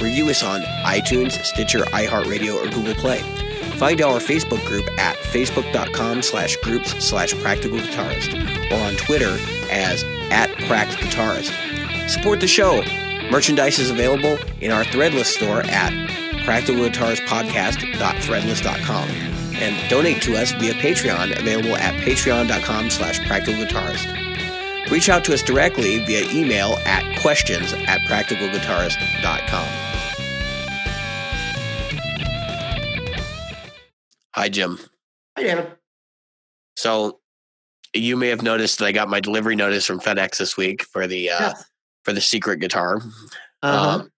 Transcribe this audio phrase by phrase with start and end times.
[0.00, 3.20] Review us on iTunes, Stitcher, iHeartRadio, or Google Play.
[3.76, 8.34] Find our Facebook group at facebook.com slash groups slash practical guitarist
[8.70, 9.38] or on Twitter
[9.70, 11.52] as at pract guitarist.
[12.08, 12.82] Support the show.
[13.30, 15.92] Merchandise is available in our Threadless store at
[16.44, 19.08] practicalguitaristpodcast.threadless.com
[19.60, 24.29] and donate to us via Patreon available at patreon.com slash practicalguitarist.
[24.90, 29.68] Reach out to us directly via email at questions at practicalguitarist.com.
[34.34, 34.78] Hi, Jim.
[35.36, 35.72] Hi, David.
[36.76, 37.20] So
[37.94, 41.06] you may have noticed that I got my delivery notice from FedEx this week for
[41.06, 41.64] the uh, Yes.
[42.04, 42.96] for the secret guitar.
[43.62, 43.88] Uh-huh.
[44.00, 44.12] Um,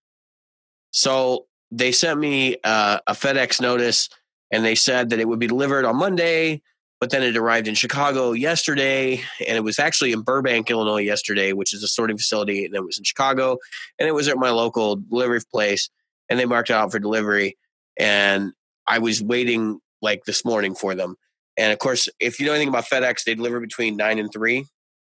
[0.93, 4.09] so they sent me uh, a FedEx notice,
[4.51, 6.63] and they said that it would be delivered on Monday,
[7.03, 9.15] but then it arrived in Chicago yesterday,
[9.45, 12.85] and it was actually in Burbank, Illinois, yesterday, which is a sorting facility, and it
[12.85, 13.59] was in Chicago,
[13.99, 15.91] and it was at my local delivery place,
[16.29, 17.59] and they marked it out for delivery,
[17.99, 18.53] and
[18.87, 21.17] I was waiting like this morning for them.
[21.57, 24.67] And of course, if you know anything about FedEx, they deliver between nine and three.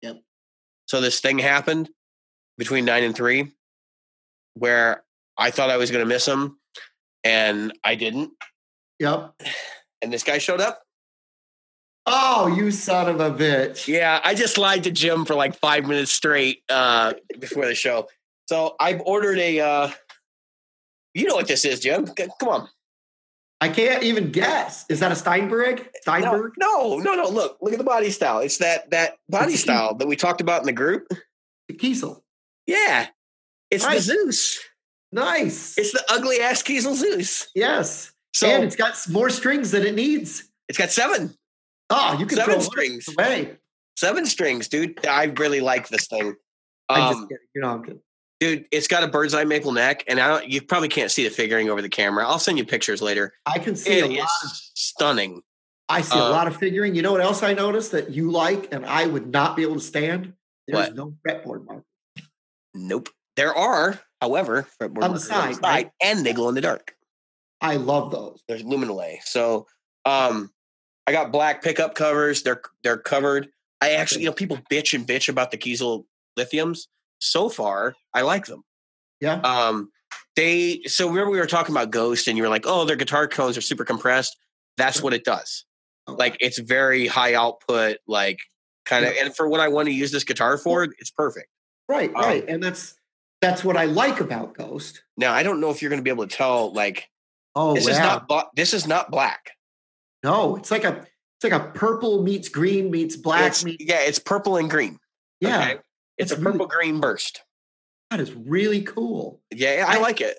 [0.02, 0.18] Yep.
[0.88, 1.90] So this thing happened
[2.58, 3.54] between nine and three,
[4.56, 5.06] where
[5.38, 6.60] I thought I was going to miss them,
[7.24, 8.32] and I didn't.
[9.00, 9.36] Yep.
[10.00, 10.80] And this guy showed up.
[12.10, 13.88] Oh, you son of a bitch.
[13.88, 18.08] Yeah, I just lied to Jim for like five minutes straight uh, before the show.
[18.48, 19.60] So I've ordered a.
[19.60, 19.90] Uh,
[21.14, 22.06] you know what this is, Jim?
[22.40, 22.70] Come on.
[23.60, 24.86] I can't even guess.
[24.88, 25.80] Is that a Steinberger?
[25.84, 26.52] No, Steinberger?
[26.58, 27.28] no, no, no.
[27.28, 28.40] Look, look at the body style.
[28.40, 31.08] It's that that body It's style that we talked about in the group.
[31.68, 32.22] The Kiesel.
[32.68, 33.08] Yeah,
[33.72, 33.96] it's Right.
[33.96, 34.60] the Zeus.
[35.12, 35.78] Nice.
[35.78, 37.48] It's the ugly ass Kiesel Zeus.
[37.56, 38.14] yes.
[38.34, 40.44] So and it's got more strings than it needs.
[40.70, 41.34] it's got seven,
[41.90, 43.58] Oh, you can seven strings, away.
[43.96, 45.06] seven strings, dude.
[45.06, 46.36] I really like this thing.
[46.90, 47.28] Um.
[47.56, 47.84] You know,
[48.40, 51.24] dude, it's got a bird's eye maple neck, and I don't, you probably can't see
[51.24, 52.26] the figuring over the camera.
[52.28, 53.34] I'll send you pictures later.
[53.46, 54.28] I can see a It lot.
[54.46, 55.42] is stunning.
[55.90, 56.96] I see a uh, lot of figuring.
[56.96, 59.76] You know what else I noticed that you like and I would not be able
[59.76, 60.34] to stand?
[60.68, 60.96] There's What?
[60.96, 61.84] no fretboard mark.
[62.74, 63.10] Nope.
[63.38, 65.90] There are, however, fretboard On the markers side, right?
[66.04, 66.94] and they glow in the dark.
[67.62, 68.44] I love those.
[68.48, 69.20] There's Luminlay.
[69.24, 69.68] So,
[70.06, 70.52] um,
[71.08, 72.44] I got black pickup covers.
[72.44, 73.50] They're they're covered.
[73.80, 76.06] I actually, you know, people bitch and bitch about the Kiesel
[76.38, 76.88] lithiums.
[77.20, 78.64] So far, I like them.
[79.22, 79.40] Yeah.
[79.42, 79.90] Um,
[80.36, 83.28] they so remember we were talking about Ghost, and you were like, "Oh, their guitar
[83.28, 84.38] cones are super compressed."
[84.78, 85.66] That's what it does.
[86.08, 88.38] Like it's very high output, like
[88.86, 89.16] kind of.
[89.16, 89.26] Yeah.
[89.26, 91.48] And for what I want to use this guitar for, it's perfect.
[91.90, 92.46] Right, um, right.
[92.48, 92.96] and that's
[93.42, 95.04] that's what I like about Ghost.
[95.16, 96.74] Now I don't know if you're going to be able to tell.
[96.74, 97.10] Like
[97.58, 97.92] Oh, this wow.
[97.92, 99.57] is not this is not black.
[100.28, 101.06] No, it's like a
[101.40, 105.00] it's like a purple meets green meets black It's- meets yeah, it's purple and green.
[105.40, 105.60] yeah.
[105.62, 105.72] okay?
[106.18, 107.42] it's, it's a really- purple green burst.
[108.12, 109.42] That is really cool.
[109.54, 110.38] Yeah, I, I- like it.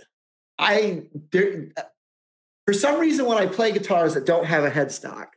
[0.58, 1.68] I there,
[2.66, 5.28] for some reason when I play guitars that don't have a headstock,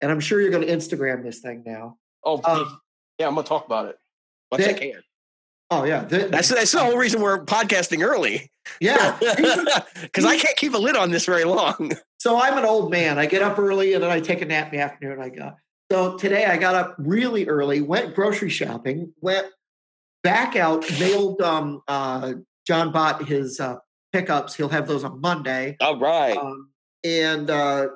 [0.00, 1.98] and I'm sure you're going to Instagram this thing now.
[2.24, 2.80] Oh, Um,
[3.18, 3.96] yeah, I'm gonna talk about it.
[4.50, 5.02] Once I that- can.
[5.70, 8.50] oh yeah, the- That's that's the whole reason we're podcasting early.
[8.80, 9.16] yeah.
[10.02, 11.92] because I can't keep a lid on this very long.
[12.18, 13.18] So I'm an old man.
[13.18, 15.20] I get up early and then I take a nap in the afternoon.
[15.20, 15.52] I go.
[15.92, 19.46] So today I got up really early, went grocery shopping, went
[20.22, 22.34] back out, mailed um, uh,
[22.66, 23.76] John Bott his uh,
[24.12, 24.54] pickups.
[24.54, 25.76] He'll have those on Monday.
[25.80, 26.36] All right.
[26.36, 26.70] Um,
[27.04, 27.88] and uh,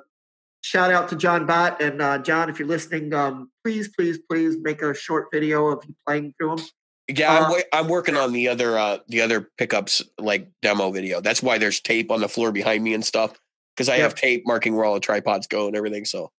[0.61, 4.55] shout out to John Bott and uh, John, if you're listening, um, please, please, please
[4.61, 6.65] make a short video of you playing through them.
[7.09, 10.91] yeah, I'm, uh, wa- I'm working on the other uh the other pickups like demo
[10.91, 11.19] video.
[11.19, 13.37] That's why there's tape on the floor behind me and stuff
[13.75, 14.03] because I Yeah.
[14.03, 16.05] have tape marking where all the tripods go and everything.
[16.05, 16.31] So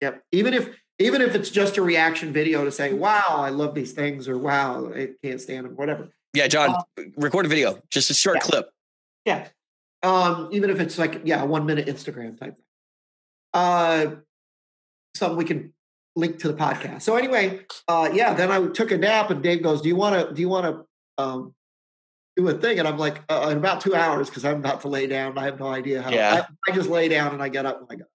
[0.00, 0.22] Yep.
[0.32, 3.92] Even if even if it's just a reaction video to say, "Wow, I love these
[3.92, 6.08] things," or "Wow, I can't stand them," whatever.
[6.34, 6.74] yeah, John,
[7.16, 8.42] record a video, just a short Yeah.
[8.42, 8.70] clip.
[9.26, 9.48] Yeah.
[10.02, 12.56] Um, even if it's like yeah, a one minute Instagram type.
[13.52, 14.16] Uh,
[15.16, 15.72] something we can
[16.16, 17.02] link to the podcast.
[17.02, 20.28] So anyway, uh, yeah, then I took a nap, and Dave goes, "Do you want
[20.28, 20.32] to?
[20.34, 21.54] Do you want to um,
[22.42, 24.88] do a thing?" And I'm like, uh, "In about two hours, because I'm about to
[24.88, 25.38] lay down.
[25.38, 26.10] I have no idea how.
[26.10, 26.46] Yeah.
[26.68, 28.08] I, I just lay down and I get up when I got.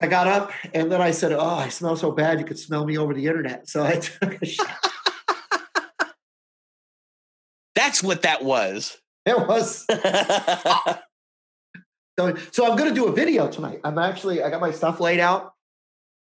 [0.00, 2.40] I got up and then I said, "Oh, I smell so bad.
[2.40, 4.68] You could smell me over the internet." So I took a shower.
[7.74, 8.98] That's what that was.
[9.24, 9.86] It was
[12.18, 12.34] so.
[12.50, 13.80] So I'm going to do a video tonight.
[13.84, 15.54] I'm actually I got my stuff laid out,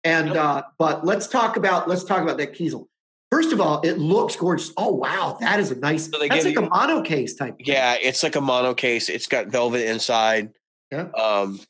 [0.02, 2.88] and uh, but let's talk about let's talk about that Kiesel.
[3.30, 4.72] First of all, it looks gorgeous.
[4.76, 6.06] Oh wow, that is a nice.
[6.10, 7.56] So that's like you- a mono case type.
[7.58, 7.66] thing.
[7.66, 9.08] yeah, it's like a mono case.
[9.08, 10.50] It's got velvet inside.
[10.90, 11.08] Yeah.
[11.12, 11.60] Um,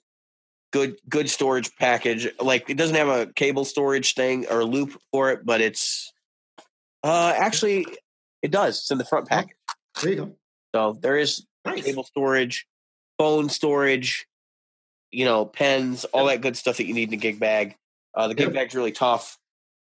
[0.72, 2.28] good good storage package.
[2.40, 6.12] Like it doesn't have a cable storage thing or loop for it, but it's
[7.02, 7.86] uh actually
[8.42, 8.78] it does.
[8.78, 9.56] It's in the front package.
[10.00, 10.36] There you go.
[10.74, 11.84] So there is Nice.
[11.84, 12.66] cable storage,
[13.18, 14.26] phone storage,
[15.10, 17.74] you know, pens, all that good stuff that you need in a gig bag.
[18.14, 18.54] Uh, the gig Yep.
[18.54, 19.36] bag's really tough.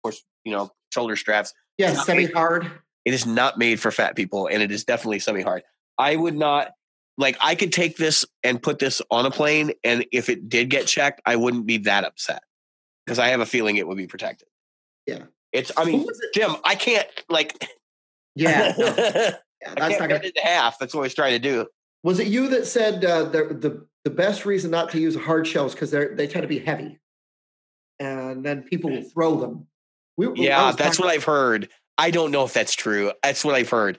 [0.02, 1.54] Of course, you know, shoulder straps.
[1.78, 2.72] Yeah, semi hard.
[3.06, 5.64] It is not made for fat people, and it is definitely semi hard.
[5.98, 6.72] I would not
[7.18, 7.38] like.
[7.40, 10.88] I could take this and put this on a plane, and if it did get
[10.88, 12.42] checked, I wouldn't be that upset
[13.06, 14.48] because I have a feeling it would be protected.
[15.06, 15.24] Yeah.
[15.52, 15.72] It's.
[15.78, 16.08] I mean?
[16.34, 17.54] Jim, I can't like.
[18.34, 20.14] Yeah, no, I yeah, that's can't not cut gonna.
[20.16, 20.80] it into half.
[20.80, 21.68] That's what I was trying to do.
[22.04, 25.46] Was it you that said uh, the the the best reason not to use hard
[25.46, 26.98] shells because they they tend to be heavy,
[28.00, 29.68] and then people will throw them.
[30.18, 31.70] We, Yeah, that's what I've heard.
[31.98, 33.12] I don't know if that's true.
[33.24, 33.98] That's what I've heard.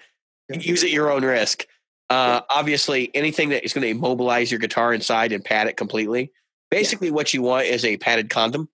[0.49, 0.59] Yeah.
[0.59, 1.67] Use at your own risk.
[2.11, 6.31] Uh, obviously, anything that is going to immobilize your guitar inside and pad it completely.
[6.71, 8.69] Basically, what you want is a padded condom.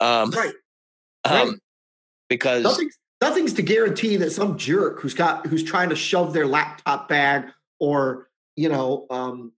[0.00, 0.54] Um, right.
[1.24, 1.58] um, right.
[2.28, 6.46] because Nothing's nothing's to guarantee that some jerk who's got who's trying to shove their
[6.46, 7.44] laptop bag
[7.78, 9.52] or you know um,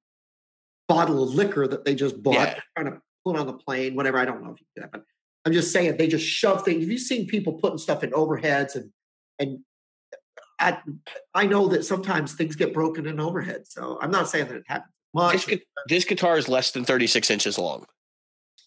[0.87, 2.61] bottle of liquor that they just bought Yeah.
[2.77, 4.19] trying to put on the plane, whatever.
[4.19, 5.05] I don't know if you do that, but
[5.45, 6.83] I'm just saying they just shove things.
[6.83, 8.91] Have you seen people putting stuff in overheads and
[9.39, 9.59] and
[10.59, 10.79] I
[11.35, 14.65] I know that sometimes things get broken in overheads, so I'm not saying that it
[14.67, 15.47] happens this, much.
[15.47, 17.85] gu- this guitar is less than 36 inches long.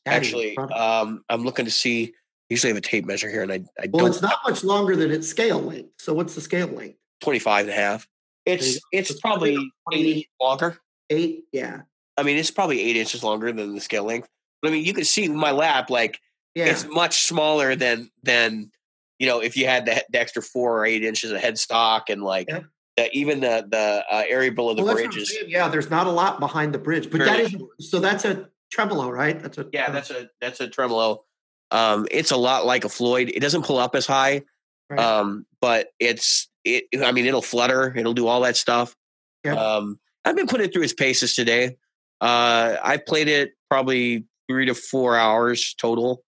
[0.06, 2.14] That Actually, um, I'm looking to see.
[2.50, 4.96] Usually, I have a tape measure here, and I, I well, it's not much longer
[4.96, 5.92] than its scale length.
[6.00, 6.98] So what's the scale length?
[7.22, 8.08] 25 and a half.
[8.46, 10.78] It's it's It's probably probably about eight 20 inches longer.
[11.10, 11.44] Eight?
[11.52, 11.82] Yeah,
[12.16, 14.30] I mean, it's probably eight inches longer than the scale length.
[14.62, 16.20] But I mean, you can see my lap, like
[16.58, 16.66] yeah.
[16.66, 18.72] it's much smaller than than
[19.20, 22.22] you know if you had the, the extra four or eight inches of headstock and
[22.24, 22.62] like Yeah.
[22.98, 25.38] the, even the the uh, area below the Well, that's what I'm bridge is.
[25.48, 28.00] Yeah, there's not a lot behind the bridge, but that Very so.
[28.00, 29.40] That's a tremolo, right?
[29.42, 31.24] That's a Yeah, that's a that's a tremolo.
[31.72, 33.30] Um, it's a lot like a Floyd.
[33.34, 34.44] It doesn't pull up as high,
[34.90, 35.00] Right.
[35.00, 36.86] um, but it's it.
[37.04, 37.94] I mean, it'll flutter.
[37.96, 38.96] It'll do all that stuff.
[39.44, 39.56] Yeah.
[39.56, 41.78] Um, I've been putting it through its paces today.
[42.20, 46.24] Uh, I played it probably three to four hours total.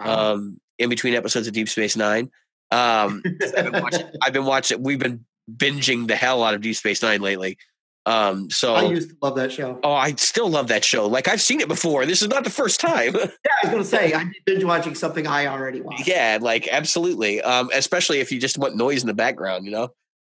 [0.00, 0.34] Wow.
[0.34, 2.30] um, in between episodes of Deep Space Nine.
[2.70, 3.22] Um,
[3.56, 4.82] I've, been watching, I've been watching.
[4.82, 7.58] We've been binging the hell out of Deep Space Nine lately.
[8.06, 9.80] Um, so, I used to love that show.
[9.82, 11.06] oh, I still love that show.
[11.06, 12.04] Like I've seen it before.
[12.04, 13.14] This is not the first time.
[13.44, 16.06] Yeah, I was going to say I'd be binge watching something I already watched.
[16.06, 17.40] yeah, like absolutely.
[17.40, 19.88] Um, especially if you just want noise in the background, you know.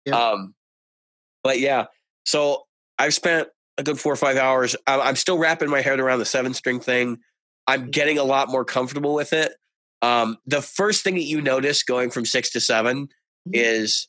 [0.05, 0.15] Yeah.
[0.15, 0.53] Um,
[1.43, 1.85] but yeah,
[2.25, 2.63] so
[2.99, 3.47] I've spent
[3.77, 4.75] a good four or five hours.
[4.87, 7.19] I'm still wrapping my head around the seven string thing.
[7.67, 9.53] I'm getting a lot more comfortable with it.
[10.01, 13.07] Um, the first thing that you notice going from six to seven
[13.47, 13.51] Mhm.
[13.53, 14.07] is,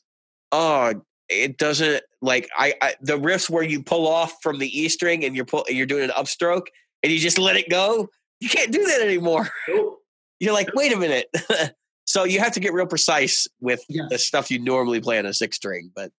[0.51, 4.87] oh, it doesn't like I, I the riffs where you pull off from the E
[4.89, 6.67] string and you're pull, you're doing an upstroke
[7.03, 8.09] and you just let it go.
[8.39, 9.49] You can't do that anymore.
[9.67, 9.99] Nope.
[10.39, 11.25] You're like, wait a minute.
[12.05, 15.33] so you have to get real precise with the stuff you normally play on a
[15.33, 15.91] six string.
[15.95, 16.11] But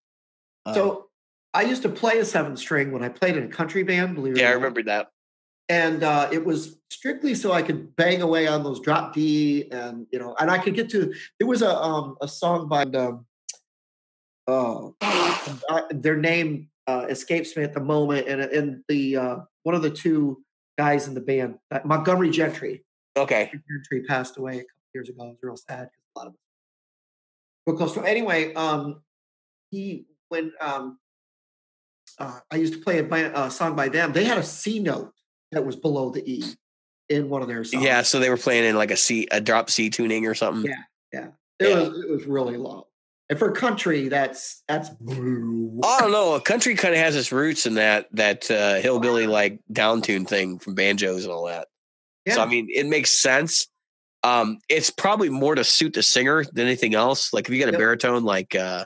[0.65, 1.05] um, So
[1.53, 4.15] I used to play a seven string when I played in a country band.
[4.15, 5.07] Believe yeah, I remember that.
[5.69, 10.07] And uh, it was strictly so I could bang away on those drop D and
[10.11, 11.13] you know, and I could get to.
[11.39, 12.83] It was a um, a song by
[14.47, 19.75] um, uh, their name uh, escapes me at the moment, and and the uh, one
[19.75, 20.43] of the two
[20.77, 22.83] guys in the band, uh, Montgomery Gentry.
[23.15, 23.51] Okay.
[23.51, 25.23] Gentry passed away a couple years ago.
[25.25, 26.33] It was real sad because a lot of
[27.67, 28.03] real close to.
[28.03, 29.01] Anyway, um,
[29.69, 30.97] he when um,
[32.17, 35.13] uh, I used to play a, a song by them, they had a C note
[35.51, 36.43] that was below the E
[37.09, 37.83] in one of their songs.
[37.83, 40.69] Yeah, so they were playing in like a C, a drop C tuning or something.
[40.69, 40.83] Yeah.
[41.11, 41.27] yeah.
[41.59, 41.79] it yeah.
[41.79, 42.87] was it was really low.
[43.29, 45.79] And for country, that's that's blue.
[45.83, 46.33] I don't know.
[46.33, 50.57] A country kind of has its roots in that that uh, hillbilly like downtune thing
[50.57, 51.67] from banjos and all that.
[52.25, 52.35] yeah.
[52.35, 53.67] So I mean, it makes sense.
[54.23, 57.31] Um, it's probably more to suit the singer than anything else.
[57.31, 57.79] Like if you got a Yep.
[57.79, 58.85] baritone like uh,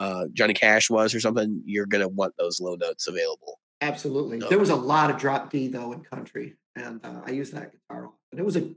[0.00, 3.60] uh, Johnny Cash was or something, you're gonna want those low notes available.
[3.84, 4.40] Absolutely.
[4.40, 7.52] So- There was a lot of drop D though in country, and uh, I used
[7.54, 8.74] that guitar, and it was a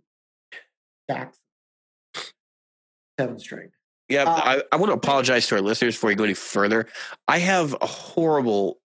[1.10, 1.40] Jackson
[3.20, 3.72] seven string.
[4.10, 6.88] Yeah, Uh, I, I want to apologize to our listeners before we go any further.
[7.28, 8.80] I have a horrible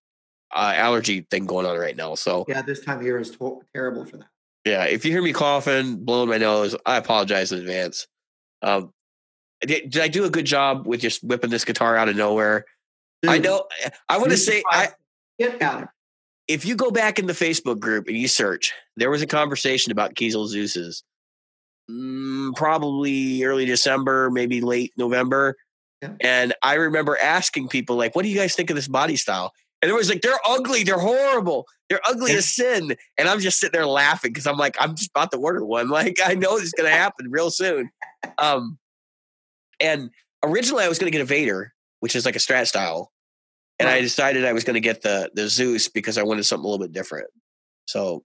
[0.55, 2.15] uh, allergy thing going on right now.
[2.15, 4.27] So, Yeah, this time of year is to- terrible for that.
[4.65, 8.07] yeah, if you hear me coughing, blowing my nose, I apologize in advance.
[8.63, 8.93] Um,
[9.61, 12.65] did, did I do a good job with just whipping this guitar out of nowhere?
[13.27, 13.67] I Dude, know.
[14.09, 14.89] I want to say, I,
[15.39, 15.89] get at it.
[16.53, 19.91] If you go back in the Facebook group and you search, there was a conversation
[19.91, 21.03] about Kiesel Zeus's.
[21.91, 25.57] Mm, probably early December, maybe late November.
[26.03, 26.11] Yeah.
[26.21, 29.53] And I remember asking people, like, what do you guys think of this body style?
[29.81, 32.97] And it was like, they're ugly, they're horrible, they're ugly as sin.
[33.17, 35.89] And I'm just sitting there laughing because I'm like, I'm just about to order one.
[35.91, 37.91] Like, I know this is going to happen real soon.
[38.39, 38.79] Um,
[39.81, 40.11] and
[40.45, 43.12] originally I was going to get a Vader, which is like a strat style.
[43.83, 46.65] And I decided I was going to get the the Zeus because I wanted something
[46.65, 47.29] a little bit different.
[47.87, 48.25] So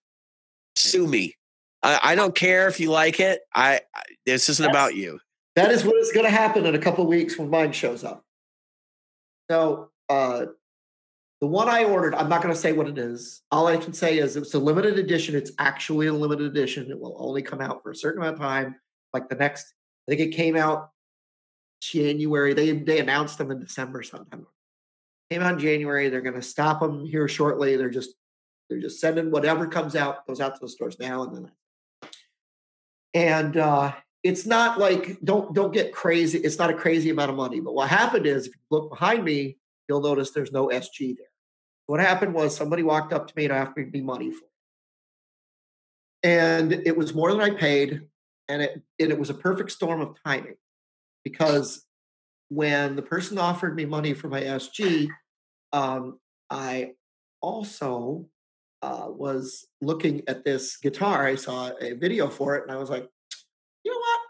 [0.76, 1.36] sue me.
[1.84, 3.42] I, I don't care if you like it.
[3.54, 5.20] I, I this isn't That's- about you.
[5.56, 8.04] That is what is going to happen in a couple of weeks when mine shows
[8.04, 8.24] up.
[9.50, 10.46] So, uh,
[11.42, 13.42] the one I ordered, I'm not going to say what it is.
[13.52, 15.36] All I can say is it's a limited edition.
[15.36, 16.92] It's actually a limited edition.
[16.92, 18.76] It will only come out for a certain amount of time.
[19.14, 19.74] Like the next,
[20.08, 20.92] I think it came out
[21.82, 22.54] January.
[22.54, 24.46] They they announced them in December sometime.
[25.30, 26.10] Came out in January.
[26.10, 27.76] They're going to stop them here shortly.
[27.76, 28.14] They're just
[28.70, 31.52] they're just sending whatever comes out goes out to the stores now and then.
[33.14, 33.94] And uh,
[34.24, 36.40] it's not like don't don't get crazy.
[36.40, 37.60] It's not a crazy amount of money.
[37.60, 39.58] But what happened is, if you look behind me,
[39.88, 41.28] you'll notice there's no SG there.
[41.86, 44.46] What happened was somebody walked up to me and offered me money for
[46.24, 48.02] it, and it was more than I paid,
[48.50, 50.56] and it and it was a perfect storm of timing,
[51.24, 51.86] because
[52.50, 55.10] when the person offered me money for my SG,
[55.74, 56.94] um, I
[57.42, 58.28] also
[58.82, 61.26] uh, was looking at this guitar.
[61.26, 63.08] I saw a video for it, and I was like,
[63.84, 64.22] you know what?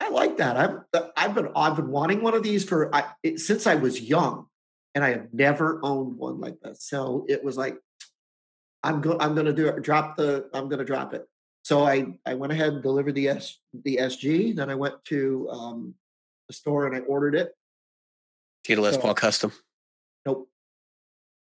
[0.00, 0.56] I like that.
[0.56, 4.00] I've I've been I've been wanting one of these for I, it, since I was
[4.00, 4.46] young,
[4.94, 6.84] and I have never owned one like this.
[6.88, 7.78] So it was like,
[8.82, 9.82] I'm go I'm going to do it.
[9.82, 11.26] Drop the I'm going to drop it.
[11.62, 14.56] So I I went ahead and delivered the S the SG.
[14.56, 15.94] Then I went to um,
[16.52, 17.54] the store and I ordered it.
[18.64, 19.52] Get a Les So- Paul custom.
[20.26, 20.48] Nope.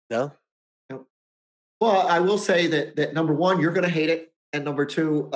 [0.08, 0.32] No,
[0.88, 1.06] Nope.
[1.80, 4.86] Well, I will say that that number one, you're going to hate it, and number
[4.86, 5.30] two,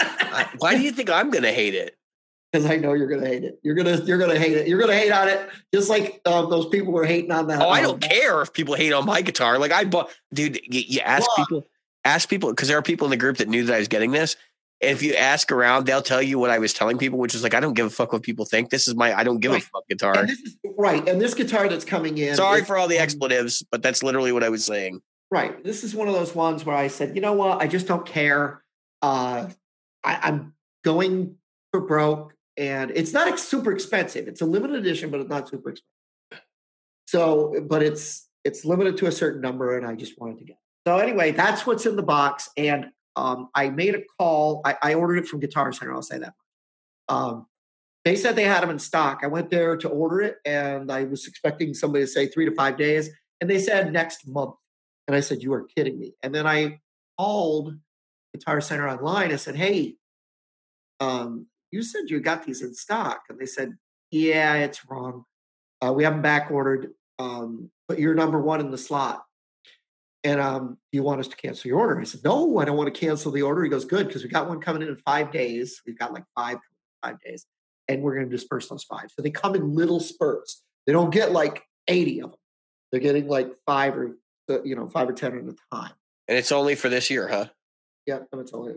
[0.00, 1.96] I- why do you think I'm gonna hate it?
[2.52, 3.58] because I know you're going to hate it.
[3.62, 4.68] You're gonna you're gonna hate it.
[4.68, 7.60] You're gonna hate on it, just like um, those people were hating on that.
[7.60, 9.58] Oh, I um, don't care if people hate on my guitar.
[9.58, 10.56] Like I bought, dude.
[10.64, 11.66] You, you ask Well- people,
[12.04, 14.12] ask people because there are people in the group that knew that I was getting
[14.12, 14.36] this.
[14.80, 17.54] If you ask around, they'll tell you what I was telling people, which is like,
[17.54, 18.70] I don't give a fuck what people think.
[18.70, 20.16] This is my, I don't give a fuck guitar.
[20.16, 22.36] And this is, right, and this guitar that's coming in.
[22.36, 25.00] Sorry is- for all the um, expletives, but that's literally what I was saying.
[25.30, 25.62] Right.
[25.62, 27.60] This is one of those ones where I said, you know what?
[27.60, 28.62] I just don't care.
[29.02, 29.48] Uh,
[30.02, 30.54] I, I'm
[30.84, 31.36] going
[31.70, 34.26] for broke, and it's not super expensive.
[34.26, 36.44] It's a limited edition, but it's not super expensive.
[37.06, 40.52] So, but it's it's limited to a certain number, and I just wanted to get.
[40.52, 40.58] it.
[40.88, 42.86] So anyway, that's what's in the box, and
[43.18, 44.62] um, I made a call.
[44.64, 45.92] I, I ordered it from Guitar Center.
[45.92, 46.34] I'll say that.
[47.08, 47.46] Um,
[48.04, 49.20] they said they had them in stock.
[49.22, 52.54] I went there to order it, and I was expecting somebody to say three to
[52.54, 53.10] five days,
[53.40, 54.54] and they said next month.
[55.08, 56.12] And I said, You are kidding me.
[56.22, 56.80] And then I
[57.18, 57.74] called
[58.32, 59.32] Guitar Center online.
[59.32, 59.96] I said, Hey,
[61.00, 63.22] um, you said you got these in stock.
[63.28, 63.72] And they said,
[64.12, 65.24] Yeah, it's wrong.
[65.84, 69.24] Uh, we haven't back ordered, um, but you're number one in the slot.
[70.24, 72.00] And um, you want us to cancel your order?
[72.00, 73.62] I said, No, I don't want to cancel the order.
[73.62, 75.80] He goes, Good, because we got one coming in in five days.
[75.86, 76.58] We've got like five,
[77.02, 77.46] five days,
[77.86, 79.10] and we're going to disperse those five.
[79.10, 80.62] So they come in little spurts.
[80.86, 82.40] They don't get like 80 of them.
[82.90, 84.16] They're getting like five or
[84.50, 85.92] uh, you know five or ten at a time.
[86.26, 87.46] And it's only for this year, huh?
[88.06, 88.74] Yeah, it's only.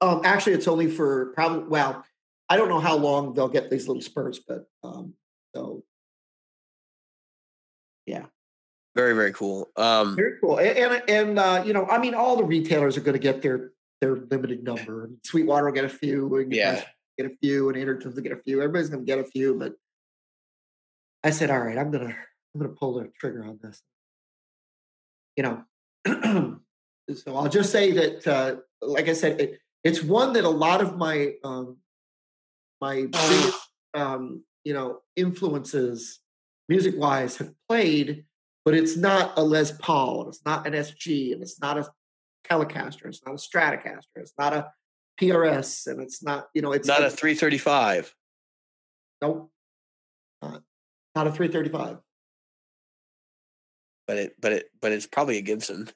[0.00, 1.68] Um, actually, it's only for probably.
[1.68, 2.04] Well,
[2.48, 5.14] I don't know how long they'll get these little spurts, but um,
[5.54, 5.84] so
[8.06, 8.26] yeah,
[8.94, 9.70] Very, very cool.
[9.76, 10.58] Um, very cool.
[10.58, 13.42] And and, and uh, you know, I mean, all the retailers are going to get
[13.42, 15.10] their their limited number.
[15.24, 16.36] Sweetwater will get a few.
[16.36, 16.84] and yeah.
[17.16, 18.60] get a few, and Anderton's will get a few.
[18.60, 19.74] Everybody's going to get a few, but
[21.24, 22.14] I said, all right, I'm gonna
[22.54, 23.80] I'm gonna pull the trigger on this.
[25.36, 25.64] You know,
[27.14, 30.82] so I'll just say that, uh, like I said, it, it's one that a lot
[30.82, 31.78] of my um,
[32.80, 33.58] my biggest,
[33.94, 36.20] um, you know influences
[36.68, 38.24] music wise have played,
[38.64, 41.88] but it's not a Les Paul, and it's not an SG, and it's not a
[42.48, 44.72] Telecaster, it's not a Stratocaster, it's not a
[45.20, 48.14] PRS, and it's not you know it's Not a 335.
[49.20, 49.50] Nope.
[50.42, 50.62] Not,
[51.14, 51.98] not a 335.
[54.06, 55.88] but it but it but it's probably a Gibson.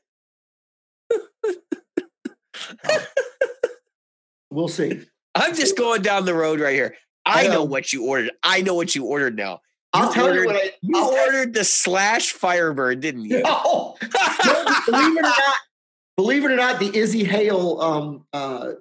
[4.51, 5.03] We'll see.
[5.35, 6.97] I'm just going down the road right here.
[7.27, 8.31] I know what you ordered.
[8.43, 9.61] I know what you ordered now.
[9.97, 10.73] I'll tell ordered, you what I.
[10.83, 13.43] You I'll ordered the Slash Firebird, didn't you?
[13.45, 13.97] No,
[14.87, 15.57] believe it or not,
[16.17, 18.73] believe it or not, the Izzy Hale, um, uh,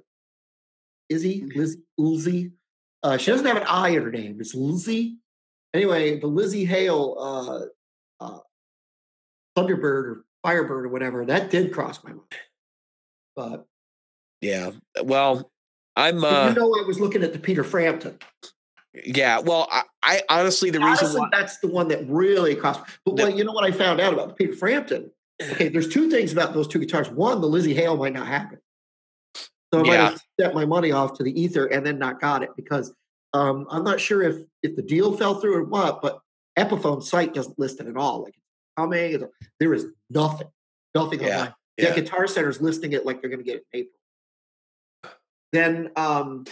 [1.10, 2.52] Izzy, Liz, Lizzie,
[3.04, 4.38] uh, she doesn't have an I in her name.
[4.40, 5.18] It's Lzzy.
[5.74, 7.70] Anyway, the Lzzy Hale,
[8.20, 8.40] uh, uh,
[9.58, 12.22] Thunderbird or Firebird or whatever, that did cross my mind.
[13.36, 13.68] But
[14.42, 14.72] yeah.
[15.04, 15.52] Well,
[15.96, 16.24] I'm.
[16.24, 18.18] uh you know, I was looking at the Peter Frampton.
[19.06, 19.40] Yeah.
[19.40, 21.30] Well, I, I honestly the reason why.
[21.32, 22.82] that's the one that really crossed.
[23.06, 25.12] But The- what, you know what I found out about the Peter Frampton?
[25.42, 27.10] Okay, there's two things about those two guitars.
[27.10, 28.60] One, the Lzzy Hale might not happen.
[29.74, 30.10] So I might Yeah.
[30.12, 32.94] have set my money off to the ether and then not got it because
[33.34, 36.20] um, I'm not sure if if the deal fell through or what, but
[36.58, 38.24] Epiphone's site doesn't list it at all.
[38.24, 38.44] Like it's
[38.78, 40.48] coming, it's- there is nothing,
[40.94, 41.54] nothing Yeah, online.
[41.78, 41.90] yeah.
[41.90, 45.12] Yeah, Guitar Center's listing it like they're going to get it in April.
[45.52, 46.46] Then um,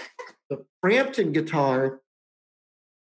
[0.49, 2.01] the Frampton guitar,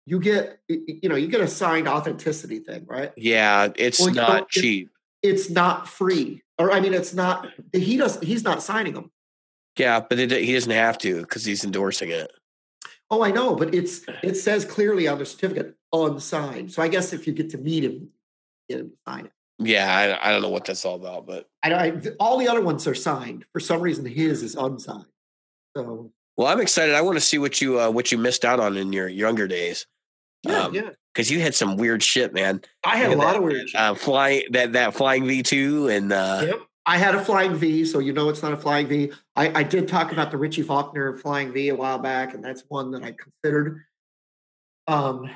[0.06, 3.12] you get you know you get a signed authenticity thing, right?
[3.18, 4.90] Yeah, it's Well, not know, it- cheap.
[5.24, 7.48] It's not free, or I mean, it's not.
[7.74, 8.20] He does.
[8.20, 9.10] He's not signing them.
[9.76, 12.32] Yeah, but it, he doesn't have to because he's endorsing it.
[13.10, 16.72] Oh, I know, but it's it says clearly on the certificate unsigned.
[16.72, 18.10] So I guess if you get to meet him,
[18.70, 19.32] get him to sign it.
[19.58, 22.62] Yeah, I, I don't know what that's all about, but I, I all the other
[22.62, 23.46] ones are signed.
[23.52, 25.06] For some reason, his is unsigned.
[25.76, 26.94] So well, I'm excited.
[26.94, 29.48] I want to see what you uh, what you missed out on in your younger
[29.48, 29.88] days
[30.48, 30.90] yeah, Um, yeah.
[31.14, 32.62] because you had some weird shit, man.
[32.86, 33.70] I had a lot that- of weird.
[33.70, 33.80] shit.
[33.80, 36.60] Uh, flying that that flying V two and uh, Yep.
[36.88, 39.12] I had a flying V, so you know it's not a flying V.
[39.36, 42.64] I, I did talk about the Richie Faulkner flying V a while back, and that's
[42.68, 43.82] one that I considered.
[44.88, 45.28] Um,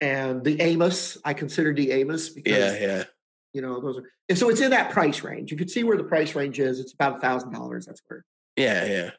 [0.00, 3.04] and the Amos, I considered the Amos because yeah, yeah,
[3.52, 4.10] you know those are.
[4.28, 5.50] And so it's in that price range.
[5.52, 6.80] You can see where the price range is.
[6.80, 7.86] It's about a thousand dollars.
[7.86, 8.24] That's where.
[8.56, 9.10] yeah, yeah.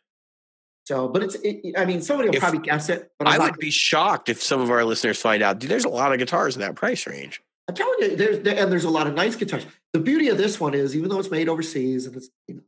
[0.92, 1.36] So, but it's.
[1.36, 4.28] It, I mean, somebody will If- probably guess it, but I'm I would be shocked
[4.28, 5.58] if some of our listeners find out.
[5.60, 7.42] Dude, there's a lot of guitars in that price range.
[7.70, 9.66] I'm telling you, there's there, and there's a lot of nice guitars.
[9.94, 12.62] The beauty of this one is, even though it's made overseas and it's you know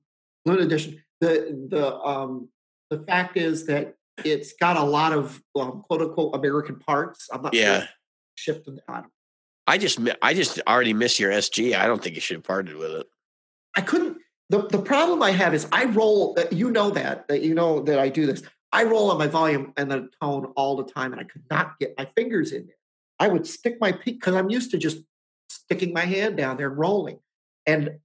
[0.45, 2.47] limited edition, the the um
[2.89, 7.27] the fact is that it's got a lot of um, quote unquote American parts.
[7.29, 7.87] I'm not Yeah,
[8.35, 8.79] sure shipped in.
[8.87, 9.03] I,
[9.67, 11.75] I just I just already miss your SG.
[11.77, 13.07] I don't think you should have parted with it.
[13.75, 14.19] I couldn't.
[14.53, 16.35] The the problem I have is I roll.
[16.37, 18.43] uh, You know that that you know that I do this.
[18.71, 21.79] I roll on my volume and the tone all the time, and I could not
[21.79, 22.75] get my fingers in there.
[23.17, 24.99] I would stick my peak because I'm used to just
[25.49, 27.17] sticking my hand down there and rolling.
[27.65, 27.97] And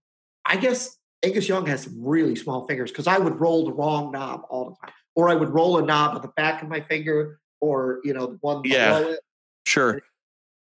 [0.47, 4.11] I guess Angus Young has some really small fingers because I would roll the wrong
[4.11, 6.81] knob all the time, or I would roll a knob on the back of my
[6.81, 9.01] finger, or you know the one Yeah.
[9.01, 9.21] it.
[9.67, 10.01] Sure.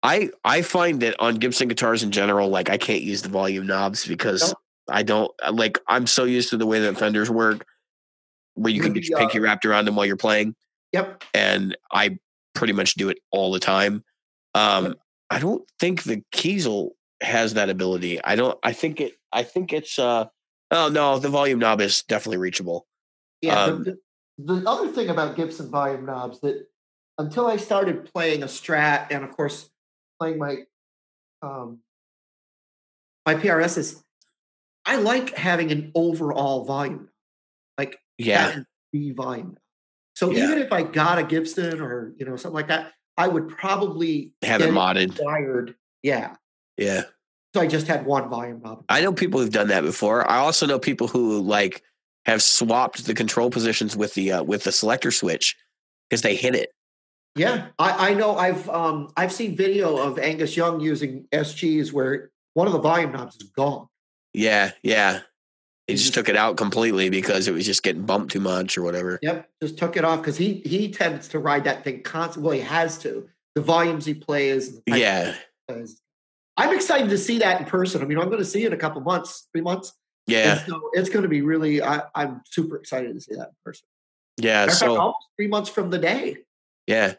[0.03, 3.67] I I find that on Gibson guitars in general, like I can't use the volume
[3.67, 4.59] knobs because Nope.
[4.89, 7.67] I don't like I'm so used to the way that Fenders work,
[8.55, 10.55] where you can get your pinky uh, wrapped around them while you're playing,
[10.93, 11.25] Yep.
[11.35, 12.19] and I
[12.55, 14.05] pretty much do it all the time.
[14.55, 14.99] Um, Yep.
[15.31, 18.23] I don't think the Kiesel has that ability.
[18.23, 18.57] I don't.
[18.63, 19.15] I think it.
[19.33, 19.99] I think it's.
[19.99, 20.27] uh
[20.71, 22.87] Oh no, the volume knob is definitely reachable.
[23.41, 23.63] Yeah.
[23.65, 23.99] Um, the,
[24.39, 26.67] the, the other thing about Gibson volume knobs that
[27.19, 29.71] until I started playing a Strat and of course
[30.21, 30.59] playing my
[31.43, 31.81] um,
[33.25, 34.03] my PRS is
[34.87, 37.09] I like having an overall volume,
[37.77, 38.61] like Yeah,
[38.93, 39.57] the volume.
[40.15, 40.45] So Yeah.
[40.45, 44.33] even if I got a Gibson or you know something like that, I would probably
[44.43, 45.21] have it modded.
[45.23, 45.75] wired.
[46.03, 46.37] Yeah.
[46.79, 47.03] Yeah.
[47.55, 48.85] So I just had one volume knob.
[48.89, 50.29] I know people who've done that before.
[50.31, 51.83] I also know people who like
[52.27, 55.57] have swapped the control positions with the uh, with the selector switch
[56.09, 56.71] because they hit it.
[57.35, 58.37] Yeah, I, I know.
[58.37, 63.13] I've um I've seen video of Angus Young using SGs where one of the volume
[63.13, 63.89] knobs is gone.
[64.37, 65.21] Yeah, yeah.
[65.87, 68.77] He just just- took it out completely because it was just getting bumped too much
[68.77, 69.19] or whatever.
[69.23, 72.49] Yep, just took it off because he he tends to ride that thing constantly.
[72.49, 73.29] Well, he has to.
[73.55, 74.69] The volumes he plays.
[74.69, 75.33] and the type of Yeah,
[75.69, 76.03] he plays.
[76.59, 78.03] I'm excited to see that in person.
[78.03, 79.93] I mean, I'm going to see it in a couple months, three months.
[80.27, 81.83] yeah, And so it's going to be really.
[81.83, 83.87] I, I'm super excited to see that in person.
[84.39, 84.67] yeah.
[84.67, 86.39] Fact, So almost three months from the day.
[86.87, 87.15] yeah,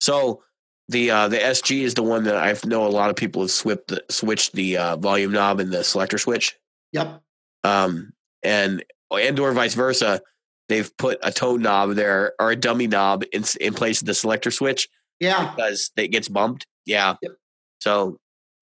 [0.00, 0.42] so
[0.88, 3.50] the uh, the SG is the one that I know a lot of people have
[3.50, 6.56] switched the, switched the uh, volume knob and the selector switch.
[6.92, 7.20] Yep.
[7.64, 10.20] um, and and or vice versa.
[10.68, 14.14] They've put a tone knob there or a dummy knob in in place of the
[14.14, 15.54] selector switch Yeah.
[15.54, 16.66] because it gets bumped.
[16.84, 17.14] Yeah.
[17.22, 17.32] Yep.
[17.80, 18.18] So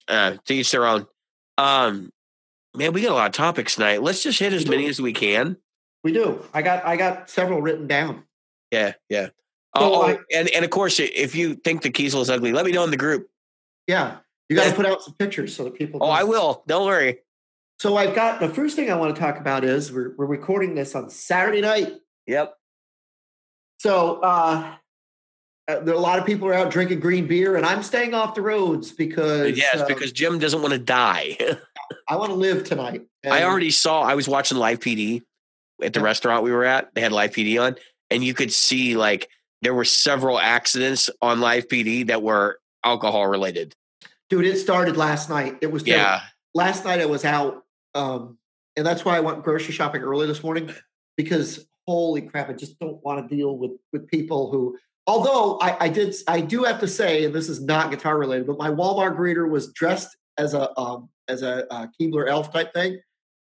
[0.07, 1.05] uh, to each their own.
[1.57, 2.11] Um,
[2.75, 4.01] man, we got a lot of topics tonight.
[4.01, 5.57] Let's just hit as many as we can.
[6.03, 6.41] We do.
[6.53, 8.23] I got I got several written down.
[8.71, 9.29] Yeah, yeah.
[9.79, 12.83] Oh, and and of course, if you think the Kiesel is ugly, let me know
[12.83, 13.29] in the group.
[13.87, 14.17] Yeah.
[14.49, 15.99] You got to put out some pictures so that people.
[16.01, 16.11] Oh, know.
[16.11, 16.63] I will.
[16.67, 17.19] Don't worry.
[17.79, 20.73] So I've got the first thing I want to talk about is we're we're recording
[20.75, 21.93] this on Saturday night.
[22.25, 22.55] Yep.
[23.79, 24.73] So uh,
[25.67, 28.13] uh, there are a lot of people are out drinking green beer, and I'm staying
[28.13, 31.37] off the roads because Yes, uh, because Jim doesn't want to die.
[32.07, 33.05] I want to live tonight.
[33.29, 34.01] I already saw.
[34.01, 35.21] I was watching live PD
[35.81, 36.05] at the Yeah.
[36.05, 36.93] restaurant we were at.
[36.95, 37.75] They had live PD on,
[38.09, 39.29] and you could see like
[39.61, 43.75] there were several accidents on live PD that were alcohol related.
[44.29, 44.45] dude.
[44.45, 45.57] It started last night.
[45.61, 46.03] It was terrible.
[46.03, 46.21] Yeah,
[46.53, 47.63] last night I was out,
[47.95, 48.37] um,
[48.75, 50.71] and that's why I went grocery shopping early this morning
[51.15, 54.77] because holy crap, I just don't want to deal with with people who.
[55.09, 58.45] Although I, I did, I do have to say, and this is not guitar related,
[58.45, 62.73] but my Walmart greeter was dressed as a um, as a uh, Keebler elf type
[62.73, 62.99] thing,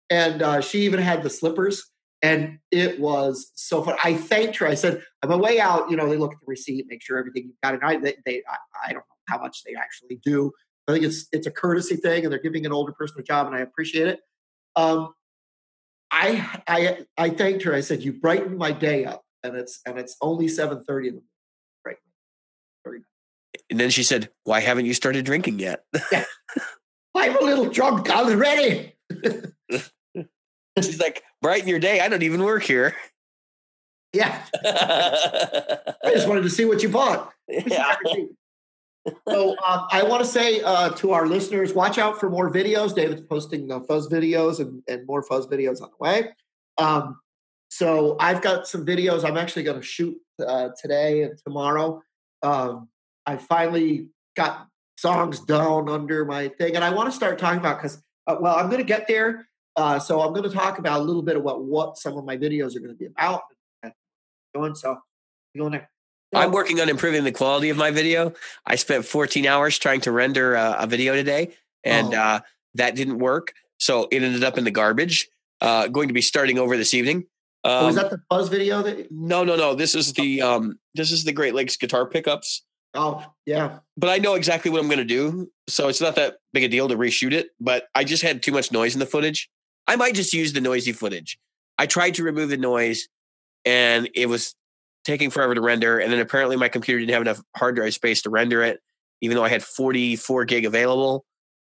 [0.09, 1.90] and uh, she even had the slippers,
[2.21, 3.97] and it was so fun.
[4.03, 4.67] I thanked her.
[4.67, 7.17] I said, on my way out, you know, they look at the receipt, make sure
[7.17, 10.19] everything you've got And I, they, they I, I don't know how much they actually
[10.23, 10.51] do.
[10.87, 13.47] I think it's it's a courtesy thing, and they're giving an older person a job,
[13.47, 14.19] and I appreciate it.
[14.75, 15.13] Um,
[16.09, 17.73] I I I thanked her.
[17.73, 21.15] I said, "You brightened my day up," and it's and it's only seven thirty in
[21.15, 21.97] the morning.
[22.85, 23.01] Right.
[23.69, 25.85] and then she said, "Why haven't you started drinking yet?"
[27.15, 28.95] I'm a little drunk already.
[30.81, 31.99] She's like, "Brighten your day.
[31.99, 32.95] I don't even work here."
[34.13, 37.31] Yeah, I just wanted to see what you bought.
[37.47, 37.95] yeah.
[39.27, 42.93] So um, I want to say uh, to our listeners, watch out for more videos.
[42.93, 46.29] David's posting uh, fuzz videos and, and more fuzz videos on the way.
[46.77, 47.19] Um,
[47.69, 52.01] so I've got some videos I'm actually going to shoot uh, today and tomorrow.
[52.43, 52.89] Um,
[53.25, 57.77] I finally got songs down under my thing, and I want to start talking about
[57.77, 59.47] because uh, well, I'm going to get there.
[59.75, 62.37] Uh, so I'm going to talk about a little bit about what some of my
[62.37, 63.41] videos are going to be about.
[63.83, 63.93] And
[64.53, 64.97] going so
[65.57, 65.89] going there.
[66.33, 68.33] I'm working on improving the quality of my video.
[68.65, 72.17] I spent 14 hours trying to render a, a video today, and Oh.
[72.19, 72.39] uh,
[72.75, 73.53] that didn't work.
[73.79, 75.27] So it ended up in the garbage.
[75.59, 77.25] Uh, going to be starting over this evening.
[77.63, 79.11] Um, oh, is that the buzz video that?
[79.11, 79.75] no, no, no.
[79.75, 82.63] This is the um, this is the Great Lakes guitar pickups.
[82.93, 83.79] Oh, yeah.
[83.97, 86.67] But I know exactly what I'm going to do, so it's not that big a
[86.69, 87.49] deal to reshoot it.
[87.59, 89.49] But I just had too much noise in the footage.
[89.87, 91.37] I might just use the noisy footage.
[91.77, 93.07] I tried to remove the noise,
[93.65, 94.55] and it was
[95.05, 95.99] taking forever to render.
[95.99, 98.79] And then apparently my computer didn't have enough hard drive space to render it,
[99.21, 101.25] even though I had 44 gig available.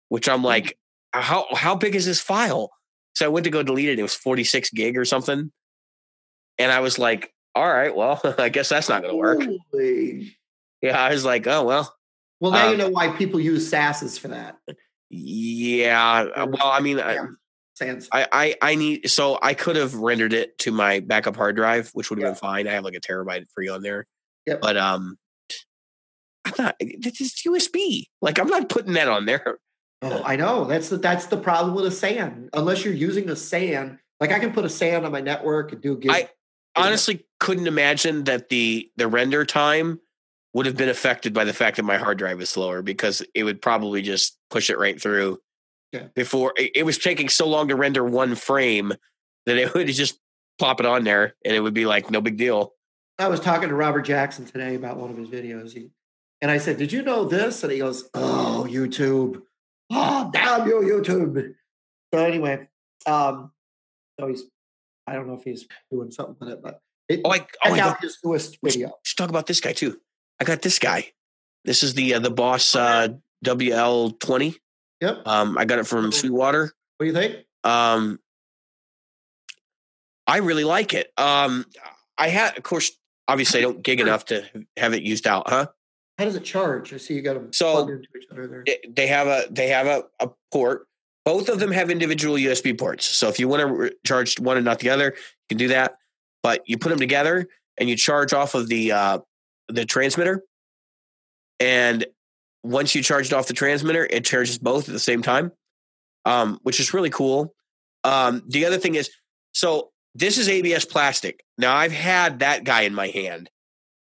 [0.08, 0.78] Which I'm like,
[1.12, 2.70] how how big is this file?
[3.16, 3.98] So I went to go delete it.
[3.98, 5.50] It was 46 gig or something,
[6.58, 9.42] and I was like, all right, well, I guess that's not going to work.
[9.72, 10.36] Holy.
[10.82, 11.94] Yeah, I was like, oh well,
[12.40, 14.56] Well, now you Um, know why people use sasses for that.
[15.10, 16.26] yeah.
[16.36, 17.26] uh, Well, I mean, I, Yeah.
[17.74, 18.08] SANs.
[18.12, 21.90] I, I, I need so I could have rendered it to my backup hard drive,
[21.92, 22.68] which would have been fine.
[22.68, 24.06] I have like a terabyte free on there.
[24.46, 24.60] Yep.
[24.60, 25.16] But um,
[26.44, 26.76] I'm not.
[26.80, 28.04] This is USB.
[28.20, 29.58] Like I'm not putting that on there.
[30.02, 30.64] Oh, I know.
[30.64, 32.50] That's the that's the problem with a SAN.
[32.52, 35.80] Unless you're using a SAN, like I can put a SAN on my network and
[35.80, 35.94] do.
[35.94, 36.10] A gig.
[36.10, 36.28] I
[36.76, 40.00] honestly couldn't imagine that the the render time
[40.52, 43.42] would have been affected by the fact that my hard drive is slower because it
[43.44, 45.38] would probably just push it right through.
[45.94, 46.08] Yeah.
[46.16, 48.92] Before it, it was taking so long to render one frame
[49.46, 50.18] that it would just
[50.58, 52.72] plop it on there and it would be like no big deal.
[53.18, 55.90] I was talking to Robert Jackson today about one of his videos, he,
[56.42, 59.42] and I said, "Did you know this?" And he goes, "Oh, YouTube!
[59.92, 61.54] Oh, damn you, YouTube!"
[62.12, 62.68] So anyway,
[63.06, 63.52] um,
[64.18, 64.42] so he's.
[65.06, 67.72] I don't know if he's doing something with it, but it, Oh, I, oh, check
[67.72, 68.90] I got, out his newest video.
[69.04, 70.00] should talk about this guy too.
[70.40, 71.12] I got this guy.
[71.64, 73.08] This is the uh, the Boss uh,
[73.44, 74.56] WL twenty.
[75.04, 75.26] Yep.
[75.26, 76.72] Um, I got it from Sweetwater.
[76.96, 77.44] What do you think?
[77.62, 78.18] Um,
[80.26, 81.12] I really like it.
[81.18, 81.66] Um,
[82.16, 82.90] I had, of course,
[83.28, 84.44] obviously, I don't gig enough to
[84.78, 85.66] have it used out, huh?
[86.18, 86.94] How does it charge?
[86.94, 88.62] I see you got them So- plugged into each other there.
[88.64, 90.86] They- They have a they have a, a port.
[91.26, 93.04] Both of them have individual USB ports.
[93.06, 95.68] So if you want to re- charge one and not the other, you can do
[95.68, 95.96] that.
[96.42, 99.18] But you put them together and you charge off of the uh,
[99.68, 100.42] the transmitter.
[101.60, 102.06] And
[102.64, 105.52] once you charge it off the transmitter, it charges both at the same time,
[106.24, 107.54] um, which is really cool.
[108.02, 109.10] Um, the other thing is,
[109.52, 111.44] so this is ABS plastic.
[111.58, 113.50] Now I've had that guy in my hand,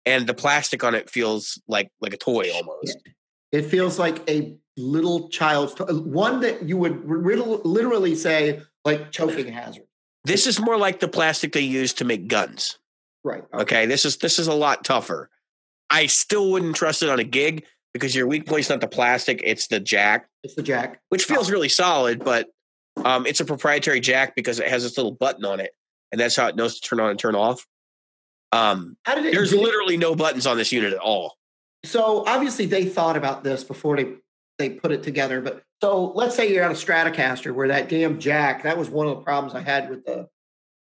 [0.05, 2.97] and the plastic on it feels like like a toy almost.
[3.51, 9.11] It feels like a little child's to- one that you would riddle- literally say like
[9.11, 9.83] choking hazard.
[10.25, 12.77] This is more like the plastic they use to make guns.
[13.23, 13.43] Right.
[13.53, 15.29] Okay, this is this is a lot tougher.
[15.89, 19.41] I still wouldn't trust it on a gig because your weak point's not the plastic;
[19.43, 20.99] it's the jack, It's the jack.
[21.09, 22.47] which feels really solid, but
[23.03, 25.71] um, it's a proprietary jack because it has this little button on it,
[26.11, 27.65] and that's how it knows to turn on and turn off.
[28.51, 29.33] Um, How did it?
[29.33, 31.37] there's literally no buttons on this unit at all.
[31.85, 34.13] so obviously they thought about this before they
[34.59, 35.41] they put it together.
[35.41, 39.07] But so let's say you're on a Stratocaster where that damn jack, that was one
[39.07, 40.27] of the problems I had with the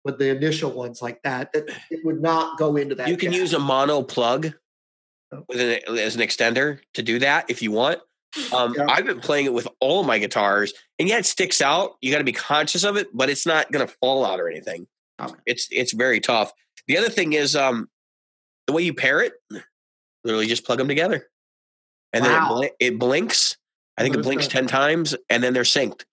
[0.05, 3.07] with the initial ones like that, that it would not go into that.
[3.09, 3.41] You can jack.
[3.41, 4.53] use a mono plug.
[5.47, 7.99] With an, as an extender to do that if you want.
[8.53, 8.85] Um, Yeah.
[8.89, 11.95] I've been playing it with all my guitars, and yeah, it sticks out.
[12.01, 14.49] You got to be conscious of it, but it's not going to fall out or
[14.49, 14.87] anything.
[15.19, 15.33] Okay.
[15.45, 16.51] It's it's very tough.
[16.87, 17.89] The other thing is um,
[18.67, 19.33] the way you pair it.
[20.23, 21.27] Literally, just plug them together,
[22.13, 23.57] and then it, bl- it blinks.
[23.97, 24.51] I think What it blinks that?
[24.51, 26.03] ten times, and then they're synced.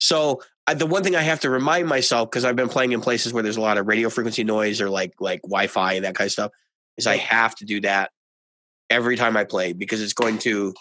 [0.00, 3.00] So I, the one thing I have to remind myself because I've been playing in
[3.00, 6.14] places where there's a lot of radio frequency noise or like like Wi-Fi and that
[6.14, 6.52] kind of stuff
[6.96, 8.10] is I have to do that
[8.90, 10.74] every time I play because it's going to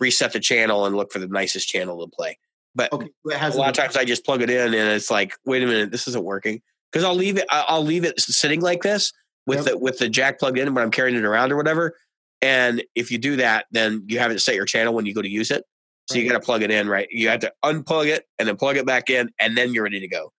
[0.00, 2.38] reset the channel and look for the nicest channel to play.
[2.74, 5.10] But Okay, it has a lot of times I just plug it in and it's
[5.10, 7.44] like, wait a minute, this isn't working because I'll leave it.
[7.50, 9.12] I- I'll leave it sitting like this
[9.46, 9.66] with Yep.
[9.66, 11.96] the with the jack plugged in when I'm carrying it around or whatever.
[12.42, 15.28] And if you do that, then you haven't set your channel when you go to
[15.28, 15.64] use it.
[16.10, 17.08] So you got to plug it in, right?
[17.10, 20.00] You have to unplug it and then plug it back in, and then you're ready
[20.00, 20.32] to go.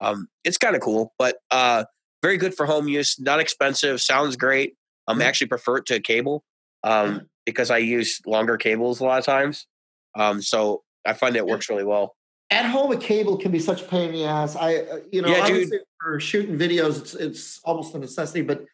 [0.00, 1.84] Um, it's kind of cool, but uh,
[2.22, 3.20] very good for home use.
[3.20, 4.00] Not expensive.
[4.00, 4.76] Sounds great.
[5.08, 5.24] Um, Mhm.
[5.24, 6.42] actually prefer it to cable
[6.84, 9.66] um, because I use longer cables a lot of times.
[10.14, 12.16] Um, so I find it works really well.
[12.50, 14.56] at home a cable can be such a pain in the ass.
[14.56, 15.50] I uh, you know Yeah, dude.
[15.50, 18.64] obviously for shooting videos it's it's almost a necessity, but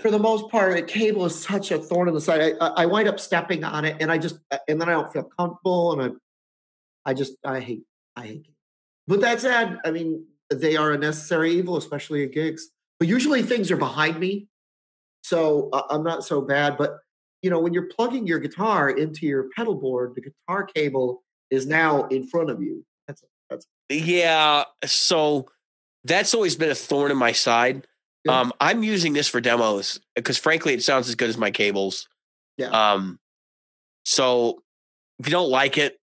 [0.00, 2.40] for the most part, a cable is such a thorn in the side.
[2.60, 4.92] I, I I wind up stepping on it, and I just uh, and then I
[4.92, 6.00] don't feel comfortable, and
[7.04, 7.82] I I just I hate
[8.16, 8.46] I hate.
[8.46, 8.54] It.
[9.06, 12.70] But that said, I mean they are a necessary evil, especially at gigs.
[12.98, 14.46] But usually things are behind me,
[15.30, 16.76] so uh, I'm not so bad.
[16.76, 16.98] But
[17.42, 21.66] you know when you're plugging your guitar into your pedal board, the guitar cable is
[21.66, 22.84] now in front of you.
[23.06, 24.64] That's that's Yeah.
[24.84, 25.46] So
[26.04, 27.86] that's always been a thorn in my side.
[28.24, 28.40] Yeah.
[28.40, 32.08] Um, I'm using this for demos because frankly, it sounds as good as my cables.
[32.58, 32.68] Yeah.
[32.68, 33.18] Um,
[34.04, 34.62] so
[35.20, 35.98] if you don't like it,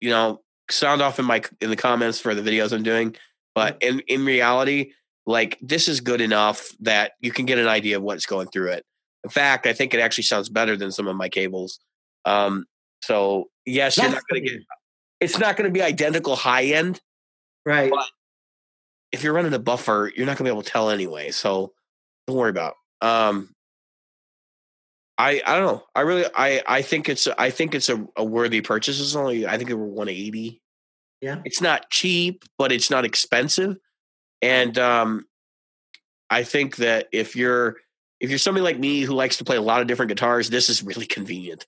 [0.00, 3.16] you know, sound off in my in the comments for the videos I'm doing.
[3.54, 4.92] But in in reality,
[5.26, 8.70] like this is good enough that you can get an idea of what's going through
[8.72, 8.84] it.
[9.24, 11.80] In fact, I think it actually sounds better than some of my cables.
[12.24, 12.64] Um,
[13.02, 14.62] so yes, you're not going to get.
[15.20, 17.00] It's not going to be identical high end,
[17.64, 17.90] right.
[17.90, 18.06] But-
[19.12, 21.30] if you're running a buffer, you're not gonna be able to tell anyway.
[21.30, 21.72] So
[22.26, 22.74] don't worry about.
[23.00, 23.06] it.
[23.06, 23.54] Um,
[25.16, 25.84] I I don't know.
[25.94, 29.00] I really I I think it's I think it's a, a worthy purchase.
[29.00, 30.60] It's only I think it were 180.
[31.22, 31.40] Yeah.
[31.44, 33.76] It's not cheap, but it's not expensive.
[34.46, 35.26] And um,
[36.30, 37.76] I think that if you're
[38.20, 40.70] if you're somebody like me who likes to play a lot of different guitars, this
[40.70, 41.66] is really convenient.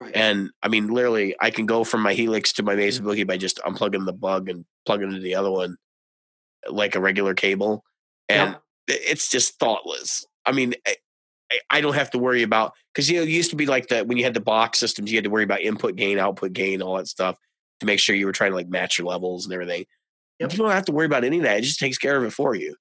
[0.00, 0.14] Right.
[0.14, 3.36] And I mean, literally, I can go from my Helix to my Mesa Boogie by
[3.36, 5.76] just unplugging the bug and plugging into the other one
[6.68, 7.84] like a regular cable.
[8.28, 8.56] And
[8.86, 10.24] it's just thoughtless.
[10.46, 10.96] I mean, I, I-
[11.68, 14.06] I don't have to worry about because you know it used to be like that
[14.06, 16.80] when you had the box systems, you had to worry about input gain, output gain,
[16.80, 17.36] all that stuff
[17.80, 19.84] to make sure you were trying to like match your levels and everything.
[20.40, 20.52] Yep.
[20.52, 21.58] You don't have to worry about any of that.
[21.58, 22.74] It just takes care of it for you.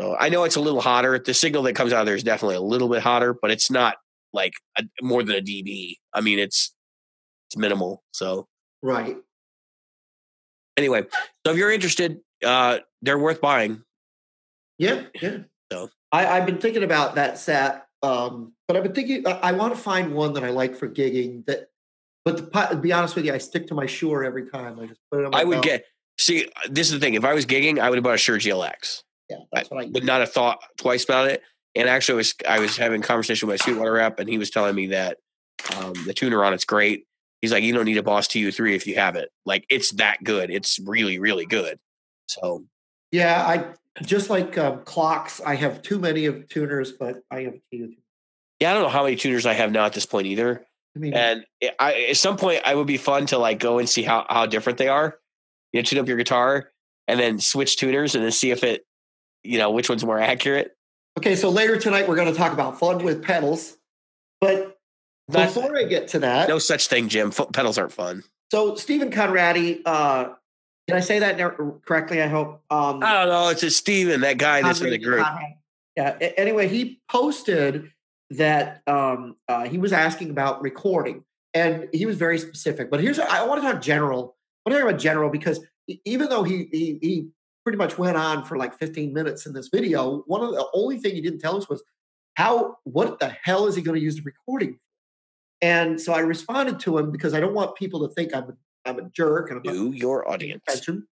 [0.00, 1.18] So I know it's a little hotter.
[1.18, 3.70] The signal that comes out of there is definitely a little bit hotter, but it's
[3.70, 3.96] not
[4.32, 5.94] like a, more than a dB.
[6.12, 6.74] I mean, it's
[7.48, 8.02] it's minimal.
[8.12, 8.46] So
[8.82, 9.16] Right.
[10.76, 11.04] anyway,
[11.44, 13.82] so if you're interested, uh, they're worth buying.
[14.78, 15.04] Yeah.
[15.20, 15.38] Yeah.
[15.72, 15.90] So.
[16.12, 19.74] I, I've been thinking about that set, um, but I've been thinking I, I want
[19.74, 21.44] to find one that I like for gigging.
[21.46, 21.70] That,
[22.24, 24.78] but to, to be honest with you, I stick to my Shure every time.
[24.80, 25.30] I just put it on.
[25.32, 25.64] My I would belt.
[25.64, 25.84] get
[26.18, 26.48] see.
[26.68, 27.14] This is the thing.
[27.14, 29.02] If I was gigging, I would have bought a Shure GLX.
[29.28, 29.88] Yeah, that's what I.
[29.88, 31.42] would not have thought twice about it.
[31.74, 34.38] And actually, I was I was having a conversation with my Sweetwater rep, and he
[34.38, 35.18] was telling me that
[35.76, 37.04] um, the tuner on it's great.
[37.40, 39.30] He's like, you don't need a Boss TU3 if you have it.
[39.46, 40.50] Like, it's that good.
[40.50, 41.78] It's really, really good.
[42.26, 42.64] So,
[43.12, 45.40] Yeah, I just like um, clocks.
[45.40, 47.94] I have too many of tuners, but I have two.
[48.58, 50.66] yeah, I don't know how many tuners I have now at this point either.
[50.96, 51.44] I mean, And
[51.78, 54.46] I, at some point, I would be fun to like go and see how how
[54.46, 55.16] different they are.
[55.72, 56.70] You know, tune up your guitar
[57.06, 58.86] and then switch tuners and then see if it,
[59.44, 60.76] you know, which one's more accurate.
[61.18, 63.76] okay, so later tonight we're going to talk about fun with pedals,
[64.40, 64.78] but
[65.28, 67.28] Not- before I get to that, no such thing, Jim.
[67.28, 68.24] F- pedals aren't fun.
[68.50, 70.30] so Stephen Conradi, uh,
[70.86, 71.38] did I say that
[71.84, 72.22] correctly?
[72.22, 72.62] I hope.
[72.70, 73.48] Um, I don't know.
[73.50, 75.20] It's a Stephen, that guy that's in the group.
[75.24, 75.56] Conradi.
[75.96, 76.16] Yeah.
[76.38, 77.90] Anyway, he posted
[78.30, 82.90] that um, uh, he was asking about recording, and he was very specific.
[82.90, 84.36] But here's I want to talk general.
[84.72, 85.60] I want to talk about general because
[86.04, 87.28] even though he he, he
[87.64, 90.98] pretty much went on for like 15 minutes in this video, one of the only
[90.98, 91.82] thing he didn't tell us was
[92.34, 94.78] how what the hell is he going to use the recording?
[95.60, 98.54] And so I responded to him because I don't want people to think I'm a,
[98.84, 100.62] I'm a jerk and I'm To your audience.
[100.68, 101.08] attention.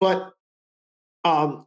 [0.00, 0.32] But
[1.24, 1.66] um,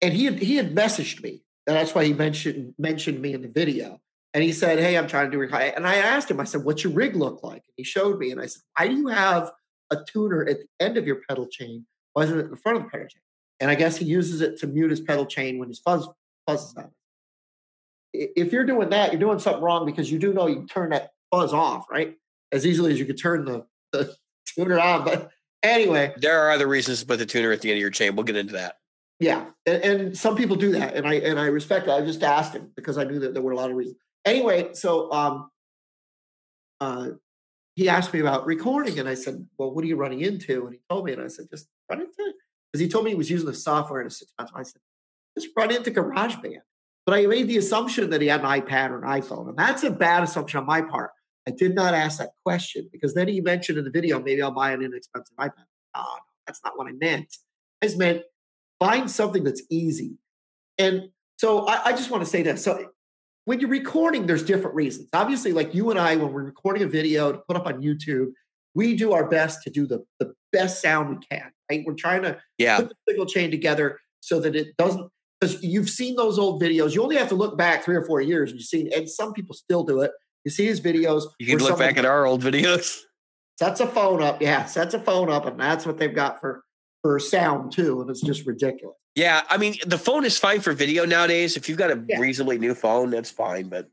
[0.00, 3.42] and he had he had messaged me, and that's why he mentioned mentioned me in
[3.42, 4.00] the video.
[4.34, 5.42] And he said, Hey, I'm trying to do.
[5.42, 7.62] And I asked him, I said, What's your rig look like?
[7.66, 8.30] And he showed me.
[8.30, 9.50] And I said, Why do you have
[9.90, 11.86] a tuner at the end of your pedal chain?
[12.12, 13.22] Why isn't it in the front of the pedal chain?
[13.60, 16.08] And I guess he uses it to mute his pedal chain when his fuzz
[16.48, 16.92] fuzzes out.
[18.12, 20.90] If you're doing that, you're doing something wrong because you do know you can turn
[20.90, 22.16] that fuzz off, right?
[22.52, 24.14] As easily as you could turn the, the
[24.46, 25.04] tuner on.
[25.04, 25.30] But
[25.62, 28.16] anyway, there are other reasons to put the tuner at the end of your chain.
[28.16, 28.76] We'll get into that.
[29.20, 32.00] Yeah, and, and, some people do that, and I and I respect that.
[32.00, 33.96] I just asked him because I knew that there were a lot of reasons.
[34.24, 35.50] Anyway, so um,
[36.80, 37.08] uh,
[37.78, 40.74] he asked me about recording, and I said, "Well, what are you running into?" And
[40.74, 42.32] he told me, and I said, "Just run into
[42.72, 44.52] because he told me he was using the software in a six months.
[44.52, 44.82] I said,
[45.38, 46.62] "Just run into GarageBand."
[47.06, 49.84] But I made the assumption that he had an iPad or an iPhone, and that's
[49.84, 51.12] a bad assumption on my part.
[51.46, 54.50] I did not ask that question because then he mentioned in the video, maybe I'll
[54.50, 55.64] buy an inexpensive iPad.
[55.94, 56.16] Oh,
[56.48, 57.32] that's not what I meant.
[57.80, 58.22] I just meant
[58.80, 60.18] find something that's easy.
[60.78, 62.64] And so I, I just want to say this.
[62.64, 62.90] So
[63.48, 65.08] when you're recording, there's different reasons.
[65.14, 68.26] Obviously, like you and I, when we're recording a video to put up on YouTube,
[68.74, 71.50] we do our best to do the, the best sound we can.
[71.70, 71.82] Right?
[71.86, 72.76] We're trying to yeah.
[72.76, 75.08] put the signal chain together so that it doesn't
[75.40, 76.94] because you've seen those old videos.
[76.94, 79.32] You only have to look back three or four years and you've seen, and some
[79.32, 80.10] people still do it.
[80.44, 81.22] You see his videos.
[81.38, 82.98] You can look back at our old videos.
[83.58, 86.62] Sets a phone up, yeah, sets a phone up, and that's what they've got for
[87.02, 88.94] for sound too, and it's just ridiculous.
[89.18, 91.56] Yeah, I mean the phone is fine for video nowadays.
[91.56, 92.20] If you've got a yeah.
[92.20, 93.68] reasonably new phone, that's fine.
[93.68, 93.90] But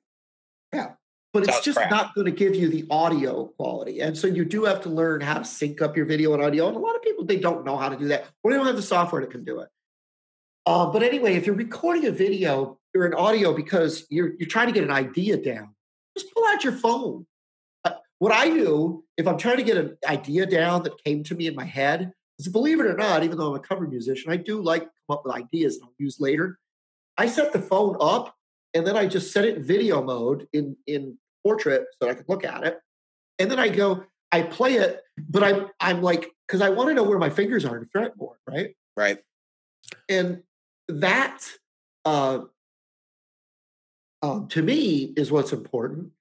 [0.72, 0.92] yeah,
[1.34, 1.90] but it's just crap.
[1.90, 5.22] not going to give you the audio quality, and so you do have to learn
[5.22, 6.68] how to sync up your video and audio.
[6.68, 8.68] And a lot of people they don't know how to do that, or they don't
[8.68, 9.70] have the software that can do it.
[10.68, 14.68] Uh, but anyway, if you're recording a video or an audio because you're you're trying
[14.68, 15.74] to get an idea down,
[16.16, 17.26] just pull out your phone.
[17.84, 21.34] Uh, what I do if I'm trying to get an idea down that came to
[21.34, 24.32] me in my head, because believe it or not, even though I'm a cover musician,
[24.32, 26.60] I do like come up with ideas I'll use later.
[27.18, 28.36] I set the phone up
[28.74, 32.26] and then I just set it in video mode in in portrait so I can
[32.28, 32.80] look at it.
[33.40, 36.94] And then I go, I play it, but I'm I'm like, because I want to
[36.96, 38.76] know where my fingers are in the fretboard, right?
[38.98, 39.20] Right.
[40.10, 40.44] And
[40.90, 41.46] that
[42.04, 42.42] uh,
[44.22, 46.12] um, to me is what's important.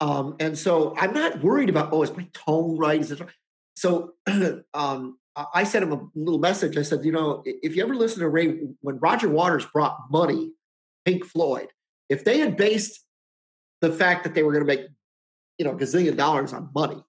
[0.00, 3.00] Um, and so I'm not worried about, oh, is my tone right?
[3.00, 3.20] Is it
[3.76, 4.14] so
[4.74, 6.76] um, I sent him a little message.
[6.76, 10.52] I said, you know, if you ever listen to Ray, when Roger Waters brought money,
[11.04, 11.68] Pink Floyd,
[12.08, 13.04] if they had based
[13.80, 14.86] the fact that they were going to make,
[15.58, 17.02] you know, gazillion dollars on money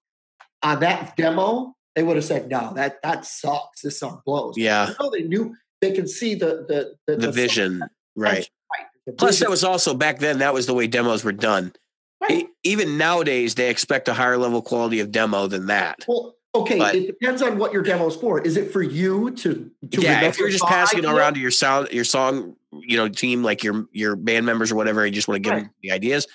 [0.62, 3.82] on that demo, they would have said, no, that that sucks.
[3.82, 4.54] This song blows.
[4.56, 4.88] Yeah.
[4.88, 7.88] You know, they knew they can see the the the, the, the vision, song.
[8.16, 8.50] right?
[8.72, 9.16] right.
[9.18, 10.38] Plus, that was also back then.
[10.38, 11.72] That was the way demos were done.
[12.20, 12.48] Right.
[12.64, 16.04] Even nowadays, they expect a higher level quality of demo than that.
[16.08, 18.40] Well, Okay, but, it depends on what your demo is for.
[18.40, 20.22] Is it for you to, to yeah?
[20.22, 21.10] If you're just passing idea?
[21.10, 24.72] it around to your sound, your song, you know, team, like your your band members
[24.72, 25.64] or whatever, and you just want to give right.
[25.64, 26.26] them the ideas,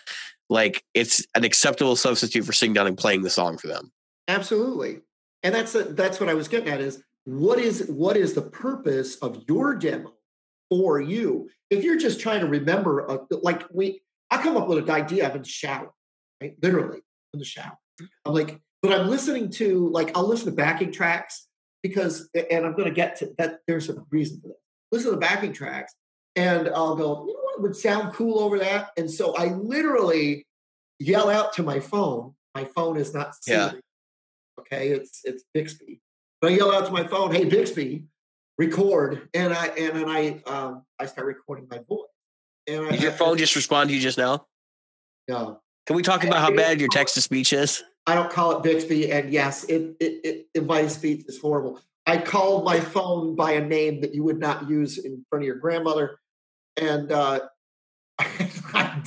[0.49, 3.91] like it's an acceptable substitute for sitting down and playing the song for them.
[4.27, 5.01] Absolutely,
[5.43, 6.81] and that's a, that's what I was getting at.
[6.81, 10.13] Is what is what is the purpose of your demo
[10.69, 11.49] for you?
[11.69, 15.27] If you're just trying to remember, a, like we, I come up with an idea.
[15.27, 15.91] I'm in the shower,
[16.41, 16.55] right?
[16.61, 17.01] Literally
[17.33, 17.77] in the shower.
[18.25, 21.47] I'm like, but I'm listening to like I'll listen to backing tracks
[21.83, 23.59] because, and I'm going to get to that.
[23.67, 24.57] There's a reason for that.
[24.91, 25.93] Listen to the backing tracks,
[26.35, 27.25] and I'll go.
[27.27, 28.91] You know what would sound cool over that?
[28.97, 30.47] And so I literally
[30.99, 32.33] yell out to my phone.
[32.55, 33.57] My phone is not Siri.
[33.57, 33.71] Yeah.
[34.59, 36.01] Okay, it's it's Bixby.
[36.41, 38.05] But I yell out to my phone, "Hey Bixby,
[38.57, 42.07] record!" And I and then I um I start recording my voice.
[42.67, 44.47] And Did I, your phone just respond to you just now?
[45.27, 45.61] No.
[45.87, 47.83] Can we talk about how bad your text to speech is?
[48.07, 51.79] I don't call it Bixby, and yes, it, it, it, my speech is horrible.
[52.07, 55.47] I called my phone by a name that you would not use in front of
[55.47, 56.19] your grandmother,
[56.77, 57.41] and uh,
[58.19, 59.03] I'm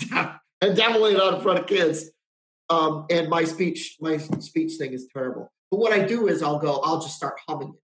[0.74, 2.11] definitely not in front of kids.
[2.70, 5.52] Um, and my speech, my speech thing is terrible.
[5.70, 7.80] But what I do is I'll go, I'll just start humming it.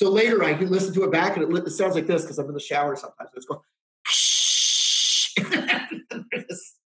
[0.00, 2.38] So later I can listen to it back, and it, it sounds like this because
[2.38, 3.30] I'm in the shower sometimes.
[3.34, 3.60] It's going.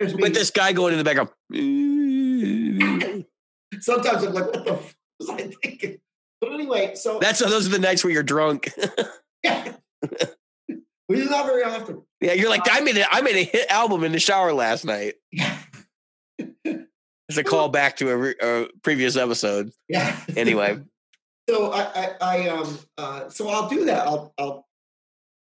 [0.00, 1.30] With this guy going in the background.
[3.80, 5.98] Sometimes I'm like, what the f- was I thinking?
[6.40, 8.70] But anyway, so that's those are the nights where you're drunk.
[9.42, 9.74] yeah.
[11.08, 12.02] We do not very often.
[12.20, 14.84] Yeah, you're like, I made a, I made a hit album in the shower last
[14.84, 15.14] night.
[17.28, 19.70] It's a call back to a, re, a previous episode.
[19.88, 20.14] Yeah.
[20.36, 20.78] Anyway.
[21.48, 24.06] so I, I, I um uh, so I'll do that.
[24.06, 24.66] I'll I'll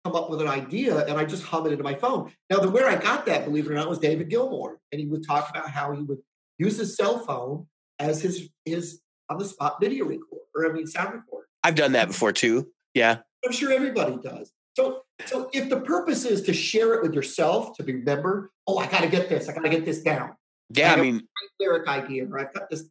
[0.03, 2.31] come up with an idea and I just hum it into my phone.
[2.49, 5.07] Now, the where I got that, believe it or not, was David Gilmour, and he
[5.07, 6.19] would talk about how he would
[6.57, 7.67] use his cell phone
[7.99, 8.99] as his his
[9.29, 11.45] on the spot video record or I mean sound record.
[11.63, 12.69] I've done that before too.
[12.93, 14.51] Yeah, I'm sure everybody does.
[14.75, 18.87] So, so if the purpose is to share it with yourself to remember, oh, I
[18.87, 19.47] got to get this.
[19.47, 20.35] I got to get this down.
[20.75, 21.21] Yeah, I, I mean,
[21.59, 22.83] Lyric idea, or I've got this.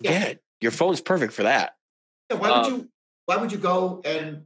[0.00, 0.34] yeah.
[0.60, 1.74] your phone's perfect for that.
[2.30, 2.88] Yeah, why would Um, you?
[3.26, 4.44] Why would you go and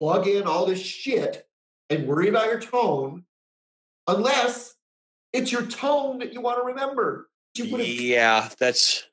[0.00, 1.46] plug in all this shit
[1.88, 3.24] and worry about your tone,
[4.06, 4.74] unless
[5.32, 7.28] it's your tone that you want to remember?
[7.86, 9.04] Yeah, that's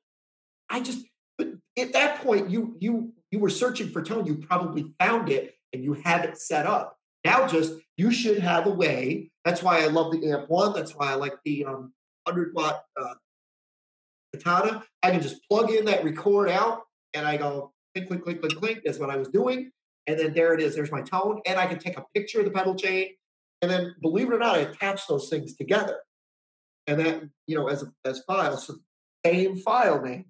[0.69, 1.05] I just
[1.37, 4.25] but at that point you you you were searching for tone.
[4.25, 6.97] You probably found it and you have it set up.
[7.25, 9.31] Now just you should have a way.
[9.43, 10.73] That's why I love the amp one.
[10.73, 11.93] That's why I like the um,
[12.25, 13.15] hundred watt uh,
[14.33, 14.83] Katana.
[15.03, 16.83] I can just plug in that record out
[17.13, 18.81] and I go click click click click click.
[18.85, 19.71] That's what I was doing.
[20.07, 20.73] And then there it is.
[20.73, 23.09] There's my tone, and I can take a picture of the pedal chain.
[23.61, 25.99] And then, believe it or not, I attach those things together.
[26.87, 28.75] And then, you know, as as files, so
[29.25, 30.25] same file name.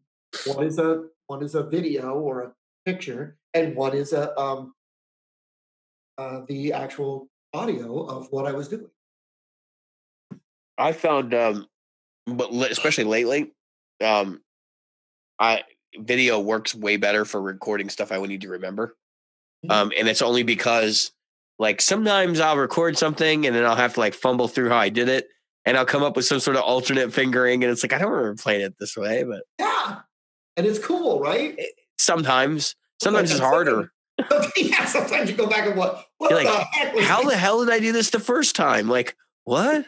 [0.45, 2.53] One is a one is a video or a
[2.86, 4.73] picture, and one is a um
[6.17, 8.89] uh, the actual audio of what I was doing.
[10.78, 11.67] I found um
[12.25, 13.51] but especially lately,
[14.03, 14.41] um
[15.39, 15.63] I
[15.99, 18.95] video works way better for recording stuff I would need to remember.
[19.66, 19.72] Mhm.
[19.72, 21.12] Um and it's only because
[21.60, 24.89] like sometimes I'll record something and then I'll have to like fumble through how I
[24.89, 25.28] did it
[25.66, 28.12] and I'll come up with some sort of alternate fingering and it's like I don't
[28.12, 29.99] remember playing it this way, but Yeah,
[30.55, 31.60] and it's cool, right?
[31.97, 33.91] sometimes sometimes it's harder.
[34.58, 36.05] yeah, sometimes you go back and what?
[36.18, 38.20] What You're the like, heck was How I- the hell did I do this the
[38.20, 38.88] first time?
[38.89, 39.86] Like, what?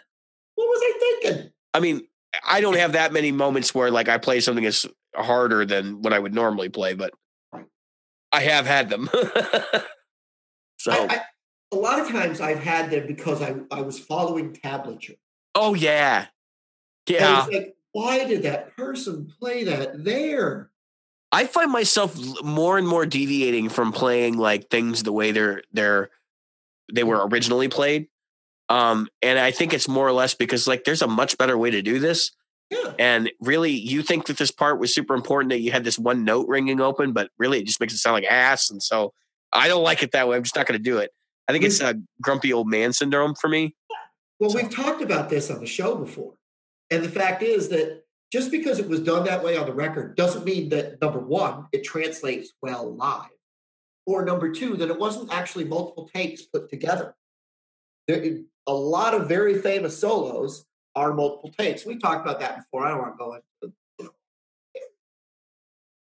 [0.55, 1.51] What was I thinking?
[1.73, 2.01] I mean,
[2.47, 6.13] I don't have that many moments where like I play something that's harder than what
[6.13, 7.11] I would normally play, but.
[8.31, 9.09] I have had them.
[10.77, 11.21] so, I, I,
[11.71, 15.17] a lot of times I've had them because I, I was following tablature.
[15.55, 16.27] oh yeah,
[17.07, 17.45] And yeah.
[17.45, 20.69] it's like, why did that person play that there?
[21.31, 26.09] I find myself more and more deviating from playing like things the way they're they're
[26.91, 28.07] they were originally played.
[28.67, 31.71] Um, and I think it's more or less because like there's a much better way
[31.71, 32.31] to do this.
[32.69, 32.93] Yeah.
[32.99, 36.23] And really, you think that this part was super important that you had this one
[36.23, 38.69] note ringing open, but really it just makes it sound like ass.
[38.69, 39.13] And so
[39.51, 40.37] I don't like it that way.
[40.37, 41.11] I'm just not going to do it.
[41.47, 43.75] I think it's a grumpy old man syndrome for me.
[44.39, 46.35] Well, So- we've talked about this on the show before.
[46.91, 50.15] And the fact is that just because it was done that way on the record
[50.15, 53.29] doesn't mean that number one, it translates well live.
[54.05, 57.15] Or number two, that it wasn't actually multiple takes put together.
[58.07, 60.65] There, a lot of very famous solos
[60.95, 61.85] are multiple takes.
[61.85, 62.85] We talked about that before.
[62.85, 63.73] I don't want to go into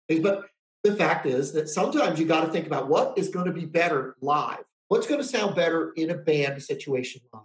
[0.10, 0.46] you know, but
[0.84, 3.66] the fact is that sometimes you got to think about what is going to be
[3.66, 4.64] better live.
[4.90, 7.44] What's going to sound better in a band situation live,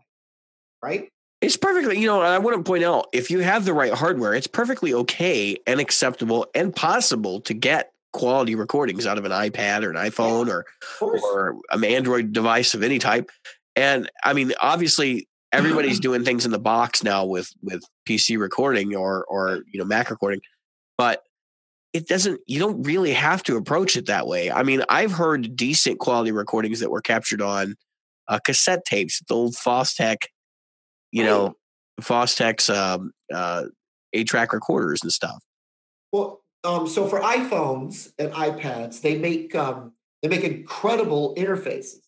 [0.82, 1.09] right?
[1.41, 4.34] It's perfectly, you know, I want to point out if you have the right hardware,
[4.34, 9.84] it's perfectly okay and acceptable and possible to get quality recordings out of an iPad
[9.84, 10.64] or an iPhone or
[11.01, 13.30] or an Android device of any type.
[13.76, 18.95] And I mean, obviously, everybody's doing things in the box now with with PC recording
[18.95, 20.41] or or you know Mac recording,
[20.97, 21.23] but
[21.93, 22.41] it doesn't.
[22.47, 24.51] You don't really have to approach it that way.
[24.51, 27.77] I mean, I've heard decent quality recordings that were captured on
[28.29, 30.27] uh, cassette tapes, the old Fostex,
[31.13, 31.55] you know,
[32.01, 33.65] Fostex's um, uh,
[34.13, 35.43] eight track recorders and stuff.
[36.13, 39.93] Well, um, so for iPhones and iPads, they make um,
[40.23, 42.01] they make incredible interfaces,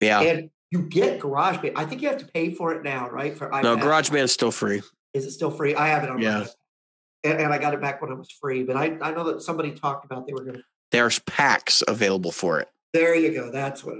[0.00, 0.20] Yeah.
[0.20, 1.72] and you get GarageBand.
[1.76, 3.36] I think you have to pay for it now, right?
[3.36, 4.82] For iPad, no, is still free.
[5.14, 5.74] is it still free?
[5.74, 6.46] I have it on Yeah.
[7.24, 8.62] and, and I got it back when it was free.
[8.64, 10.62] But I, I know that somebody talked about they were going to.
[10.90, 12.68] There's packs available for it.
[12.92, 13.50] There you go.
[13.50, 13.96] That's what.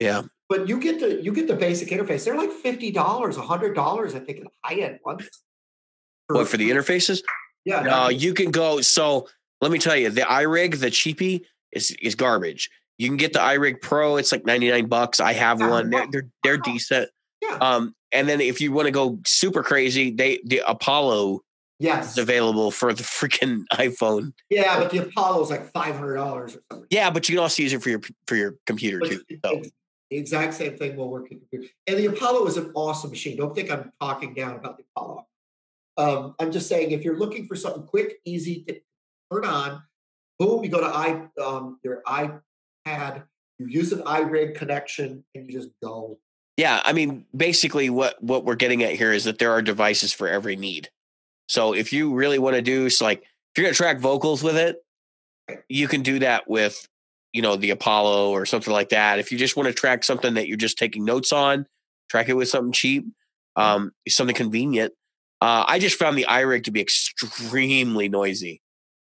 [0.00, 0.22] Yeah.
[0.48, 2.24] But you get the you get the basic interface.
[2.24, 5.28] They're like fifty dollars, hundred dollars, I think, in high end ones.
[6.28, 7.22] What for the interfaces?
[7.64, 7.80] Yeah.
[7.82, 8.80] No, that- you can go.
[8.80, 9.28] So
[9.60, 11.42] let me tell you, the iRig, the cheapie,
[11.72, 12.70] is is garbage.
[13.02, 14.16] You can get the iRig Pro.
[14.16, 15.18] It's like ninety nine bucks.
[15.18, 15.90] I have one.
[15.90, 17.10] They're they're, they're decent.
[17.40, 17.58] Yeah.
[17.60, 21.40] Um, and then if you want to go super crazy, they the Apollo
[21.80, 22.12] yes.
[22.12, 24.32] is available for the freaking iPhone.
[24.50, 26.86] Yeah, but the Apollo's like five hundred dollars or something.
[26.90, 29.22] Yeah, but you can also use it for your for your computer But too.
[29.44, 29.62] So
[30.08, 31.72] the exact same thing will work in computer.
[31.88, 33.36] And the Apollo is an awesome machine.
[33.36, 35.26] Don't think I'm talking down about the Apollo.
[35.96, 38.80] Um, I'm just saying if you're looking for something quick, easy to
[39.32, 39.82] turn on,
[40.38, 42.02] boom, you go to i um, your
[42.86, 43.24] iPad,
[43.58, 46.18] you use an iRig connection, and you just go.
[46.56, 50.12] yeah, I mean, basically, what what we're getting at here is that there are devices
[50.12, 50.88] for every need.
[51.48, 54.56] So if you really want to do so, like if you're gonna track vocals with
[54.56, 54.76] it,
[55.68, 56.88] you can do that with
[57.32, 59.18] you know the Apollo or something like that.
[59.18, 61.66] If you just want to track something that you're just taking notes on,
[62.08, 63.04] track it with something cheap,
[63.56, 64.92] um, something convenient.
[65.40, 68.61] Uh, I just found the iRig to be extremely noisy.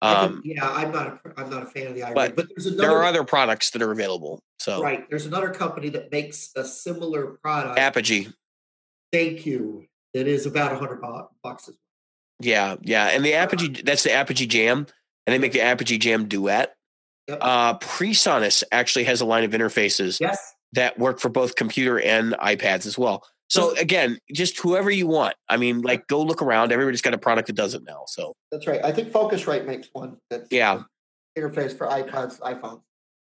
[0.02, 2.76] Um, yeah, I'm not a, I'm not a fan of the iRig, but but, there's
[2.76, 4.42] there are other products that are available.
[4.58, 5.08] So right.
[5.08, 7.78] There's another company that makes a similar product.
[7.78, 8.28] Apogee,
[9.12, 9.86] Thank you.
[10.12, 11.00] it is about a hundred
[11.42, 11.68] bucks.
[11.68, 11.76] As.
[12.40, 14.86] Yeah, yeah, and the Apogee that's the Apogee Jam,
[15.26, 16.74] and they make the Apogee Jam Duet.
[17.28, 17.38] Yep.
[17.40, 22.32] Uh, PreSonus actually has a line of interfaces Yes, that work for both computer and
[22.34, 23.24] iPads as well.
[23.52, 25.34] So again, just whoever you want.
[25.46, 26.72] I mean, like go look around.
[26.72, 28.04] Everybody's got a product that does it now.
[28.06, 28.82] So that's right.
[28.82, 30.16] I think Focusrite makes one.
[30.30, 30.84] That's Yeah.
[31.38, 32.80] interface for iPads, iPhones,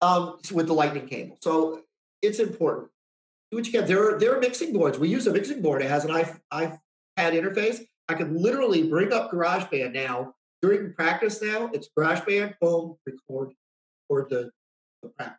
[0.02, 1.38] um, with the Lightning cable.
[1.44, 1.84] So
[2.24, 2.90] it's important.
[3.52, 3.88] Do what you can.
[3.88, 4.98] There are there are mixing boards.
[4.98, 5.84] We use a mixing board.
[5.84, 6.80] It has an i iPad
[7.20, 7.86] interface.
[8.10, 11.44] I can literally bring up GarageBand now during practice.
[11.44, 12.56] Now it's GarageBand.
[12.60, 13.54] Boom, record,
[14.10, 14.52] record the,
[15.04, 15.38] the practice.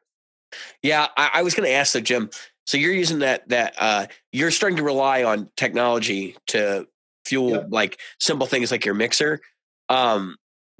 [0.83, 2.31] yeah, I, I was going to ask though, Jim.
[2.69, 6.87] So you're using that that uh, you're starting to rely on technology to
[7.25, 7.67] fuel Yep.
[7.71, 9.41] like simple things like your mixer.
[9.89, 10.37] Um,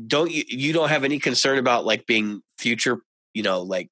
[0.07, 2.99] don't you you don't have any concern about like being future,
[3.33, 3.89] you know, like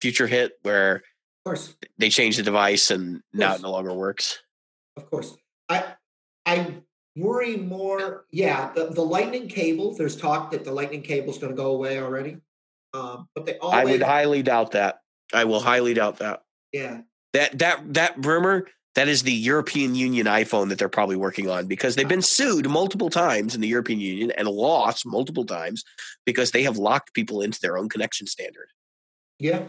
[0.00, 1.02] future hit where Of
[1.44, 1.74] course.
[1.98, 4.38] they change the device and now it no longer works.
[4.96, 5.36] Of course.
[5.68, 5.82] I
[6.46, 6.74] I
[7.16, 8.26] worry more.
[8.30, 11.72] Yeah, the, the lightning cable, there's talk that the lightning cable is going to go
[11.72, 12.36] away already.
[12.94, 15.00] Um, but they always I would highly doubt that.
[15.34, 16.42] I will highly doubt that.
[16.72, 17.00] yeah.
[17.36, 21.66] That that that rumor that is the European Union iPhone that they're probably working on
[21.66, 25.84] because they've been sued multiple times in the European Union and lost multiple times
[26.24, 28.68] because they have locked people into their own connection standard.
[29.38, 29.64] Yeah.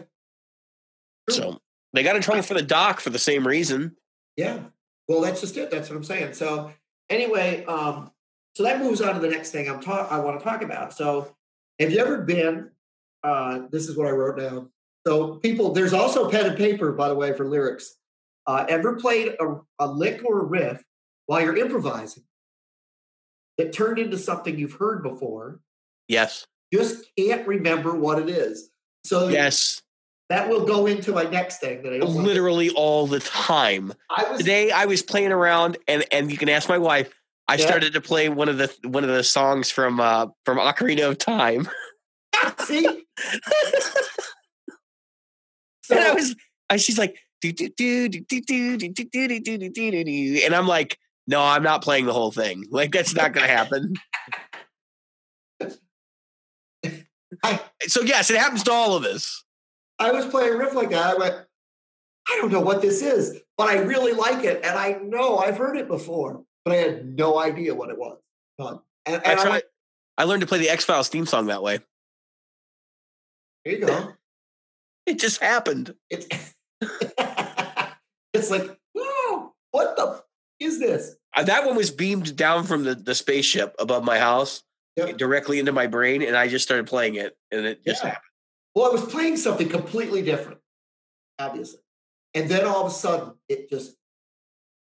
[1.28, 1.36] True.
[1.36, 1.58] So
[1.92, 3.96] they got in trouble for the dock for the same reason.
[4.38, 4.60] Yeah.
[5.08, 5.70] Well, that's just it.
[5.70, 6.32] That's what I'm saying.
[6.32, 6.72] So
[7.10, 8.10] anyway, um,
[8.54, 10.94] so that moves on to the next thing I'm talk I want to talk about.
[10.94, 11.36] So
[11.78, 12.70] have you ever been
[13.22, 14.70] uh this is what I wrote down.
[15.06, 17.96] So people there's also pen and paper, by the way, for lyrics.
[18.46, 20.82] Uh ever played a, a lick or a riff
[21.26, 22.24] while you're improvising
[23.58, 25.60] that turned into something you've heard before,
[26.06, 26.46] Yes.
[26.72, 28.70] just can't remember what it is.
[29.04, 29.82] So Yes.
[30.30, 33.20] that will go into my next thing that I don't want to- Literally all the
[33.20, 33.92] time.
[34.10, 37.12] I was Today I was playing around and and you can ask my wife.
[37.48, 37.66] I Yeah.
[37.66, 41.18] started to play one of the one of the songs from uh from Ocarina of
[41.18, 41.68] Time.
[42.60, 42.86] see
[45.90, 46.34] and I was,
[46.70, 49.90] I, she's like, do, do, do, do, do, do, do, do, do, do, do, do,
[49.90, 50.40] do, do.
[50.44, 52.64] and I'm like, no, I'm not playing the whole thing.
[52.70, 53.94] Like that's not going to happen.
[57.44, 59.44] I- so yes, it happens to all of us.
[59.98, 61.16] I was playing a riff like that.
[61.16, 61.34] I went,
[62.28, 65.56] I don't know what this is, but I really like it, and I know I've
[65.56, 68.18] heard it before, but I had no idea what it was.
[68.58, 69.64] And, and I how I, went,
[70.18, 71.80] I learned to play the X Files theme song that way.
[73.64, 74.12] here you go.
[75.08, 75.94] It just happened.
[76.10, 76.26] It's
[78.34, 80.22] it's like, whoa, what the f-
[80.60, 81.16] is this?
[81.34, 84.62] Uh, that one was beamed down from the, the spaceship above my house
[84.96, 85.16] Yep.
[85.16, 88.08] directly into my brain, and I just started playing it, and it just Yeah.
[88.10, 88.24] happened.
[88.74, 90.58] Well, I was playing something completely different,
[91.38, 91.80] obviously.
[92.34, 93.96] And then all of a sudden, it just,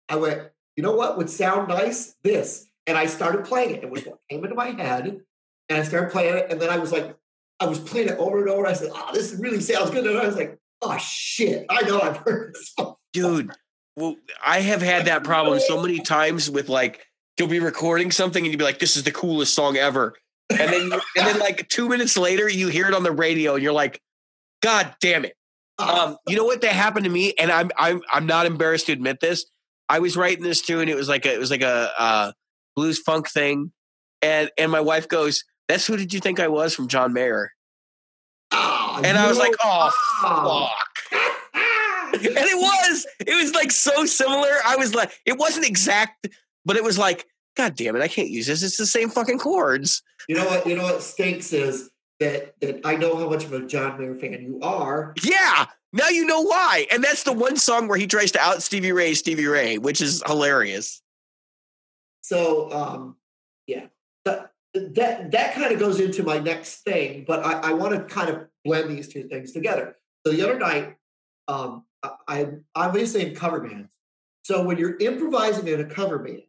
[0.08, 2.14] I went, you know what would sound nice?
[2.22, 2.68] This.
[2.86, 3.82] And I started playing it.
[3.84, 5.20] It was what came into my head.
[5.68, 6.46] And I started playing it.
[6.50, 7.16] And then I was like,
[7.60, 8.66] I was playing it over and over.
[8.66, 10.06] I said, oh, this really sounds good.
[10.06, 11.66] And I was like, oh, shit.
[11.70, 12.72] I know I've heard this.
[12.76, 13.50] before." dude
[13.96, 17.06] well i have had that problem so many times with like
[17.38, 20.14] you'll be recording something and you'll be like this is the coolest song ever
[20.50, 23.62] and then and then like two minutes later you hear it on the radio and
[23.62, 24.00] you're like
[24.62, 25.34] god damn it
[25.78, 28.92] um you know what that happened to me and i'm i'm, I'm not embarrassed to
[28.92, 29.46] admit this
[29.88, 32.32] i was writing this tune and it was like a it was like a uh
[32.74, 33.72] blues funk thing
[34.20, 37.52] and and my wife goes that's who did you think i was from john mayer.
[38.52, 39.90] Ah, and i was like oh
[40.22, 40.72] Ah.
[41.12, 41.20] fuck.
[42.14, 44.48] And it was it was like so similar.
[44.64, 46.28] I was like it wasn't exact
[46.64, 48.62] but it was like god damn it i can't use this.
[48.62, 50.02] It's the same fucking chords.
[50.28, 50.66] You know what?
[50.66, 51.90] You know what stinks is
[52.20, 55.14] that that I know how much of a John Mayer fan you are.
[55.22, 56.86] yeah now you know why.
[56.90, 60.00] And that's the one song where he tries to out stevie ray stevie ray which
[60.00, 61.02] is hilarious.
[62.22, 63.16] So um,
[63.66, 63.86] yeah,
[64.24, 64.52] that
[64.94, 68.30] that that kind of goes into my next thing, but I, I want to kind
[68.30, 69.96] of blend these two things together.
[70.26, 70.96] So the other night,
[71.48, 73.92] um, I, I'm obviously in cover bands.
[74.44, 76.42] So when you're improvising in a cover band,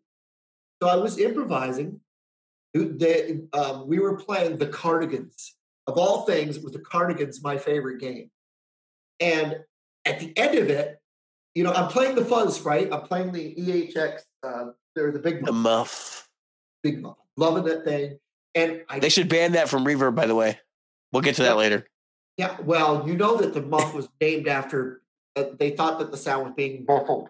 [0.82, 2.01] so I was improvising.
[2.73, 5.55] The, um, we were playing the Cardigans.
[5.88, 8.30] Of all things, was the Cardigans my favorite game.
[9.19, 9.61] And
[10.05, 10.99] at the end of it,
[11.55, 12.91] you know, I'm playing the fuzz, right?
[12.91, 14.19] I'm playing the EHX.
[14.43, 14.65] Uh,
[14.95, 16.30] they're the big the muff, muff
[16.84, 17.17] big muff.
[17.38, 18.19] Loving that thing.
[18.55, 20.59] And I they should ban that from reverb by the way
[21.13, 21.88] we'll get to that later
[22.38, 25.01] Yeah, well, you know that the muff was named after.
[25.35, 27.29] Uh, they thought that the sound was being muffled.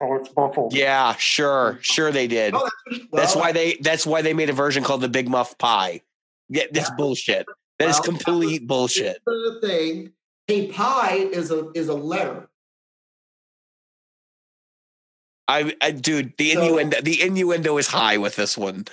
[0.00, 0.72] Oh, it's muffled.
[0.74, 4.48] yeah sure sure they did Oh, that's, it- that's why they that's why they made
[4.48, 6.00] a version called the big muff Pi
[6.48, 6.94] yeah that's Yeah.
[6.96, 7.46] bullshit
[7.80, 10.12] that is Well, complete bullshit The thing.
[10.46, 12.48] Hey, Pi is a is a letter.
[15.48, 18.84] I, I dude, the so, innuendo, the innuendo is high with this one.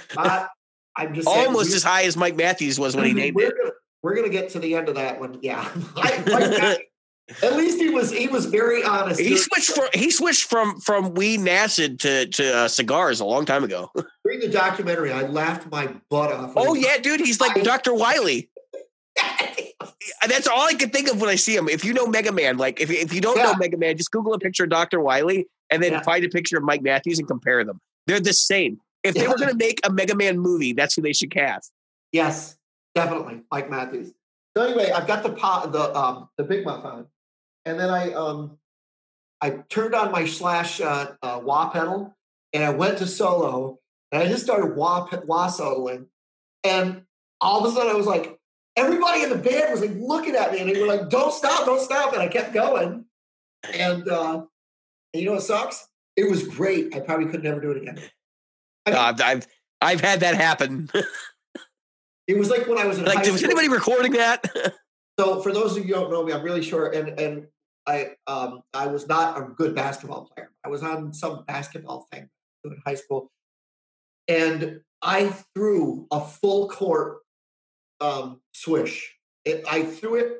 [0.97, 3.55] I'm just almost saying, as high as Mike Matthews was when he named we're it.
[3.57, 3.71] Gonna,
[4.03, 5.39] we're gonna get to the end of that one.
[5.41, 5.69] Yeah,
[7.43, 9.19] at least he was he was very honest.
[9.19, 13.25] He switched from he switched from from weed and acid to to uh, cigars a
[13.25, 13.91] long time ago.
[14.23, 16.53] During the documentary, I laughed my butt off.
[16.55, 17.93] Oh yeah, dude, he's like I, Dr.
[17.93, 18.49] Wily.
[20.27, 21.67] That's all I can think of when I see him.
[21.67, 23.45] If you know Mega Man, like if if you don't yeah.
[23.45, 24.99] know Mega Man, just Google a picture of Dr.
[24.99, 26.01] Wily and then yeah.
[26.01, 27.81] find a picture of Mike Matthews and compare them.
[28.07, 28.79] They're the same.
[29.05, 31.71] If they were going to make a Mega Man movie, that's who they should cast.
[32.11, 32.57] Yes,
[32.95, 34.13] definitely, Mike Matthews.
[34.55, 37.07] So anyway, I've got the pot, the um, the Big Muff on,
[37.65, 38.57] and then I um,
[39.41, 42.15] I turned on my slash uh, uh, wah pedal,
[42.53, 43.79] and I went to solo,
[44.11, 46.05] and I just started wah wah soloing,
[46.63, 47.03] and
[47.41, 48.39] all of a sudden I was like,
[48.75, 51.65] everybody in the band was like looking at me, and they were like, "Don't stop,
[51.65, 53.05] don't stop!" And I kept going,
[53.73, 54.45] and uh,
[55.13, 55.87] and you know what sucks?
[56.15, 56.95] It was great.
[56.95, 57.99] I probably could never do it again.
[58.85, 59.47] I mean, uh, I've
[59.81, 60.89] I've had that happen.
[62.27, 63.45] it was like when I was in like, was school.
[63.45, 64.45] anybody recording that?
[65.19, 67.47] so for those of you who don't know me, I'm really short, and and
[67.87, 70.51] I um I was not a good basketball player.
[70.63, 72.29] I was on some basketball thing
[72.63, 73.31] in high school,
[74.27, 77.19] and I threw a full court
[78.01, 79.15] um, swish.
[79.45, 80.39] It, I threw it,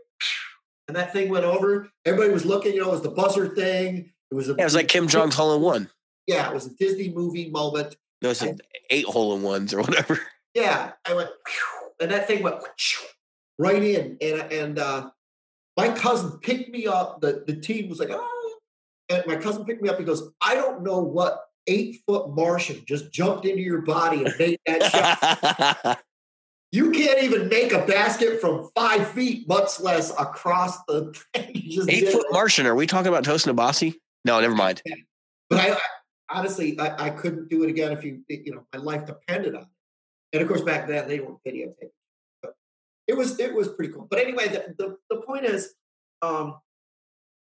[0.87, 1.89] and that thing went over.
[2.05, 2.73] Everybody was looking.
[2.73, 4.11] You know, it was the buzzer thing.
[4.31, 4.53] It was a.
[4.53, 5.89] Yeah, it was like Kim Jong's hole in one.
[6.27, 7.95] Yeah, it was a Disney movie moment.
[8.25, 8.43] Those
[8.89, 10.19] eight hole in ones or whatever.
[10.53, 11.29] Yeah, I went,
[11.99, 12.63] and that thing went
[13.57, 15.09] right in, and and uh,
[15.77, 17.21] my cousin picked me up.
[17.21, 18.57] The the team was like, oh,
[19.09, 19.99] and my cousin picked me up.
[19.99, 24.33] He goes, I don't know what eight foot Martian just jumped into your body and
[24.39, 25.99] made that shot.
[26.71, 31.13] you can't even make a basket from five feet, much less across the.
[31.35, 32.65] eight foot Martian.
[32.65, 33.95] Are we talking about Tosin Abasi?
[34.23, 34.81] No, never mind.
[35.49, 35.77] But I
[36.35, 39.61] honestly, I, I, couldn't do it again if you, you know, my life depended on
[39.61, 39.67] it.
[40.33, 41.91] And of course, back then they weren't videotaping.
[42.41, 42.55] But
[43.07, 44.07] it was, it was pretty cool.
[44.09, 45.73] But anyway, the, the, the point is
[46.21, 46.57] um,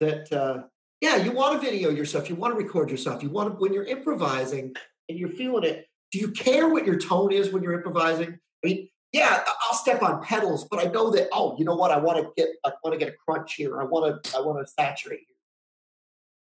[0.02, 0.64] that, uh,
[1.00, 2.30] yeah, you want to video yourself.
[2.30, 3.24] You want to record yourself.
[3.24, 4.76] You want to, when you're improvising
[5.08, 8.38] and you're feeling it, do you care what your tone is when you're improvising?
[8.64, 11.92] I mean, yeah, I'll step on pedals, but I know that, oh, you know what?
[11.92, 13.80] I want to get, I want to get a crunch here.
[13.80, 15.22] I want to, I want to saturate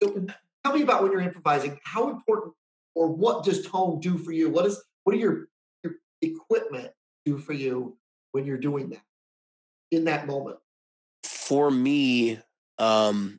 [0.00, 0.34] here
[0.64, 1.78] tell me about when you're improvising.
[1.84, 2.54] How important
[2.94, 4.50] or what does tone do for you?
[4.50, 5.48] What is what do your,
[5.82, 6.90] your equipment
[7.24, 7.96] do for you
[8.32, 9.02] when you're doing that
[9.90, 10.58] in that moment?
[11.24, 12.38] For me,
[12.78, 13.38] um,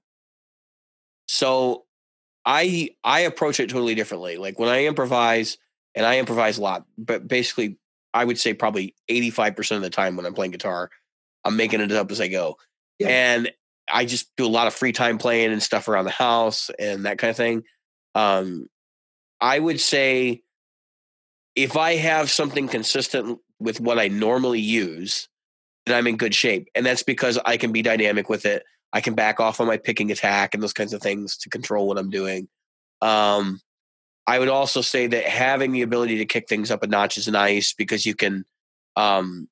[1.27, 1.85] so
[2.45, 4.37] I I approach it totally differently.
[4.37, 5.57] Like when I improvise,
[5.95, 7.77] and I improvise a lot, but basically
[8.13, 10.89] I would say probably 85% of the time when I'm playing guitar,
[11.43, 12.57] I'm making it up as I go.
[12.97, 13.07] Yeah.
[13.09, 13.51] And
[13.91, 17.05] I just do a lot of free time playing and stuff around the house and
[17.05, 17.63] that kind of thing.
[18.15, 18.67] Um,
[19.39, 20.41] I would say
[21.55, 25.27] if I have something consistent with what I normally use,
[25.85, 26.67] then I'm in good shape.
[26.75, 28.63] And that's because I can be dynamic with it.
[28.91, 31.87] I can back off on my picking attack and those kinds of things to control
[31.87, 32.47] what I'm doing.
[33.01, 33.61] Um,
[34.27, 37.27] I would also say that having the ability to kick things up a notch is
[37.27, 38.45] nice because you can
[38.95, 39.47] um,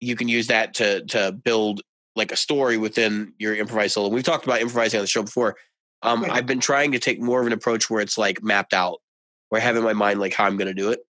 [0.00, 1.82] you can use that to to build
[2.16, 4.08] like a story within your improvised solo.
[4.08, 5.56] We've talked about improvising on the show before.
[6.02, 8.98] Um, I've been trying to take more of an approach where it's like mapped out,
[9.48, 11.00] where I have in my mind like how I'm going to do it.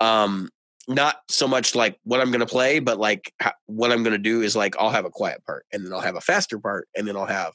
[0.00, 0.50] Um,
[0.86, 4.12] not so much like what I'm going to play, but like how, what I'm going
[4.12, 6.58] to do is like I'll have a quiet part, and then I'll have a faster
[6.58, 7.52] part, and then I'll have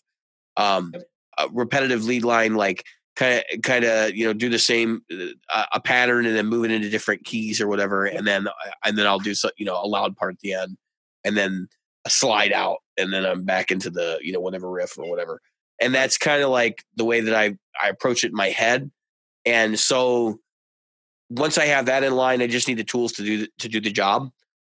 [0.58, 0.94] um,
[1.38, 2.84] a repetitive lead line, like
[3.16, 5.02] kind of kind of you know do the same
[5.54, 8.52] uh, a pattern, and then move it into different keys or whatever, and then uh,
[8.86, 10.78] and then I'll do so you know a loud part at the end,
[11.24, 11.68] and then
[12.06, 15.42] a slide out and then I'm back into the, you know, whatever riff or whatever.
[15.82, 18.92] And that's kind of like the way that I, I approach it in my head.
[19.46, 20.40] And so
[21.30, 23.70] once I have that in line, I just need the tools to do, the, to
[23.70, 24.30] do the job.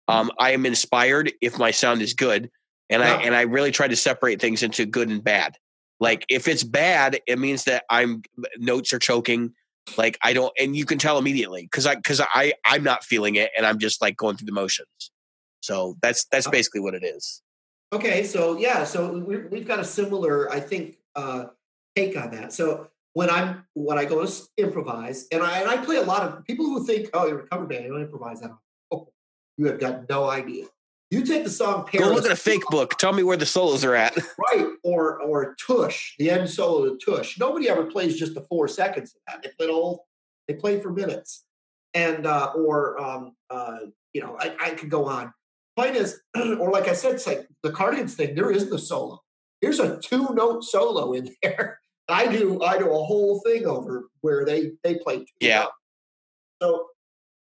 [0.08, 2.50] Um, I am inspired if my sound is good.
[2.90, 5.56] And I, and I really try to separate things into good and bad.
[5.98, 8.22] Like if it's bad, it means that I'm
[8.58, 9.54] notes are choking.
[9.96, 13.36] Like I don't, and you can tell immediately because I, because I, I'm not feeling
[13.36, 15.11] it and I'm just like going through the motions.
[15.62, 17.42] So that's that's basically what it is.
[17.92, 21.46] Okay, so yeah, so we, have got a similar, I think, uh,
[21.94, 22.52] take on that.
[22.52, 26.22] So when I'm when I go to improvise, and I and I play a lot
[26.22, 28.50] of people who think, oh, you're a cover band, you don't improvise that.
[28.90, 29.08] Oh,
[29.56, 30.66] you have got no idea.
[31.10, 32.08] You take the song Paris.
[32.08, 32.96] Go look at a fake book.
[32.96, 34.16] Tell me where the solos are at.
[34.50, 37.38] right, or or Tush, the end solo of Tush.
[37.38, 39.42] Nobody ever plays just the four seconds of that.
[39.42, 40.06] They play all.
[40.48, 41.44] They play for minutes,
[41.92, 43.80] and uh, or um, uh,
[44.14, 45.34] you know, I, I could go on
[45.76, 49.20] point is, or like I said, it's like the Cardigans thing, there is the solo.
[49.60, 51.78] Here's a two note solo in there.
[52.08, 55.18] I do I do a whole thing over where they they play.
[55.18, 55.62] two Yeah.
[55.64, 55.74] up.
[56.60, 56.86] So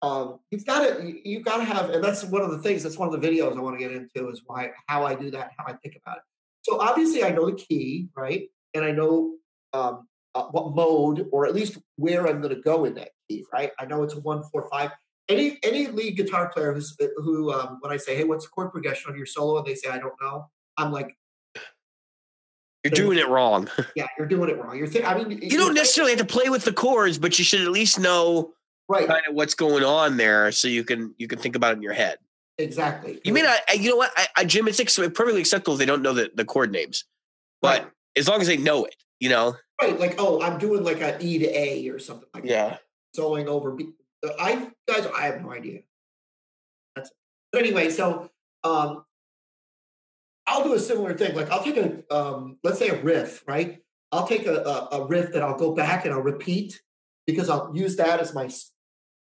[0.02, 2.82] um, you've got to you, you've got to have, and that's one of the things.
[2.82, 5.30] That's one of the videos I want to get into is why how I do
[5.32, 6.22] that, how I think about it.
[6.62, 9.34] So obviously, I know the key, right, and I know
[9.72, 13.44] um, uh, what mode or at least where I'm going to go in that key,
[13.52, 13.70] right?
[13.78, 14.90] I know it's a one four five.
[15.28, 18.70] Any any lead guitar player who's, who um, when I say, "Hey, what's the chord
[18.72, 21.16] progression on your solo?" and they say, "I don't know," I'm like,
[22.84, 23.70] You're doing it wrong.
[23.96, 25.10] "Yeah, you're doing it wrong." You're thinking.
[25.10, 27.70] I mean, You don't necessarily have to play with the chords, but you should at
[27.70, 28.52] least know
[28.88, 29.06] right?
[29.06, 31.82] kind of what's going on there, so you can you can think about it in
[31.82, 32.18] your head.
[32.58, 33.18] Exactly.
[33.24, 33.58] You may not.
[33.68, 34.68] I- You know what, I, I, Jim?
[34.68, 37.04] It's perfectly acceptable if they don't know the, the chord names,
[37.62, 37.90] but Right.
[38.16, 39.56] as long as they know it, you know.
[39.80, 42.48] Right, like oh, I'm doing like a E to A or something like that.
[42.50, 42.76] Yeah.
[43.18, 43.88] Soloing over B.
[44.38, 45.80] I guys, I have no idea.
[46.96, 47.10] That's
[47.52, 47.90] but anyway.
[47.90, 48.30] So
[48.62, 49.04] um,
[50.46, 51.34] I'll do a similar thing.
[51.34, 53.80] Like I'll take a um, let's say a riff, right?
[54.12, 56.80] I'll take a, a, a riff that I'll go back and I'll repeat
[57.26, 58.50] because I'll use that as my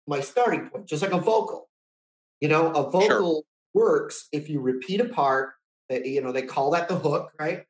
[0.07, 1.69] my starting point, just like a vocal.
[2.41, 5.53] You know, a vocal works if you repeat a part.
[5.89, 7.65] That you know they call that the hook, right?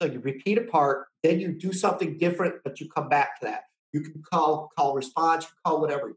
[0.00, 3.46] So you repeat a part, then you do something different, but you come back to
[3.46, 3.62] that.
[3.92, 6.12] You can call call response, you can call whatever.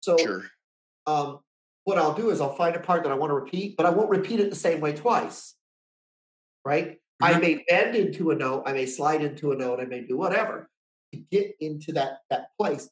[0.00, 0.50] So Sure.
[1.06, 1.40] um,
[1.84, 3.90] what I'll do is I'll find a part that I want to repeat, but I
[3.90, 5.56] won't repeat it the same way twice.
[6.64, 6.98] Right?
[7.22, 7.40] I Mhm.
[7.40, 10.70] may bend into a note, I may slide into a note, I may do whatever
[11.12, 12.88] to get into that that place.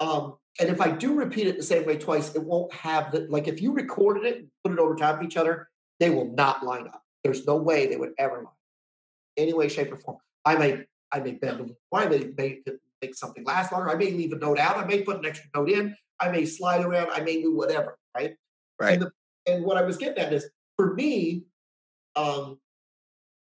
[0.00, 3.20] Um, and if I do repeat it the same way twice, it won't have the
[3.28, 5.68] like if you recorded it and put it over top of each other,
[6.00, 7.02] they will not line up.
[7.24, 8.56] There's no way they would ever line up.
[9.36, 10.18] Any way, shape, or form.
[10.44, 12.66] I may I may bend a little more, I may make,
[13.02, 15.50] make something last longer, I may leave a note out, I may put an extra
[15.54, 18.34] note in, I may slide around, I may do whatever, right?
[18.80, 18.94] Right.
[18.94, 19.12] And, the,
[19.46, 21.44] and what I was getting at is for me,
[22.16, 22.58] um,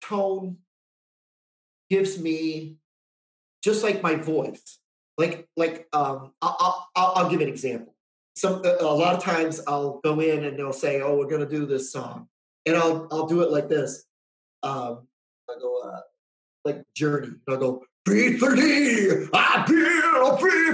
[0.01, 0.57] tone
[1.89, 2.77] gives me
[3.63, 4.79] just like my voice.
[5.17, 7.95] Like like um, I'll, I'll, I'll give an example.
[8.35, 11.65] Some a lot of times I'll go in and they'll say, "Oh, we're gonna do
[11.65, 12.27] this song,"
[12.65, 14.03] and I'll I'll do it like this.
[14.61, 15.07] Um,
[15.49, 16.01] I go uh,
[16.65, 17.27] like Journey.
[17.27, 19.65] And I'll go for thee, I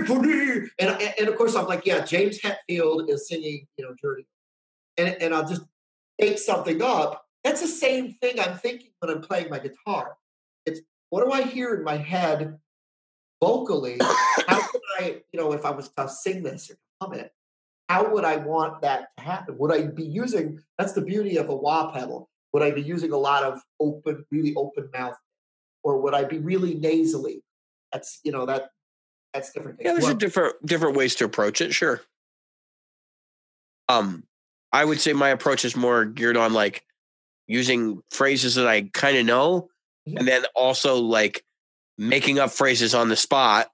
[0.05, 0.23] for
[0.79, 4.25] and, and of course I'm like, yeah, James Hetfield is singing, you know, Journey,
[4.97, 5.63] and and I'll just
[6.19, 7.25] make something up.
[7.43, 10.17] That's the same thing I'm thinking when I'm playing my guitar.
[10.65, 12.57] It's what do I hear in my head
[13.41, 13.97] vocally?
[14.47, 17.31] How could I, you know, if I was to sing this or hum it,
[17.89, 19.57] how would I want that to happen?
[19.57, 20.59] Would I be using?
[20.77, 22.29] That's the beauty of a wah pedal.
[22.53, 25.17] Would I be using a lot of open, really open mouth,
[25.83, 27.43] or would I be really nasally?
[27.91, 28.69] That's you know that
[29.33, 29.79] that's different.
[29.81, 31.73] Yeah, there's a different different ways to approach it.
[31.73, 32.01] Sure.
[33.89, 34.23] Um,
[34.71, 36.83] I would say my approach is more geared on like
[37.47, 39.69] using phrases that I kind of know,
[40.07, 40.19] Mhm.
[40.19, 41.43] and then also like
[41.97, 43.69] making up phrases on the spot.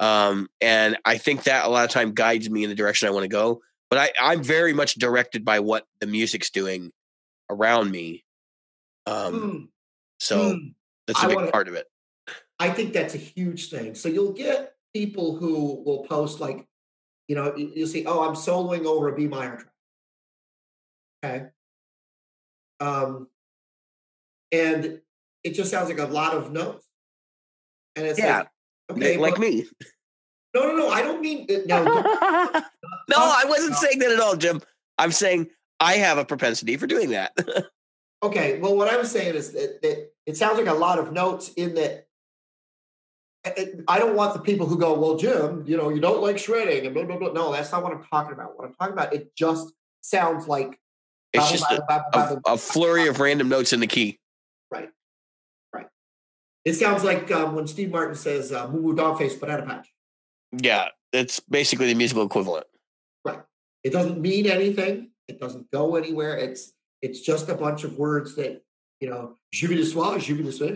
[0.00, 3.10] Um, and I think that a lot of time guides me in the direction I
[3.10, 3.62] want to go.
[3.90, 6.92] But I, I'm very much directed by what the music's doing
[7.50, 8.24] around me.
[9.06, 9.68] Um, mm,
[10.20, 10.74] so mm.
[11.06, 11.86] that's a I big wanna- part of it.
[12.60, 13.94] I think that's a huge thing.
[13.94, 16.66] So you'll get people who will post like,
[17.28, 19.72] you know, you, see, oh, I'm soloing over a B minor track.
[21.24, 21.46] Okay.
[22.80, 23.28] Um,
[24.50, 25.00] and
[25.44, 26.84] it just sounds like a lot of notes.
[27.94, 28.48] And it's Yeah, like,
[28.90, 29.66] okay, like but- me.
[30.54, 31.46] no, no, no, I don't mean.
[31.66, 34.60] No, no, I wasn't saying that at all, Jim.
[34.98, 37.32] I'm saying I have a propensity for doing that.
[38.20, 41.12] Okay, well, what I was saying is that, that it sounds like a lot of
[41.12, 42.07] notes in that.
[43.88, 46.86] I- don't want the people who go, well, Jim, you know, you don't like shredding
[46.86, 47.32] and blah, blah, blah.
[47.32, 48.56] No, that's not what I'm talking about.
[48.56, 50.78] What I'm talking about, it just sounds like.
[51.32, 54.18] it's just a, blah, blah, a, blah, a flurry of random notes in the key.
[54.70, 54.90] Right,
[55.74, 55.86] right.
[56.64, 59.88] It sounds like um, when Steve Martin says uh, "Moo Moo Dog Face Banana Patch."
[60.52, 62.66] Yeah, it's basically the musical equivalent.
[63.24, 63.40] Right.
[63.84, 65.10] It doesn't mean anything.
[65.28, 66.36] It doesn't go anywhere.
[66.36, 66.72] It's
[67.02, 68.62] it's just a bunch of words that
[69.00, 69.36] you know.
[69.52, 70.70] Je vais le soir, je vais le soir.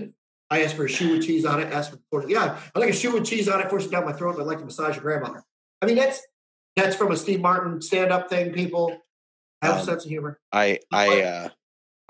[0.53, 1.73] I asked for a shoe with cheese on it.
[1.73, 3.71] Asked for yeah, I like a shoe with cheese on it.
[3.71, 4.39] Force it down my throat.
[4.39, 5.43] I like to massage your grandmother.
[5.81, 6.21] I mean that's
[6.77, 8.53] that's from a Steve Martin stand up thing.
[8.53, 8.99] People
[9.63, 10.39] have a Um, sense of humor.
[10.53, 11.49] I I uh,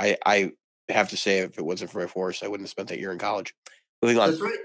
[0.00, 0.52] I I
[0.88, 3.12] have to say, if it wasn't for my force, I wouldn't have spent that year
[3.12, 3.54] in college.
[4.02, 4.30] Moving on.
[4.30, 4.58] That's right.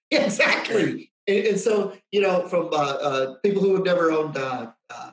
[0.10, 1.10] exactly.
[1.26, 5.10] And, and so, you know, from uh, uh, people who have never owned uh, uh,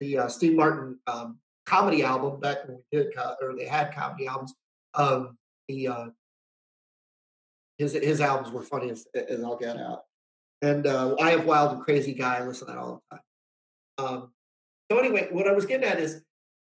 [0.00, 4.26] the uh, Steve Martin um, comedy album back when we did, or they had comedy
[4.26, 4.54] albums,
[4.94, 5.38] um,
[5.68, 6.06] the uh,
[7.78, 10.02] his his albums were funny as, as I'll get out.
[10.62, 12.38] And uh, I have Wild and Crazy Guy.
[12.38, 13.24] I listen to that all the time.
[13.98, 14.30] Um,
[14.90, 16.22] so anyway, what I was getting at is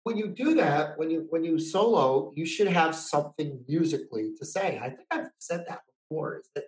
[0.04, 4.46] when you do that, when you when you solo, you should have something musically to
[4.46, 4.80] say.
[4.82, 6.40] I think I've said that before.
[6.40, 6.66] Is that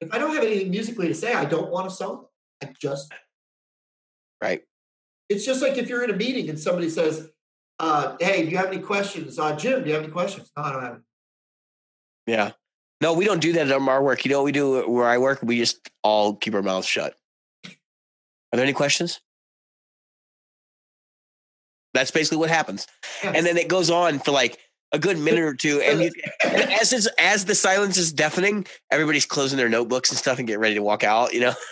[0.00, 2.30] if I don't have anything musically to say, I don't want to solo.
[2.62, 3.12] I just
[4.42, 4.62] right.
[5.28, 7.28] It's just like if you're in a meeting and somebody says,
[7.78, 10.50] uh, "Hey, do you have any questions?" Uh, Jim, do you have any questions?
[10.56, 10.92] No, I don't have.
[10.94, 11.02] Any.
[12.28, 12.52] Yeah.
[13.00, 14.24] No, we don't do that at our work.
[14.24, 15.40] You know what we do uh, where I work?
[15.42, 17.14] We just all keep our mouths shut.
[17.64, 19.20] Are there any questions?
[21.94, 22.86] That's basically what happens.
[23.22, 24.58] And then it goes on for like
[24.92, 25.80] a good minute or two.
[25.80, 26.10] And, you,
[26.44, 30.46] and as it's, as the silence is deafening, everybody's closing their notebooks and stuff and
[30.46, 31.54] getting ready to walk out, you know?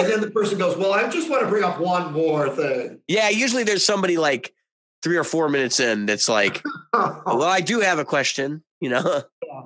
[0.00, 3.00] And then the person goes, Well, I just want to bring up one more thing.
[3.08, 4.54] Yeah, usually there's somebody like
[5.02, 9.24] three or four minutes in that's like, Well, I do have a question, you know?
[9.44, 9.62] Yeah.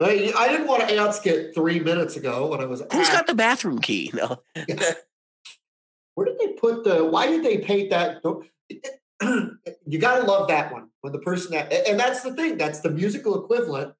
[0.00, 2.82] I didn't want to ask it three minutes ago when I was.
[2.92, 4.10] Who's got the bathroom key?
[4.14, 4.40] No.
[6.14, 7.04] Where did they put the?
[7.04, 8.22] Why did they paint that?
[9.86, 12.58] you got to love that one when the person that, and that's the thing.
[12.58, 13.94] That's the musical equivalent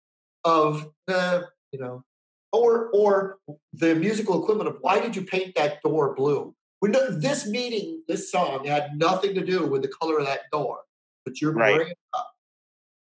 [0.44, 1.42] of uh,
[1.72, 2.04] you know,
[2.52, 3.38] or or
[3.72, 6.54] the musical equivalent of why did you paint that door blue?
[6.80, 10.78] When this meeting, this song had nothing to do with the color of that door,
[11.24, 11.74] but you're right.
[11.74, 12.30] bringing it up.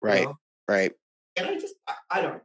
[0.02, 0.22] Right.
[0.22, 0.38] You know?
[0.68, 0.92] Right.
[1.38, 2.42] And I just, I, I don't.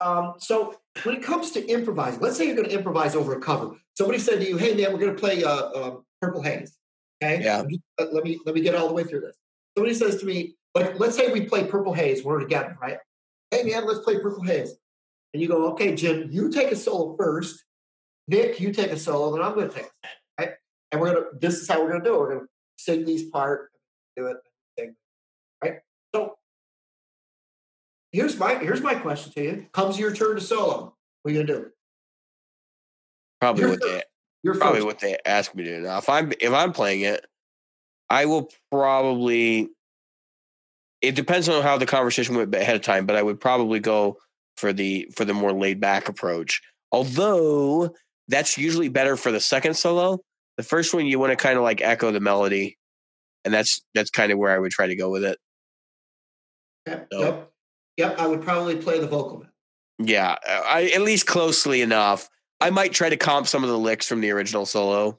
[0.00, 3.40] Um, so when it comes to improvising, let's say you're going to improvise over a
[3.40, 3.76] cover.
[3.96, 6.76] Somebody said to you, "Hey man, we're going to play uh, uh, Purple Haze."
[7.22, 7.42] Okay.
[7.42, 7.64] Yeah.
[7.98, 9.36] Uh, let me let me get all the way through this.
[9.76, 12.24] Somebody says to me, like, let's say we play Purple Haze.
[12.24, 12.98] We're together, right?
[13.50, 14.74] Hey man, let's play Purple Haze.
[15.34, 17.64] And you go, okay, Jim, you take a solo first.
[18.28, 19.92] Nick, you take a solo, then I'm going to take it.
[20.38, 20.50] Right?
[20.92, 21.26] And we're gonna.
[21.38, 22.18] This is how we're going to do it.
[22.18, 22.46] We're going to
[22.76, 23.72] sing these parts,
[24.16, 24.36] do it,
[24.78, 24.94] sing.
[25.62, 25.80] Right.
[26.14, 26.37] So
[28.12, 29.66] here's my here's my question to you.
[29.72, 30.94] Comes your turn to solo.
[31.22, 31.70] What are you gonna do?
[33.40, 34.02] Probably what they
[34.42, 35.82] you're probably what they ask me to do.
[35.82, 37.26] Now, if I'm if I'm playing it,
[38.08, 39.68] I will probably.
[41.00, 44.18] It depends on how the conversation went ahead of time, but I would probably go
[44.56, 46.60] for the for the more laid back approach.
[46.90, 47.94] Although
[48.28, 50.20] that's usually better for the second solo.
[50.56, 52.76] The first one you want to kind of like echo the melody,
[53.44, 55.38] and that's that's kind of where I would try to go with it.
[56.86, 57.52] Yep, so, yep,
[57.98, 58.18] yep.
[58.18, 59.50] I would probably play the vocal man.
[59.98, 62.30] Yeah, I at least closely enough
[62.60, 65.18] I might try to comp some of the licks from the original solo.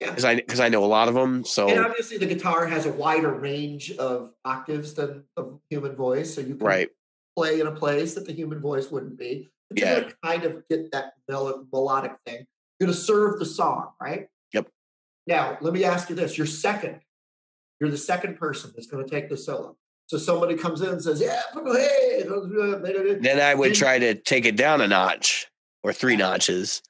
[0.00, 1.44] Yeah, because I because I know a lot of them.
[1.44, 6.34] So and obviously the guitar has a wider range of octaves than the human voice,
[6.34, 6.88] so you can right.
[7.36, 9.50] play in a place that the human voice wouldn't be.
[9.68, 12.46] But yeah, kind of get that mel- melodic thing.
[12.78, 14.28] You're to serve the song, right?
[14.54, 14.68] Yep.
[15.26, 17.00] Now let me ask you this: You're second.
[17.78, 19.76] You're the second person that's going to take the solo.
[20.10, 22.78] So somebody comes in and says, "Yeah, hey," uh,
[23.20, 25.46] then I would try to take it down a notch
[25.84, 26.82] or three notches.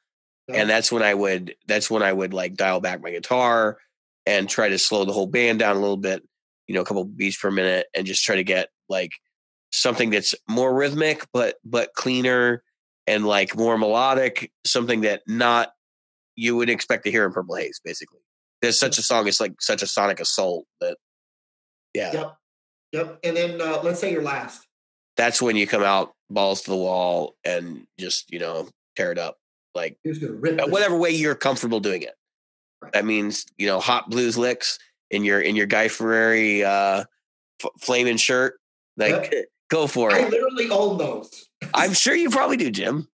[0.49, 3.77] And that's when I would that's when I would like dial back my guitar
[4.25, 6.23] and try to slow the whole band down a little bit,
[6.67, 9.13] you know, a couple beats per minute and just try to get like
[9.71, 12.63] something that's more rhythmic but but cleaner
[13.07, 15.73] and like more melodic, something that not
[16.37, 18.21] you would expect to hear in Purple Haze, basically.
[18.63, 20.97] There's such a song, it's like such a sonic assault that
[21.93, 22.13] yeah.
[22.15, 22.37] Yep.
[22.93, 23.21] Yep.
[23.25, 24.67] And then uh, let's say you're last.
[25.17, 29.19] That's when you come out balls to the wall and just, you know, tear it
[29.19, 29.37] up.
[29.75, 32.15] Like whatever way you're comfortable doing it.
[32.83, 32.93] Right.
[32.93, 34.79] That means you know hot blues licks
[35.11, 37.05] in your in your Guy Fieri uh,
[37.63, 38.59] f- flaming shirt.
[38.97, 39.45] Like yep.
[39.71, 40.25] go for it.
[40.25, 41.49] I literally own those.
[41.75, 43.07] I'm sure you probably do, Jim.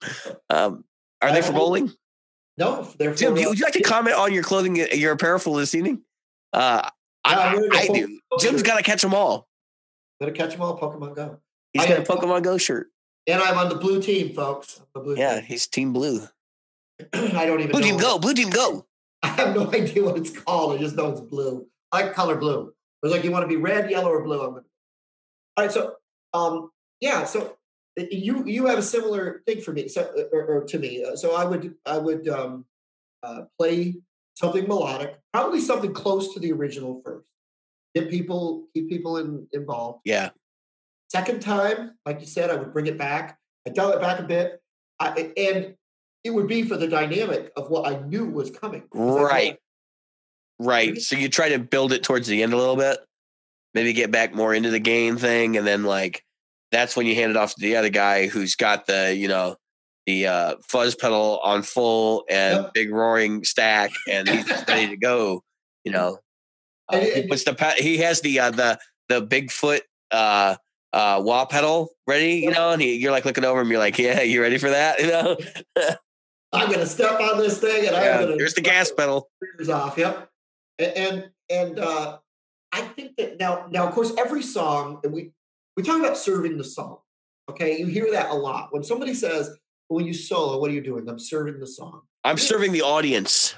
[0.48, 0.84] Um,
[1.20, 1.92] are I they for bowling?
[2.56, 3.36] No, they're Jim.
[3.36, 6.02] For, would you like to comment on your clothing, your apparel for this evening?
[6.52, 6.88] Uh,
[7.24, 8.20] I, I do.
[8.38, 9.48] Jim's got to catch them all.
[10.22, 10.78] To catch them all.
[10.78, 11.38] Pokemon Go.
[11.72, 12.90] He's got a Pokemon Go shirt.
[13.26, 14.80] And I'm on the blue team, folks.
[14.94, 15.44] Blue yeah, team.
[15.44, 16.28] he's team blue.
[17.12, 18.86] I don't even blue team go, blue team go.
[19.22, 20.74] I have no idea what it's called.
[20.74, 21.66] I just know it's blue.
[21.92, 22.68] I like color blue.
[22.68, 24.40] It was like you want to be red, yellow, or blue.
[24.40, 24.62] I'm gonna...
[25.56, 25.96] All right, so
[26.32, 27.56] um, yeah, so
[27.98, 31.04] uh, you you have a similar thing for me, so or, or to me.
[31.04, 32.64] Uh, so I would I would um,
[33.22, 33.96] uh, play
[34.34, 37.26] something melodic, probably something close to the original first.
[37.96, 40.00] Get people, keep people in, involved.
[40.04, 40.30] Yeah.
[41.10, 43.38] Second time, like you said, I would bring it back.
[43.66, 44.60] I dial it back a bit,
[45.00, 45.74] I, and
[46.22, 48.82] it would be for the dynamic of what I knew was coming.
[48.92, 49.56] Right.
[50.58, 50.98] Right.
[50.98, 52.98] So you try to build it towards the end a little bit,
[53.72, 56.22] maybe get back more into the game thing, and then like
[56.72, 59.56] that's when you hand it off to the other guy who's got the you know
[60.06, 62.74] the uh, fuzz pedal on full and yep.
[62.74, 65.42] big roaring stack, and he's ready to go.
[65.84, 66.18] You know,
[66.92, 68.78] uh, he puts the he has the uh, the
[69.08, 69.80] the Bigfoot
[70.10, 70.56] uh,
[70.92, 73.98] uh, wah pedal ready, you know, and he, you're like looking over him, you're like,
[73.98, 75.36] yeah, you ready for that, you know?
[76.52, 78.36] I'm gonna step on this thing, and yeah, I'm gonna.
[78.36, 79.28] Here's the gas pedal.
[79.68, 79.98] Off.
[79.98, 80.28] Yep.
[80.78, 82.18] And and, and uh,
[82.72, 85.32] I think that now, now of course, every song and we
[85.76, 86.98] we talk about serving the song.
[87.50, 89.50] Okay, you hear that a lot when somebody says,
[89.88, 92.02] "When you solo, what are you doing?" I'm serving the song.
[92.24, 93.54] I'm serving the audience.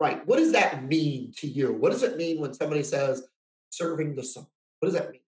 [0.00, 0.24] Right.
[0.26, 1.72] What does that mean to you?
[1.72, 3.26] What does it mean when somebody says
[3.70, 4.46] serving the song?
[4.78, 5.20] What does that mean?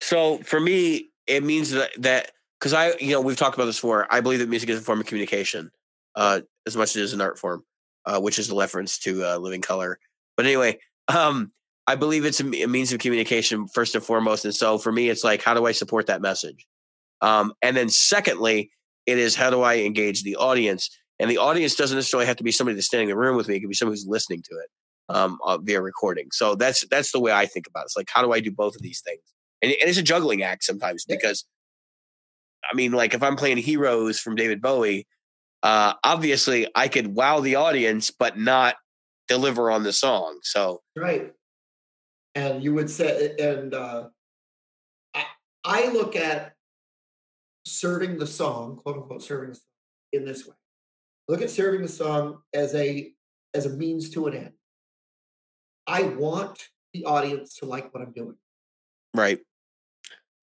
[0.00, 3.78] So for me, it means that that because I, you know, we've talked about this
[3.78, 4.06] before.
[4.10, 5.70] I believe that music is a form of communication,
[6.14, 7.64] uh, as much as it is an art form,
[8.06, 9.98] uh, which is a reference to uh, Living Colour.
[10.36, 11.52] But anyway, um,
[11.86, 14.44] I believe it's a, a, means of communication first and foremost.
[14.44, 16.66] And so for me, it's like, how do I support that message?
[17.20, 18.70] Um, and then secondly,
[19.06, 20.90] it is how do I engage the audience?
[21.22, 23.48] And the audience doesn't necessarily have to be somebody that's standing in the room with
[23.48, 23.56] me.
[23.56, 26.28] It could be somebody who's listening to it um, uh, via recording.
[26.32, 27.86] So that's that's the way I think about it.
[27.86, 29.22] It's like, how do I do both of these things?
[29.62, 31.44] And, and it's a juggling act sometimes because,
[32.70, 35.06] I mean, like if I'm playing Heroes from David Bowie,
[35.62, 38.74] uh, obviously I could wow the audience, but not
[39.28, 40.40] deliver on the song.
[40.42, 41.32] So right
[42.34, 44.08] and you would say and uh,
[45.14, 45.24] I,
[45.64, 46.54] I look at
[47.66, 49.62] serving the song quote unquote serving the song
[50.12, 50.54] in this way
[51.32, 53.10] look at serving the song as a
[53.54, 54.52] as a means to an end.
[55.86, 58.36] I want the audience to like what i'm doing.
[59.14, 59.40] Right.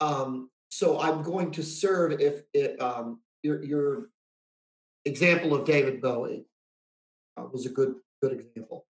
[0.00, 4.08] Um so i'm going to serve if it um your your
[5.04, 6.44] example of david bowie
[7.36, 8.84] uh, was a good good example.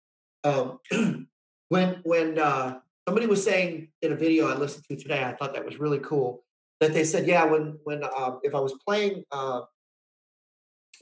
[0.43, 0.79] Um
[1.69, 5.55] when when uh somebody was saying in a video I listened to today, I thought
[5.55, 6.43] that was really cool.
[6.79, 9.61] That they said, yeah, when when um, if I was playing, uh,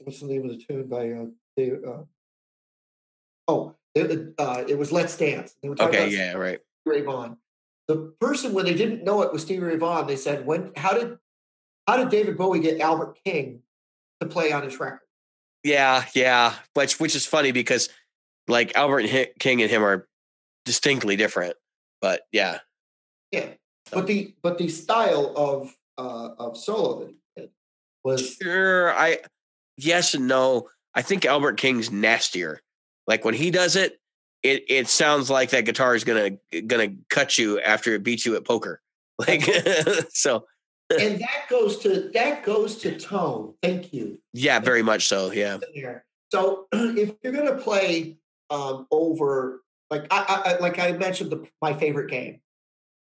[0.04, 2.02] what's the name of the tune by uh, uh
[3.48, 5.54] oh, it, uh, it was Let's Dance.
[5.62, 6.60] They were okay, yeah, right.
[6.84, 7.38] Ray Vaughan.
[7.88, 10.92] The person when they didn't know it was Stevie Ray Vaughan, they said, when how
[10.92, 11.18] did
[11.86, 13.62] how did David Bowie get Albert King
[14.20, 15.00] to play on his record?
[15.62, 17.88] Yeah, yeah, which which is funny because
[18.48, 19.06] like Albert
[19.38, 20.06] King and him are
[20.64, 21.54] distinctly different.
[22.00, 22.58] But yeah,
[23.32, 23.48] yeah.
[23.92, 27.50] But the but the style of uh, of solo that he did
[28.04, 28.92] was sure.
[28.92, 29.18] I
[29.76, 30.68] yes and no.
[30.94, 32.62] I think Albert King's nastier.
[33.06, 34.00] Like when he does it,
[34.42, 36.32] it it sounds like that guitar is gonna
[36.66, 38.80] gonna cut you after it beats you at poker.
[39.18, 39.44] Like
[40.10, 40.44] so.
[40.90, 43.54] and that goes to that goes to tone.
[43.62, 44.18] Thank you.
[44.34, 45.32] Yeah, very much so.
[45.32, 45.56] Yeah.
[46.30, 48.18] So if you're gonna play
[48.50, 52.40] um, over like I, I like I mentioned the, my favorite game.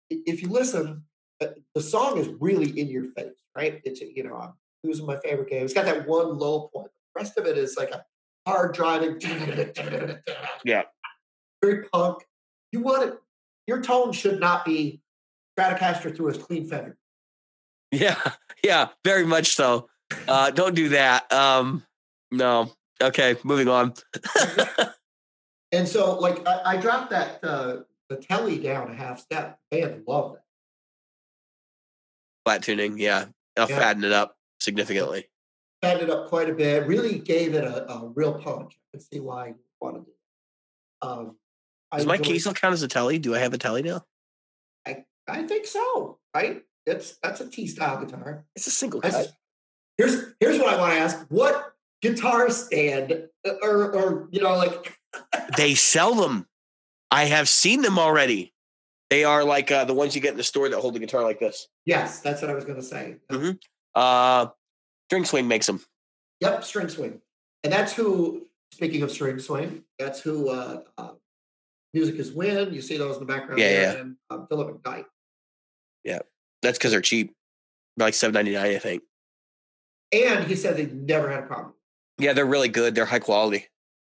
[0.09, 1.03] If you listen,
[1.41, 3.81] uh, the song is really in your face, right?
[3.83, 4.53] It's you know,
[4.85, 5.65] um, who's my favorite game?
[5.65, 6.91] It's got that one low point.
[7.13, 8.05] The rest of it is like a
[8.47, 9.19] hard driving.
[10.63, 10.83] Yeah.
[11.61, 12.23] Very punk.
[12.71, 13.19] You want it.
[13.67, 15.01] Your tone should not be
[15.57, 16.97] Stratocaster through a clean Fender.
[17.91, 18.19] Yeah,
[18.63, 19.87] yeah, very much so.
[20.27, 21.31] Uh, don't do that.
[21.31, 21.83] Um,
[22.31, 22.71] no.
[23.01, 23.93] Okay, moving on.
[25.71, 27.77] And so, like, I, I dropped that uh,
[28.07, 29.59] the telly down a half step.
[29.69, 30.41] Band love it.
[32.45, 33.25] Flat tuning, yeah,
[33.57, 33.79] I'll yeah.
[33.79, 35.29] fatten it up significantly.
[35.81, 36.87] It up quite a bit.
[36.87, 38.73] Really gave it a, a real punch.
[38.73, 41.07] I can see why you wanted it.
[41.07, 41.37] Um,
[41.95, 43.19] Does my Kiesel count as a telly?
[43.19, 44.03] Do I have a telly now?
[44.87, 46.17] I I think so.
[46.33, 46.63] Right?
[46.87, 48.45] It's that's a T style guitar.
[48.55, 49.31] It's a single cut.
[49.97, 54.55] Here's here's what I want to ask: What guitar stand uh, or or you know
[54.57, 54.97] like
[55.57, 56.47] they sell them.
[57.11, 58.53] I have seen them already.
[59.11, 61.21] They are like uh, the ones you get in the store that hold the guitar
[61.21, 61.67] like this.
[61.85, 63.17] Yes, that's what I was going to say.
[63.31, 63.51] Mm-hmm.
[63.95, 64.47] Uh,
[65.09, 65.81] String Swing makes them.
[66.41, 67.21] Yep, String Swing,
[67.63, 68.47] and that's who.
[68.73, 70.49] Speaking of String Swing, that's who.
[70.49, 71.11] Uh, uh,
[71.93, 72.73] Music is Win.
[72.73, 73.59] You see those in the background.
[73.59, 74.01] Yeah, there, yeah.
[74.01, 75.05] And um, Philip McKnight.
[76.03, 76.19] Yeah,
[76.61, 77.33] that's because they're cheap.
[77.95, 79.03] Like seven ninety nine, I think.
[80.11, 81.73] And he said they never had a problem.
[82.17, 82.95] Yeah, they're really good.
[82.95, 83.67] They're high quality.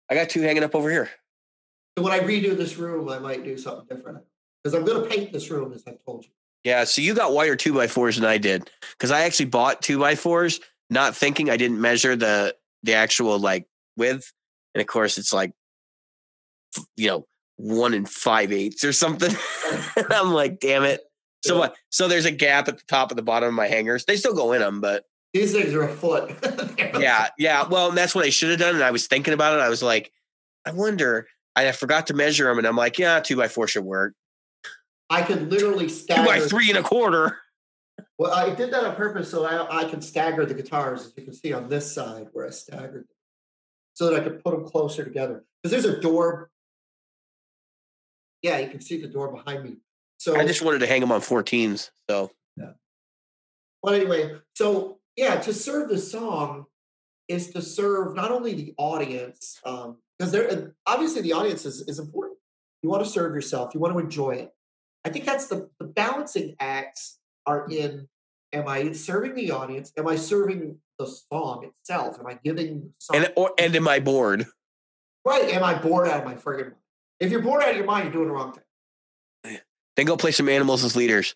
[0.09, 1.09] I got two hanging up over here.
[1.97, 4.19] So when I redo this room, I might do something different
[4.63, 6.31] because I'm going to paint this room, as I told you.
[6.65, 9.83] Yeah, so you got wired two by fours than I did because I actually bought
[9.83, 10.59] two by fours,
[10.89, 14.33] not thinking I didn't measure the the actual like width,
[14.73, 15.53] and of course it's like
[16.97, 19.31] you know one and five eighths or something.
[20.09, 21.01] I'm like, damn it.
[21.45, 21.75] So what?
[21.91, 24.05] So there's a gap at the top of the bottom of my hangers.
[24.05, 25.03] They still go in them, but
[25.35, 26.35] these things are a foot.
[26.99, 27.67] yeah, yeah.
[27.67, 28.73] Well, that's what I should have done.
[28.73, 29.61] And I was thinking about it.
[29.61, 30.11] I was like,
[30.65, 31.27] I wonder.
[31.55, 34.15] I forgot to measure them, and I'm like, yeah, two by four should work.
[35.09, 37.37] I could literally stagger by three and a quarter.
[38.17, 41.23] Well, I did that on purpose so I, I can stagger the guitars, as you
[41.23, 43.07] can see on this side where I staggered,
[43.93, 45.43] so that I could put them closer together.
[45.61, 46.49] Because there's a door.
[48.41, 49.77] Yeah, you can see the door behind me.
[50.17, 51.91] So I just wanted to hang them on 14s.
[52.09, 52.71] So yeah.
[53.83, 56.65] But anyway, so yeah, to serve the song
[57.27, 61.99] is to serve not only the audience, because um, there obviously the audience is, is
[61.99, 62.37] important.
[62.81, 64.54] You want to serve yourself, you want to enjoy it.
[65.05, 68.07] I think that's the, the balancing acts are in
[68.51, 69.91] am I serving the audience?
[69.97, 72.19] Am I serving the song itself?
[72.19, 72.91] Am I giving?
[73.13, 74.47] And or and am I bored?
[75.25, 75.49] right?
[75.53, 76.75] Am I bored out of my friggin' mind?
[77.19, 79.59] If you're bored out of your mind, you're doing the wrong thing.
[79.95, 81.35] Then go play some animals as leaders.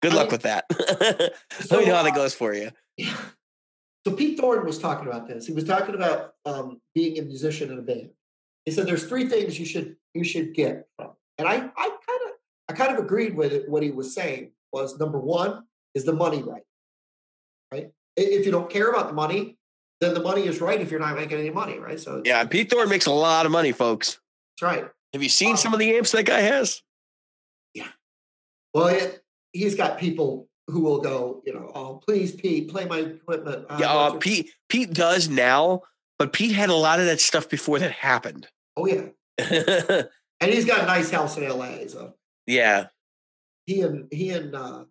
[0.00, 0.64] Good luck with that.
[1.70, 2.70] Let me know how that goes for you.
[2.96, 3.16] Yeah.
[4.06, 5.46] So Pete Thorne was talking about this.
[5.46, 8.10] He was talking about um, being a musician in a band.
[8.64, 12.20] He said there's three things you should you should get from, and I I kind
[12.21, 12.21] of
[12.72, 13.68] I kind of agreed with it.
[13.68, 15.64] What he was saying was number one
[15.94, 16.62] is the money right,
[17.70, 17.90] right?
[18.16, 19.58] If you don't care about the money,
[20.00, 20.80] then the money is right.
[20.80, 22.00] If you're not making any money, right?
[22.00, 24.18] So Yeah, Pete Thorne makes a lot of money, folks.
[24.60, 24.88] that's right.
[25.12, 26.80] Have you seen Uh, some of the amps that guy has?
[27.74, 27.88] Yeah.
[28.72, 33.00] Well, it, he's got people who will go, you know, oh please Pete, play my
[33.00, 33.66] equipment.
[33.68, 35.82] Uh, Yeah, uh, Pete Pete does now,
[36.18, 38.48] but Pete had a lot of that stuff before that happened.
[38.78, 39.08] Oh yeah,
[40.40, 41.86] and he's got a nice house in L.A.
[41.88, 42.14] So
[42.52, 42.86] yeah,
[43.66, 44.84] he and he and uh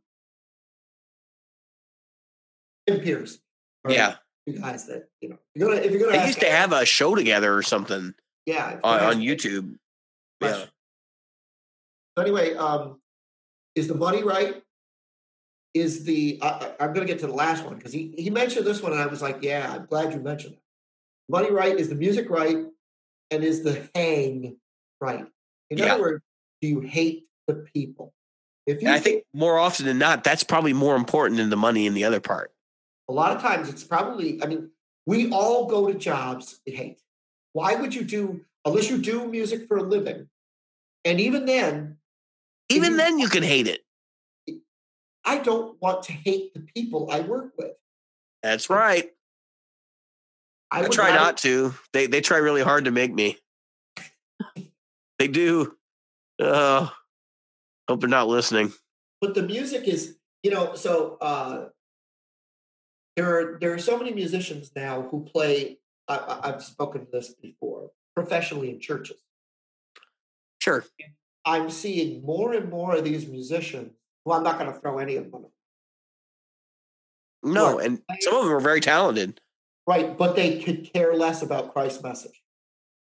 [2.88, 3.40] Tim Pierce.
[3.88, 4.16] yeah.
[4.48, 5.38] two guys that you know.
[5.54, 8.14] You're gonna if you're gonna They used to have a show together or something
[8.46, 9.76] yeah on, on YouTube.
[10.42, 10.66] Yeah.
[12.18, 13.00] So anyway, um,
[13.76, 14.62] is the money right?
[15.74, 18.66] Is the I, I'm going to get to the last one because he he mentioned
[18.66, 20.60] this one and I was like, yeah, I'm glad you mentioned it.
[21.30, 21.80] Money right?
[21.80, 22.58] Is the music right?
[23.30, 24.58] And is the hang
[25.00, 25.26] right?
[25.70, 25.94] In Yeah.
[25.94, 26.24] other words,
[26.62, 28.14] do you hate the people?
[28.68, 31.58] If you And I think more often than not, that's probably more important than the
[31.58, 32.52] money in the other part.
[33.10, 34.70] A lot of times it's probably, I mean,
[35.06, 37.02] we all go to jobs we hate.
[37.54, 40.30] Why would you do, unless you do music for a living?
[41.04, 41.98] And even then,
[42.70, 43.82] Even you- then, you can hate it.
[45.26, 47.74] I don't want to hate the people I work with.
[48.42, 49.12] That's right.
[50.72, 51.74] I, would try rather- not to.
[51.94, 53.38] They they try really hard to make me.
[55.20, 55.76] they do.
[56.40, 56.88] Uh,
[57.92, 58.74] hope they're not listening.
[59.20, 61.68] But the music is, you know, so uh,
[63.16, 65.78] there are there are so many musicians now who play.
[66.08, 69.18] I, I've spoken to this before professionally in churches.
[70.60, 70.86] Sure.
[71.46, 73.94] I'm seeing more and more of these musicians.
[74.26, 75.46] Well, I'm not going to throw any of them.
[77.44, 79.42] No, and some of them are very talented.
[79.88, 82.40] Right, but they could care less about Christ's message.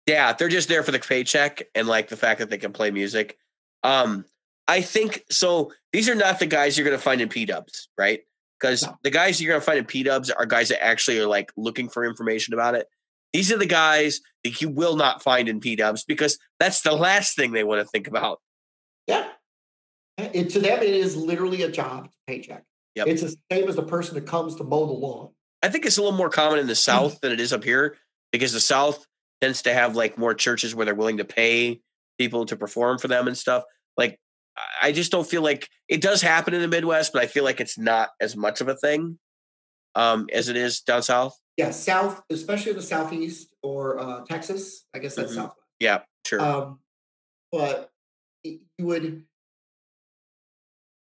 [0.06, 2.90] Yeah, they're just there for the paycheck and like the fact that they can play
[2.90, 3.38] music.
[3.82, 4.26] Um,
[4.68, 5.72] I think so.
[5.92, 8.20] These are not the guys you're going to find in P Dubs, right?
[8.60, 8.96] Because No.
[9.02, 11.50] the guys you're going to find in P Dubs are guys that actually are like
[11.56, 12.86] looking for information about it.
[13.32, 16.92] These are the guys that you will not find in P Dubs because that's the
[16.92, 18.40] last thing they want to think about.
[19.06, 19.28] Yeah.
[20.18, 22.64] It, to them, it is literally a job, paycheck.
[22.96, 23.06] Yep.
[23.06, 25.30] It's the same as the person that comes to mow the lawn.
[25.62, 26.76] I think it's a little more common in the hmm.
[26.76, 27.96] South than it is up here
[28.32, 29.06] because the South
[29.40, 31.80] tends to have like more churches where they're willing to pay
[32.18, 33.62] people to perform for them and stuff.
[33.96, 34.18] Like,
[34.82, 37.60] I- just don't feel like it does happen in the Midwest, but I feel like
[37.60, 39.18] it's not as much of a thing
[39.94, 41.38] um, as it is down south.
[41.56, 44.86] Yeah, South, especially the Southeast or uh, Texas.
[44.94, 45.36] I guess that's Mhm.
[45.36, 45.54] South.
[45.80, 46.40] Yeah, sure.
[46.40, 46.80] Um,
[47.50, 47.90] but
[48.44, 49.24] you would.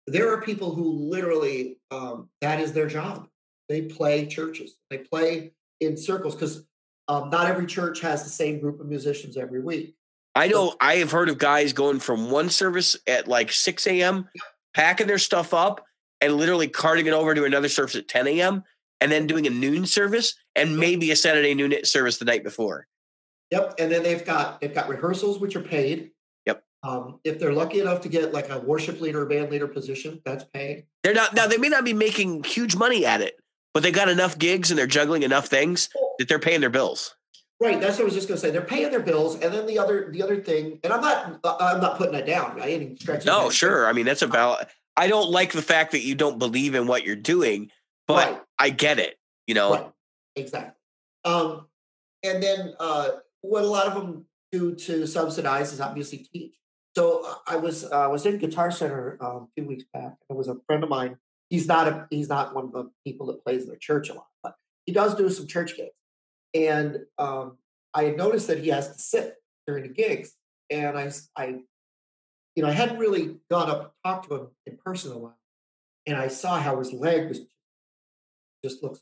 [0.07, 3.27] There are people who literally um, that is their job.
[3.67, 4.75] They play churches.
[4.89, 6.65] They play in circles because
[7.07, 9.95] um, not every church has the same group of musicians every week.
[10.39, 14.29] I know I have heard of guys going from one service at like 6 a.m.,
[14.73, 15.85] packing their stuff up
[16.21, 18.63] and literally carting it over to another service at 10 a.m.,
[19.01, 22.87] and then doing a noon service and maybe a Saturday noon service the night before.
[23.51, 26.11] Yep, and then they've got they've got rehearsals which are paid.
[26.45, 26.63] Yep.
[26.83, 30.21] Um, if they're lucky enough to get like a worship leader or band leader position,
[30.23, 30.85] that's paid.
[31.03, 31.47] They're not now.
[31.47, 33.35] They may not be making huge money at it,
[33.73, 37.15] but they got enough gigs and they're juggling enough things that they're paying their bills.
[37.61, 38.51] Right, that's what I was just going to say.
[38.51, 41.81] They're paying their bills, and then the other the other thing, and I'm not I'm
[41.81, 42.61] not putting that down.
[42.61, 43.25] I ain't stretching.
[43.25, 43.53] No, that.
[43.53, 43.85] sure.
[43.85, 44.67] I mean, that's a valid.
[44.95, 47.69] I don't like the fact that you don't believe in what you're doing,
[48.07, 48.41] but Right.
[48.59, 49.17] I get it.
[49.45, 49.91] You know, Right,
[50.37, 50.73] exactly.
[51.25, 51.67] Um,
[52.23, 53.09] and then uh,
[53.41, 56.55] what a lot of them do to subsidize is obviously teach.
[56.95, 60.15] So I was uh, I was in Guitar Center um, a few weeks back.
[60.29, 61.17] There was a friend of mine.
[61.49, 64.13] He's not a he's not one of the people that plays in the church a
[64.13, 64.55] lot, but
[64.85, 65.91] he does do some church gigs.
[66.53, 67.57] And um,
[67.93, 69.35] I had noticed that he has to sit
[69.67, 70.33] during the gigs,
[70.69, 71.59] and I I
[72.55, 75.37] you know I hadn't really gone up and talked to him in person a while,
[76.07, 77.41] and I saw how his leg was
[78.63, 78.99] just looks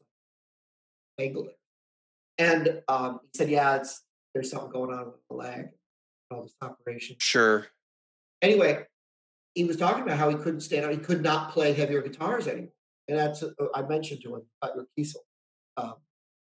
[1.18, 1.36] like.
[2.38, 4.04] And um, he said, "Yeah, it's
[4.34, 5.70] there's something going on with the leg,
[6.30, 7.68] all this operation." sure.
[8.42, 8.86] Anyway,
[9.56, 10.92] he was talking about how he couldn't stand up.
[10.92, 12.70] He could not play heavier guitars anymore.
[13.08, 15.16] And that's uh, I mentioned to him about your Kiesel,
[15.78, 15.96] um,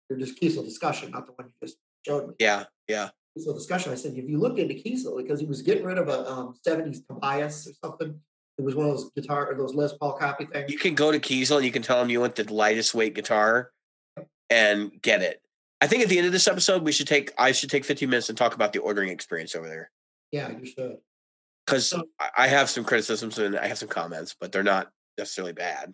[0.09, 2.35] your just Kiesel discussion, not the one you just showed me.
[2.39, 3.09] Yeah, yeah.
[3.37, 3.91] Kiesel discussion.
[3.91, 6.55] I said, if you looked into Kiesel because he was getting rid of a um,
[6.65, 8.19] '70s Tobias or something?
[8.57, 11.11] It was one of those guitar or those Les Paul copy things." You can go
[11.11, 13.71] to Kiesel and you can tell them you want the lightest weight guitar
[14.49, 15.41] and get it.
[15.81, 18.09] I think at the end of this episode, we should take I should take 15
[18.09, 19.91] minutes and talk about the ordering experience over there
[20.31, 20.97] Yeah, you should.
[21.65, 22.05] because So-
[22.35, 25.93] I have some criticisms and I have some comments, but they're not necessarily bad.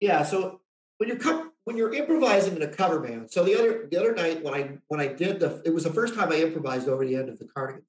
[0.00, 0.60] Yeah, so
[0.98, 4.14] when you're co- when you're improvising in a cover band, so the other the other
[4.14, 7.04] night when I when I did the it was the first time I improvised over
[7.04, 7.84] the end of the cardigan.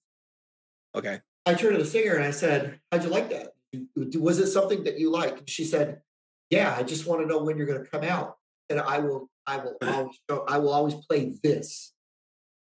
[0.96, 1.20] Okay.
[1.46, 3.54] I turned to the singer and I said, "How'd you like that?
[3.96, 6.02] Was it something that you like?" And she said,
[6.50, 8.38] "Yeah, I just want to know when you're going to come out,
[8.70, 11.94] and I will I will always show, I will always play this."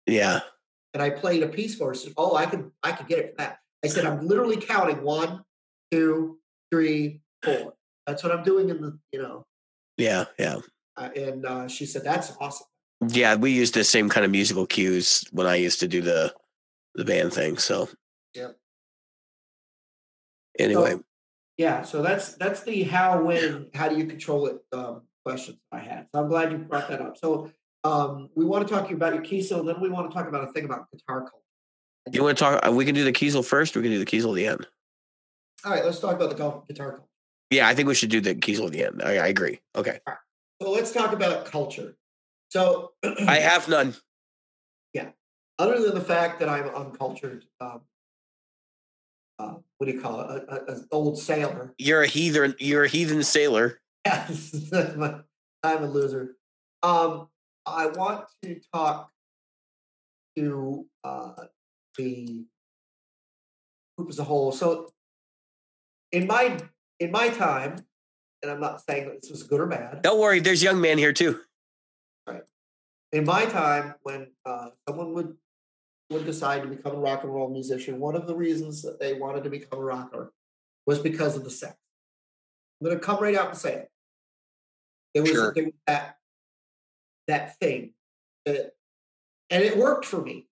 [0.06, 0.40] Yeah.
[0.92, 1.94] And I played a piece for her.
[1.94, 5.02] Said, "Oh, I could I could get it for that." I said, "I'm literally counting
[5.02, 5.44] one,
[5.92, 6.38] two,
[6.72, 7.74] three, four.
[8.06, 9.46] That's what I'm doing in the you know."
[9.96, 10.24] Yeah.
[10.40, 10.58] Yeah.
[10.96, 12.66] Uh, and uh, she said, "That's awesome."
[13.08, 13.34] Yeah.
[13.36, 16.32] We used the same kind of musical cues when I used to do the
[16.94, 17.58] the band thing.
[17.58, 17.88] So
[18.34, 18.56] Yep.
[20.58, 21.04] anyway, So,
[21.56, 25.78] yeah, so that's that's the how, when, how do you control it um, questions I
[25.78, 26.06] had.
[26.12, 27.16] So I'm glad you brought that up.
[27.16, 27.50] So
[27.84, 30.52] um, we want to talk about your Kiesel, then we want to talk about a
[30.52, 31.36] thing about guitar culture.
[32.12, 32.66] you want to talk?
[32.66, 33.76] uh, We can do the Kiesel first.
[33.76, 34.66] Or we can do the Kiesel at the end.
[35.64, 37.08] All right, let's talk about the guitar culture.
[37.50, 39.02] Yeah, I think we should do the Kiesel at the end.
[39.02, 39.60] I, I agree.
[39.76, 40.00] Okay.
[40.64, 41.94] So let's talk about culture.
[42.48, 43.94] So I have none.
[44.94, 45.10] Yeah.
[45.58, 47.82] Other than the fact that I'm uncultured, um,
[49.38, 50.44] uh, what do you call it?
[50.48, 51.74] An old sailor.
[51.76, 52.54] You're a heathen.
[52.58, 53.78] You're a heathen sailor.
[54.06, 56.36] Yes, I'm a loser.
[56.82, 57.28] Um,
[57.66, 59.10] I want to talk
[60.34, 61.44] to uh,
[61.98, 62.46] the
[63.98, 64.50] group as a whole.
[64.50, 64.94] So,
[66.10, 66.58] in my
[67.00, 67.84] in my time,
[68.44, 70.02] and I'm not saying that this was good or bad.
[70.02, 70.38] Don't worry.
[70.38, 71.40] There's young man here too.
[72.26, 72.42] Right.
[73.10, 75.34] In my time, when uh, someone would
[76.10, 79.14] would decide to become a rock and roll musician, one of the reasons that they
[79.14, 80.30] wanted to become a rocker
[80.86, 81.74] was because of the sex.
[82.80, 83.90] I'm going to come right out and say it.
[85.14, 85.52] There was, Sure.
[85.54, 86.16] there was that
[87.26, 87.94] that thing,
[88.44, 88.72] that,
[89.48, 90.46] and it worked for me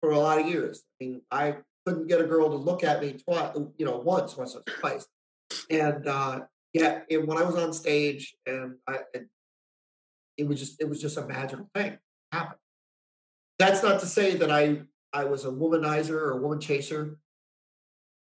[0.00, 0.82] for a lot of years.
[1.00, 4.34] I mean, I couldn't get a girl to look at me twice, you know, once,
[4.34, 5.06] once or twice,
[5.68, 6.40] and uh,
[6.72, 9.00] yeah, and when I was on stage, and I,
[10.38, 11.98] it, was just it was just a magical thing
[12.32, 12.58] happened.
[13.58, 14.82] That's not to say that I
[15.12, 17.18] I was a womanizer or a woman chaser.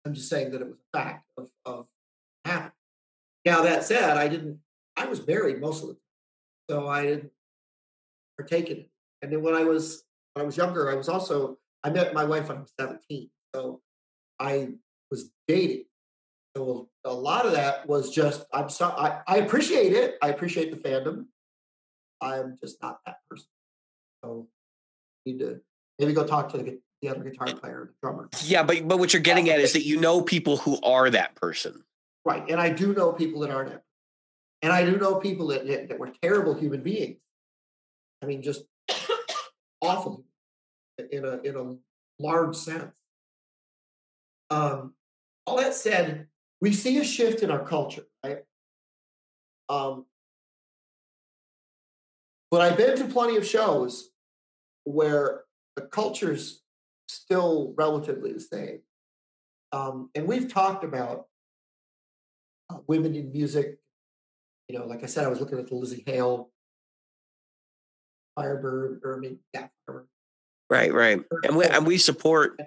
[0.04, 1.86] I'm just saying that it was a fact of of
[2.44, 2.72] happened.
[3.44, 4.58] Now that said, I didn't.
[4.96, 6.00] I was married most of the time,
[6.70, 7.30] so I didn't
[8.38, 8.90] partake in it.
[9.20, 12.24] And then when I was when I was younger, I was also I met my
[12.24, 13.80] wife when I was 17, so
[14.40, 14.68] I
[15.10, 15.84] was dating.
[16.56, 18.94] So a lot of that was just I'm sorry.
[18.98, 20.16] I, I appreciate it.
[20.22, 21.26] I appreciate the fandom.
[22.20, 23.46] I'm just not that person.
[24.22, 24.48] So
[25.26, 25.60] need to
[25.98, 28.28] maybe go talk to the, the other guitar player, the drummer.
[28.44, 31.34] Yeah, but but what you're getting at is that you know people who are that
[31.34, 31.82] person.
[32.24, 32.48] Right.
[32.48, 33.70] And I do know people that aren't.
[33.70, 33.82] that.
[34.62, 37.18] And I do know people that, that, that were terrible human beings.
[38.22, 38.62] I mean, just
[39.80, 40.24] awful
[41.10, 42.92] in a in a large sense.
[44.50, 44.94] Um,
[45.46, 46.28] all that said,
[46.62, 48.38] we see a shift in our culture, right?
[49.68, 50.06] Um,
[52.52, 54.10] but I've been to plenty of shows
[54.84, 55.42] where
[55.74, 56.62] the culture's
[57.08, 58.78] still relatively the same.
[59.72, 61.26] Um, and we've talked about
[62.70, 63.78] uh, women in music.
[64.68, 66.50] You know, like I said, I was looking at the Lzzy Hale,
[68.36, 70.06] Firebird, or I mean, yeah, Firebird.
[70.70, 71.24] Right, right.
[71.42, 72.60] And we and we support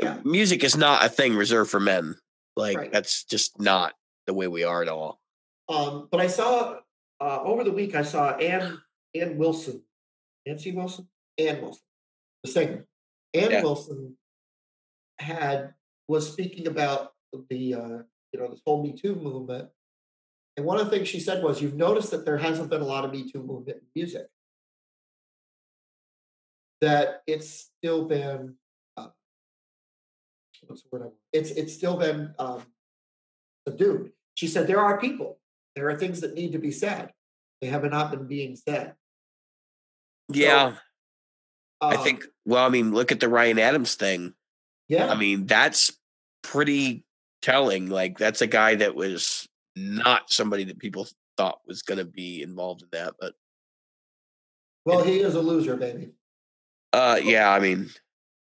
[0.00, 0.18] Yeah.
[0.24, 2.16] music is not a thing reserved for men.
[2.58, 2.92] Like Right.
[2.92, 3.94] that's just not
[4.26, 5.20] the way we are at all.
[5.68, 6.80] Um, but I saw
[7.20, 8.82] uh, over the week, I saw Ann
[9.14, 9.82] Ann Wilson,
[10.44, 11.08] Nancy Wilson,
[11.38, 11.82] Ann Wilson,
[12.42, 12.86] the singer.
[13.32, 13.62] Ann Yeah.
[13.62, 14.16] Wilson
[15.20, 15.74] had
[16.08, 17.12] was speaking about
[17.48, 17.98] the uh,
[18.32, 19.68] you know this whole Me Too movement,
[20.56, 22.86] and one of the things she said was, "You've noticed that there hasn't been a
[22.86, 24.26] lot of Me Too movement in music.
[26.80, 28.56] That it's still been
[30.68, 31.02] what's the word?
[31.02, 31.16] I want?
[31.32, 32.62] It's it's still been um,
[33.66, 35.38] subdued." She said, "There are people,
[35.74, 37.12] there are things that need to be said.
[37.60, 38.94] They have not been being said."
[40.30, 40.76] Yeah,
[41.80, 42.24] I Um, think.
[42.44, 44.34] Well, I mean, look at the Ryan Adams thing.
[44.88, 45.10] Yeah.
[45.10, 45.90] I mean, that's
[46.42, 47.04] pretty
[47.42, 47.88] telling.
[47.88, 52.42] Like that's a guy that was not somebody that people thought was going to be
[52.42, 53.14] involved in that.
[53.20, 53.34] But
[54.84, 56.10] well, he is a loser, baby.
[56.92, 57.90] uh, yeah, I mean,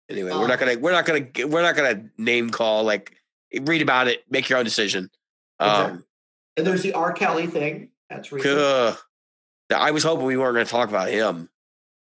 [0.09, 2.85] anyway, we're not Um, gonna we're not gonna we're not gonna name call.
[2.85, 3.15] Like,
[3.63, 5.11] read about it, make your own decision.
[5.59, 6.03] Um, Exactly.
[6.59, 7.13] And there's the R.
[7.13, 7.91] Kelly thing.
[8.09, 8.59] That's recent.
[8.59, 8.99] ugh.
[9.75, 11.51] I was hoping we weren't going to talk about him.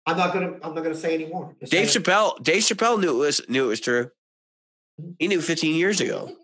[0.07, 0.53] I'm not gonna.
[0.63, 1.55] I'm not gonna say anymore.
[1.61, 2.43] Just Dave Chappelle.
[2.43, 4.11] Dave Chappelle knew it was knew it was true.
[5.19, 6.35] He knew 15 years ago.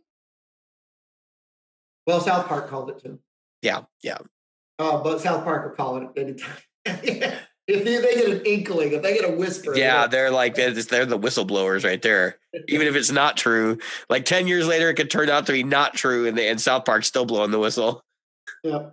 [2.06, 3.18] Well, South Park called it too.
[3.62, 4.18] Yeah, yeah.
[4.78, 6.56] Uh, but South Park will call it anytime.
[7.68, 10.70] if they, they get an inkling, if they get a whisper, Yeah, they're like they're,
[10.70, 12.38] they're the whistleblowers right there.
[12.68, 13.78] Even if it's not true,
[14.08, 16.60] like 10 years later, it could turn out to be not true, and, the, and
[16.60, 18.04] South Park's still blowing the whistle.
[18.62, 18.90] Yeah.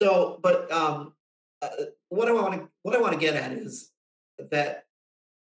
[0.00, 1.12] So, but um,
[1.60, 1.68] uh,
[2.08, 3.90] what I want to what I want to get at is
[4.50, 4.84] that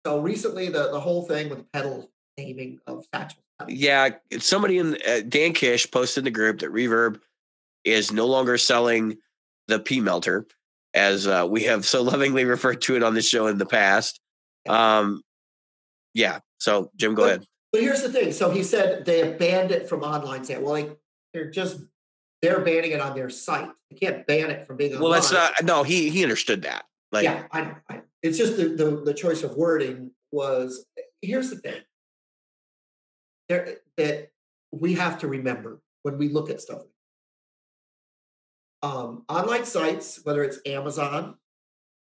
[0.07, 3.43] so recently the the whole thing with the pedal naming of satchels.
[3.67, 7.21] Yeah, somebody in uh, Dan Kish posted in the group that Reverb
[7.85, 9.19] is no longer selling
[9.67, 10.47] the P melter,
[10.99, 14.21] as uh, we have so lovingly referred to it on this show in the past.
[14.69, 15.23] Um,
[16.13, 16.41] yeah.
[16.59, 17.45] So Jim, go But- ahead.
[17.71, 18.33] But here's the thing.
[18.33, 20.63] So he said they have banned it from online sale.
[20.63, 20.97] Well, like
[21.35, 21.81] they're just
[22.41, 23.69] they're banning it on their site.
[23.91, 25.03] They can't ban it from being online.
[25.03, 25.53] Well, that's not.
[25.63, 26.87] No, he he understood that.
[27.13, 28.01] Like, yeah, I know, I.
[28.23, 30.87] It's just the, the the choice of wording was.
[31.21, 31.83] Here's the thing.
[33.51, 34.31] There that
[34.73, 36.85] we have to remember when we look at stuff.
[38.83, 41.37] Um, online sites, whether it's Amazon,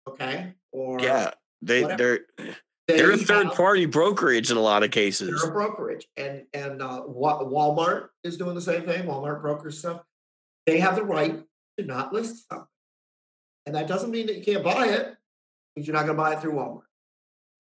[0.09, 2.21] okay, or yeah, they whatever.
[2.37, 2.57] they're
[2.87, 5.29] they they're a third have- party brokerage in a lot of cases.
[5.29, 9.07] They're a brokerage, and and uh, Wa- Walmart is doing the same thing.
[9.07, 10.03] Walmart brokers stuff.
[10.67, 11.43] They have the right
[11.79, 12.67] to not list something,
[13.67, 15.17] and that doesn't mean that you can't buy it.
[15.75, 16.83] Means you're not going to buy it through Walmart.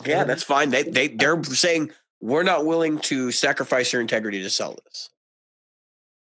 [0.06, 0.70] Yeah, that's fine.
[0.70, 1.90] They they they're saying
[2.20, 5.10] we're not willing to sacrifice your integrity to sell this.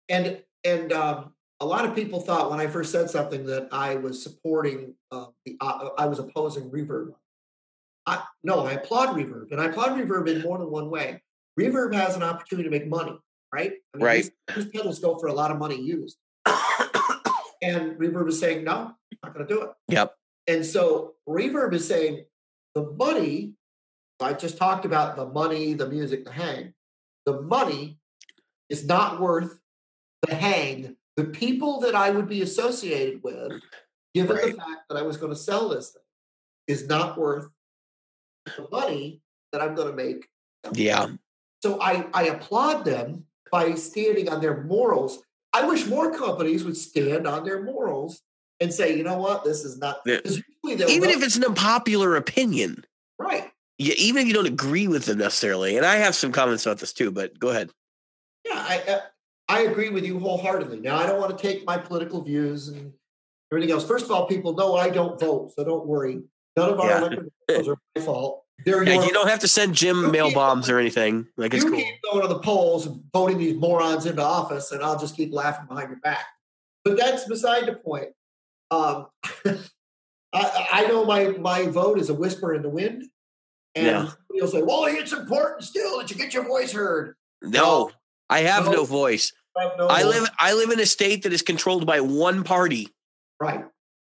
[0.09, 1.33] And and um,
[1.63, 5.27] a lot of people thought when I first said something that I was supporting uh,
[5.47, 7.15] the uh, I was opposing reverb.
[8.05, 11.23] I, no, I applaud reverb, and I applaud reverb in more than one way.
[11.59, 13.17] Reverb has an opportunity to make money,
[13.55, 13.75] right?
[13.95, 14.31] I mean, Right.
[14.49, 16.17] These, these pedals go for a lot of money used,
[17.63, 19.71] and reverb is saying no, I'm not going to do it.
[19.87, 20.17] Yep.
[20.49, 22.25] And so reverb is saying
[22.75, 23.53] the money.
[24.21, 26.75] I just talked about the money, the music, the hang.
[27.25, 27.99] The money
[28.69, 29.61] is not worth
[30.23, 30.97] the hang.
[31.17, 33.61] The people that I would be associated with,
[34.15, 34.53] given Right.
[34.53, 36.03] the fact that I was going to sell this thing,
[36.69, 37.49] is not worth
[38.47, 39.21] the money
[39.53, 40.29] that I'm going to make.
[40.73, 41.09] Yeah.
[41.63, 45.23] So I, I applaud them by standing on their morals.
[45.53, 48.23] I wish more companies would stand on their morals
[48.61, 50.01] and say, you know what, this is not.
[50.07, 50.21] Yeah.
[50.65, 52.85] Even if it's an unpopular opinion,
[53.19, 53.51] right.
[53.79, 56.79] yeah, even if you don't agree with them necessarily, and I have some comments about
[56.79, 57.71] this too, but go ahead.
[58.45, 59.01] Yeah, I, uh,
[59.53, 60.81] I agree with you wholeheartedly.
[60.81, 62.91] Now, I don't want to take my political views and
[63.53, 63.87] everything else.
[63.87, 66.23] First of all, people know I don't vote, so don't worry.
[66.57, 66.99] None of our Yeah.
[66.99, 68.45] elected officials are my fault.
[68.65, 71.27] They're Yeah, your, you don't have to send Jim mail bombs or anything.
[71.37, 71.81] Like it's you cool.
[71.81, 75.35] keep going to the polls and voting these morons into office, and I'll just keep
[75.35, 76.25] laughing behind your back.
[76.85, 78.11] But that's beside the point.
[78.71, 79.09] Um,
[80.33, 83.05] I, I know my my vote is a whisper in the wind,
[83.75, 84.11] and Yeah.
[84.31, 87.91] will say, "Well, it's important still that you get your voice heard." No,
[88.31, 88.85] I have no No.
[88.85, 89.33] voice.
[89.57, 92.89] I, no I live I live in a state that is controlled by one party.
[93.41, 93.65] Right.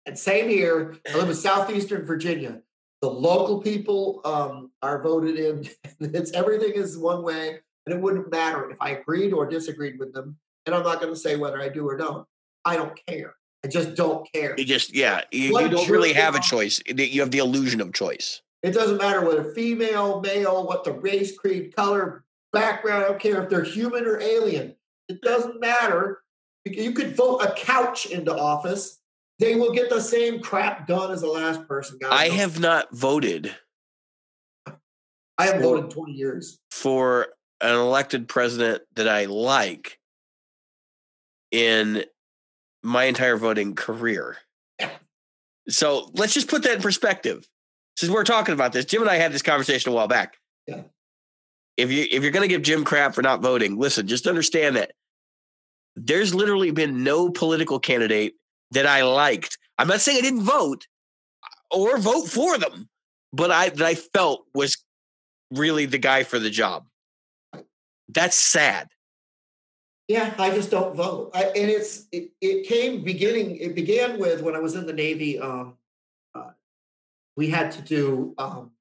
[0.06, 0.96] And same here.
[1.08, 2.60] I live in southeastern Virginia.
[3.00, 5.68] The local people um, are voted in.
[6.14, 10.12] It's everything is one way, and it wouldn't matter if I agreed or disagreed with
[10.12, 10.36] them.
[10.66, 12.26] And I'm not going to say whether I do or don't.
[12.64, 13.34] I don't care.
[13.64, 14.54] I just don't care.
[14.58, 16.80] You just yeah, you, you don't really have a choice.
[16.86, 18.42] You have the illusion of choice.
[18.62, 23.04] It doesn't matter whether female, male, what the race, creed, color, background.
[23.04, 24.74] I don't care if they're human or alien.
[25.12, 26.22] It doesn't matter.
[26.64, 29.00] You could vote a couch into office.
[29.38, 32.12] They will get the same crap done as the last person got.
[32.12, 33.54] I have not voted
[35.38, 36.58] I haven't voted 20 years.
[36.70, 37.28] for
[37.60, 39.98] an elected president that I like
[41.50, 42.04] in
[42.82, 44.36] my entire voting career.
[45.68, 47.48] So let's just put that in perspective.
[47.96, 50.36] Since we're talking about this, Jim and I had this conversation a while back.
[50.66, 50.82] Yeah.
[51.76, 54.76] If you if you're going to give Jim crap for not voting, listen, just understand
[54.76, 54.92] that
[55.96, 58.34] there's literally been no political candidate
[58.70, 59.58] that I liked.
[59.78, 60.86] I'm not saying I didn't vote
[61.70, 62.88] or vote for them,
[63.32, 64.76] but I that I felt was
[65.50, 66.86] really the guy for the job.
[68.08, 68.88] That's sad.
[70.08, 71.30] Yeah, I just don't vote.
[71.34, 73.56] I, and it's it, it came beginning.
[73.56, 75.38] It began with when I was in the Navy.
[75.38, 75.74] Um,
[76.34, 76.50] uh,
[77.36, 78.72] we had to do um,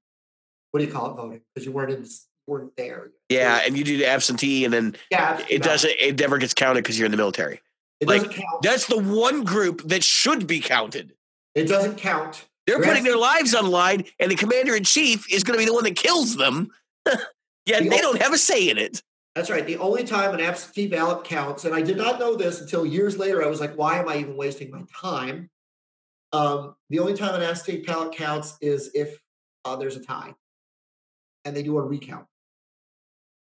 [0.70, 2.04] what do you call it voting because you weren't in
[2.46, 3.10] weren't there.
[3.28, 5.44] Yeah, and you do the absentee, and then yeah.
[5.48, 5.92] it doesn't.
[5.98, 7.60] It never gets counted because you're in the military.
[8.00, 8.62] It like, doesn't count.
[8.62, 11.14] That's the one group that should be counted.
[11.54, 12.46] It doesn't count.
[12.66, 15.66] They're putting their lives on line, and the commander in chief is going to be
[15.66, 16.70] the one that kills them.
[17.66, 19.02] yeah, The they o- don't have a say in it.
[19.34, 19.66] That's right.
[19.66, 23.18] The only time an absentee ballot counts, and I did not know this until years
[23.18, 23.42] later.
[23.42, 25.50] I was like, why am I even wasting my time?
[26.32, 29.18] Um, the only time an absentee ballot counts is if
[29.64, 30.34] uh, there's a tie,
[31.44, 32.26] and they do a recount,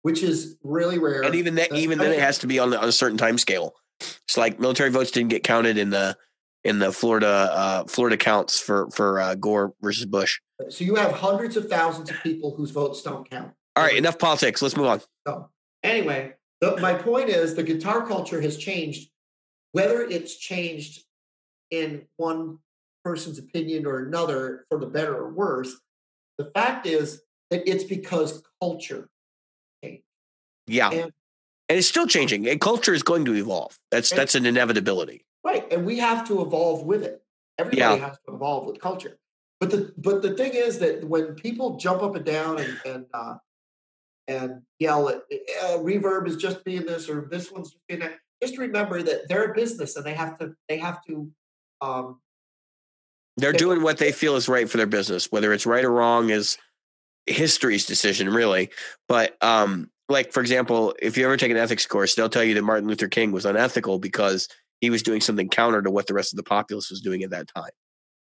[0.03, 1.23] which is really rare.
[1.23, 3.39] And even that, even then, it has to be on, the, on a certain time
[3.39, 3.75] scale.
[4.01, 6.17] It's like military votes didn't get counted in the
[6.65, 10.41] in the Florida uh, Florida counts for for uh, Gore versus Bush.
[10.69, 13.53] So you have hundreds of thousands of people whose votes don't count.
[13.77, 14.61] All right, enough politics.
[14.61, 15.01] Let's move on.
[15.27, 15.51] So
[15.83, 19.11] anyway, the, my point is the guitar culture has changed.
[19.73, 21.03] Whether it's changed
[21.71, 22.59] in one
[23.05, 25.73] person's opinion or another for the better or worse,
[26.39, 29.09] the fact is that it's because culture.
[30.69, 30.91] Yeah.
[30.91, 31.13] And,
[31.69, 32.49] and it's still changing.
[32.49, 33.79] And culture is going to evolve.
[33.91, 35.25] That's that's an inevitability.
[35.45, 35.71] Right.
[35.73, 37.23] And we have to evolve with it.
[37.59, 38.09] Everybody yeah.
[38.09, 39.19] has to evolve with culture.
[39.61, 43.07] But the but the thing is that when people jump up and down and and
[43.13, 43.35] uh,
[44.29, 45.17] and yell at
[45.63, 49.29] uh, reverb is just being this or this one's just being that, just remember that
[49.29, 51.31] they're a business and they have to they have to
[51.81, 52.21] um,
[53.37, 56.31] they're doing what they feel is right for their business whether it's right or wrong
[56.31, 56.59] is
[57.27, 58.71] history's decision really
[59.07, 62.55] but um like for example if you ever take an ethics course they'll tell you
[62.55, 64.49] that martin luther king was unethical because
[64.81, 67.31] he was doing something counter to what the rest of the populace was doing at
[67.31, 67.71] that time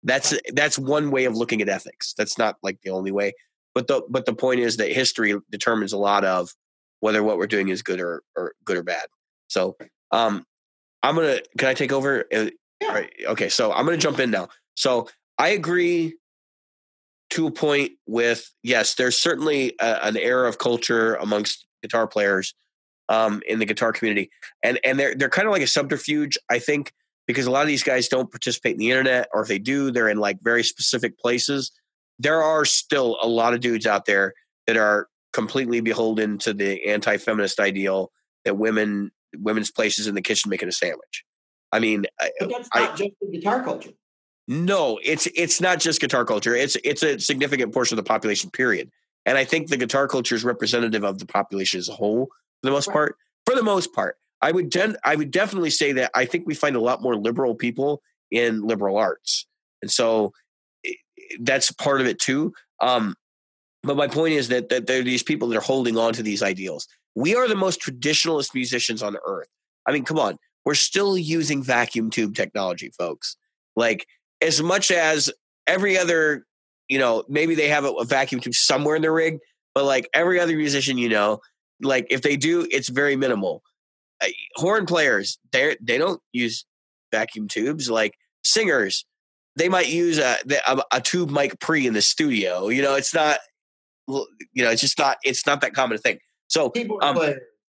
[0.03, 2.13] that's that's one way of looking at ethics.
[2.17, 3.33] That's not like the only way.
[3.73, 6.53] But the but the point is that history determines a lot of
[6.99, 9.05] whether what we're doing is good or, or good or bad.
[9.47, 9.77] So
[10.11, 10.45] um
[11.03, 12.25] I'm gonna can I take over?
[12.33, 12.49] Uh,
[12.81, 12.93] yeah.
[12.93, 14.49] Right, okay, so I'm gonna jump in now.
[14.75, 16.15] So I agree
[17.31, 22.53] to a point with yes, there's certainly a, an era of culture amongst guitar players
[23.09, 24.29] um, in the guitar community,
[24.63, 26.37] and and they're they're kind of like a subterfuge.
[26.49, 26.93] I think
[27.27, 29.91] because a lot of these guys don't participate in the internet, or if they do,
[29.91, 31.71] they're in like very specific places.
[32.19, 34.33] There are still a lot of dudes out there
[34.67, 38.11] that are completely beholden to the anti-feminist ideal
[38.45, 41.23] that women women's places in the kitchen making a sandwich.
[41.71, 42.05] I mean,
[42.39, 43.91] but that's not I, just the guitar culture.
[44.47, 46.55] No, it's it's not just guitar culture.
[46.55, 48.49] It's it's a significant portion of the population.
[48.49, 48.89] Period.
[49.25, 52.69] And I think the guitar culture is representative of the population as a whole, for
[52.69, 52.93] the most right.
[52.93, 53.15] part.
[53.45, 56.55] For the most part, I would den- I would definitely say that I think we
[56.55, 59.45] find a lot more liberal people in liberal arts,
[59.81, 60.33] and so
[61.39, 62.53] that's part of it too.
[62.81, 63.15] Um,
[63.83, 66.23] but my point is that that there are these people that are holding on to
[66.23, 66.87] these ideals.
[67.15, 69.49] We are the most traditionalist musicians on earth.
[69.85, 73.35] I mean, come on, we're still using vacuum tube technology, folks.
[73.75, 74.07] Like
[74.41, 75.31] as much as
[75.67, 76.45] every other,
[76.91, 79.39] you know, maybe they have a, a vacuum tube somewhere in their rig,
[79.73, 81.39] but like every other musician, you know,
[81.81, 83.63] like if they do, it's very minimal.
[84.55, 86.65] Horn players they they don't use
[87.11, 88.13] vacuum tubes like
[88.43, 89.03] singers
[89.55, 90.37] they might use a,
[90.67, 93.39] a, a tube mic pre in the studio you know it's not
[94.07, 96.19] you know it's just not it's not that common a thing.
[96.47, 97.17] So um,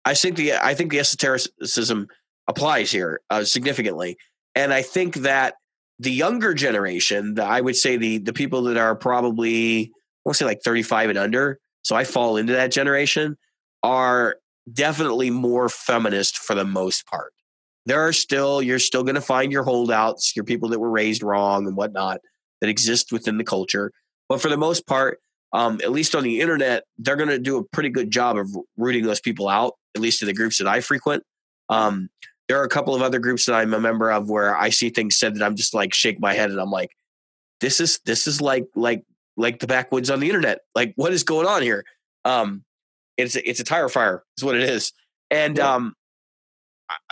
[0.05, 2.07] i think the i think the esotericism
[2.47, 4.17] applies here uh, significantly.
[4.55, 5.55] And i think that
[5.99, 9.89] the younger generation the, i would say the the people that are probably i
[10.25, 13.37] want to say like 35 and under so i fall into that generation
[13.83, 14.37] are
[14.71, 17.33] definitely more feminist for the most part.
[17.85, 21.23] There are still, you're still going to find your holdouts, your people that were raised
[21.23, 22.19] wrong and whatnot
[22.59, 23.91] that exist within the culture.
[24.27, 25.19] But for the most part,
[25.53, 28.49] um, at least on the internet, they're going to do a pretty good job of
[28.75, 31.23] rooting those people out, at least to the groups that I frequent.
[31.69, 32.09] Um,
[32.47, 34.89] there are a couple of other groups that I'm a member of where I see
[34.89, 36.91] things said that I'm just like shake my head and I'm like,
[37.59, 39.03] this is this is like like
[39.35, 40.59] like the backwoods on the internet.
[40.73, 41.85] Like what is going on here?
[42.25, 42.63] Um,
[43.17, 44.93] it's a, it's a tire fire is what it is.
[45.29, 45.75] And yeah.
[45.75, 45.93] um,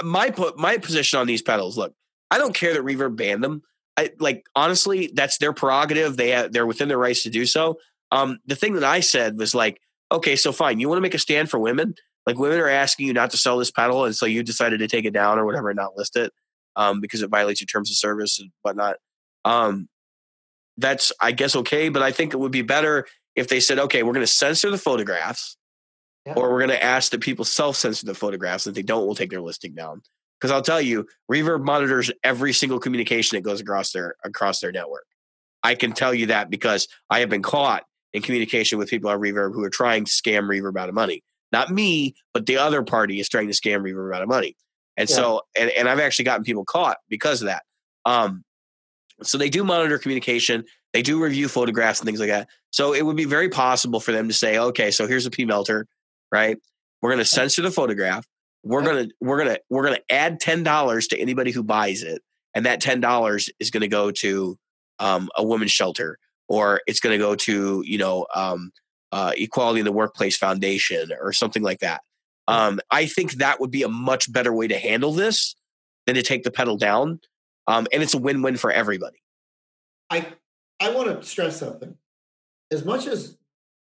[0.04, 1.78] my put my position on these pedals.
[1.78, 1.94] Look,
[2.32, 3.62] I don't care that Reverb banned them.
[3.98, 6.18] I like honestly, that's their prerogative.
[6.18, 7.80] They have, they're within their rights to do so.
[8.12, 9.82] Um, the thing that I said was like,
[10.12, 11.96] okay, so fine, you want to make a stand for women?
[12.26, 14.88] Like women are asking you not to sell this pedal, and so you decided to
[14.88, 16.34] take it down or whatever and not list it
[16.76, 18.98] um, because it violates your terms of service and whatnot.
[19.44, 19.88] Um,
[20.78, 24.04] that's I guess okay, but I think it would be better if they said, okay,
[24.04, 25.58] we're going to censor the photographs
[26.26, 26.34] yeah.
[26.36, 28.66] or we're going to ask that people self censor the photographs.
[28.66, 30.02] And if they don't, we'll take their listing down.
[30.40, 34.72] Because I'll tell you, Reverb monitors every single communication that goes across their across their
[34.72, 35.06] network.
[35.64, 37.84] I can tell you that because I have been caught
[38.14, 41.24] in communication with people at Reverb who are trying to scam Reverb out of money.
[41.56, 44.56] Not me, but the other party is trying to scam Reverb out of money.
[44.98, 45.16] And yeah.
[45.16, 47.64] so, and, and I've actually gotten people caught because of that.
[48.06, 48.44] Um,
[49.24, 50.66] so they do monitor communication.
[50.94, 52.50] They do review photographs and things like that.
[52.72, 55.46] So it would be very possible for them to say, okay, so here's a P
[55.46, 55.88] melter
[56.32, 56.58] right?
[57.02, 58.26] We're going to censor the photograph.
[58.64, 61.64] We're going to we're going to we're going to add ten dollars to anybody who
[61.64, 62.22] buys it,
[62.56, 64.58] and that ten dollars is going to go to
[65.00, 66.18] um, a women's shelter,
[66.48, 68.72] or it's going to go to you know um,
[69.12, 72.02] uh, Equality in the Workplace Foundation or something like that.
[72.48, 75.56] Um, I think that would be a much better way to handle this
[76.06, 77.20] than to take the pedal down,
[77.68, 79.18] um, and it's a win-win for everybody.
[80.10, 80.28] I
[80.80, 81.96] I want to stress something.
[82.72, 83.38] as much as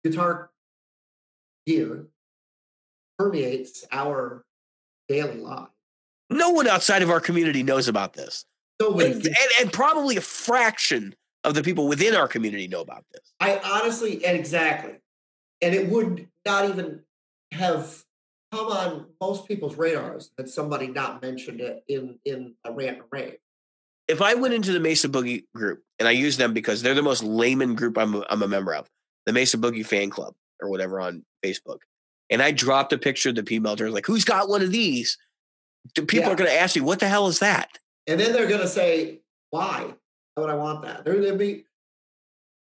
[0.03, 0.49] guitar
[1.65, 2.07] gear
[3.17, 4.43] permeates our
[5.07, 5.69] daily life,
[6.29, 8.45] No one outside of our community knows about this.
[8.81, 9.11] nobody.
[9.11, 13.33] And, and, and probably a fraction of the people within our community know about this.
[13.39, 14.95] I honestly, and exactly,
[15.61, 17.01] and it would not even
[17.51, 18.03] have
[18.51, 23.05] come on most people's radars that somebody not mentioned it in in a rant and
[23.11, 23.37] rave.
[24.07, 27.01] If I went into the Mesa Boogie group and I use them because they're the
[27.01, 28.89] most layman group I'm a, I'm a member of,
[29.25, 31.79] the Mesa Boogie fan club or whatever on Facebook,
[32.29, 35.17] and I dropped a picture of the P melter, like, who's got one of these?
[35.95, 36.33] The People Yeah.
[36.33, 37.69] are going to ask me, what the hell is that?
[38.07, 39.93] And then they're going to say, "Why?
[40.37, 41.65] Would I want that?" Going to be.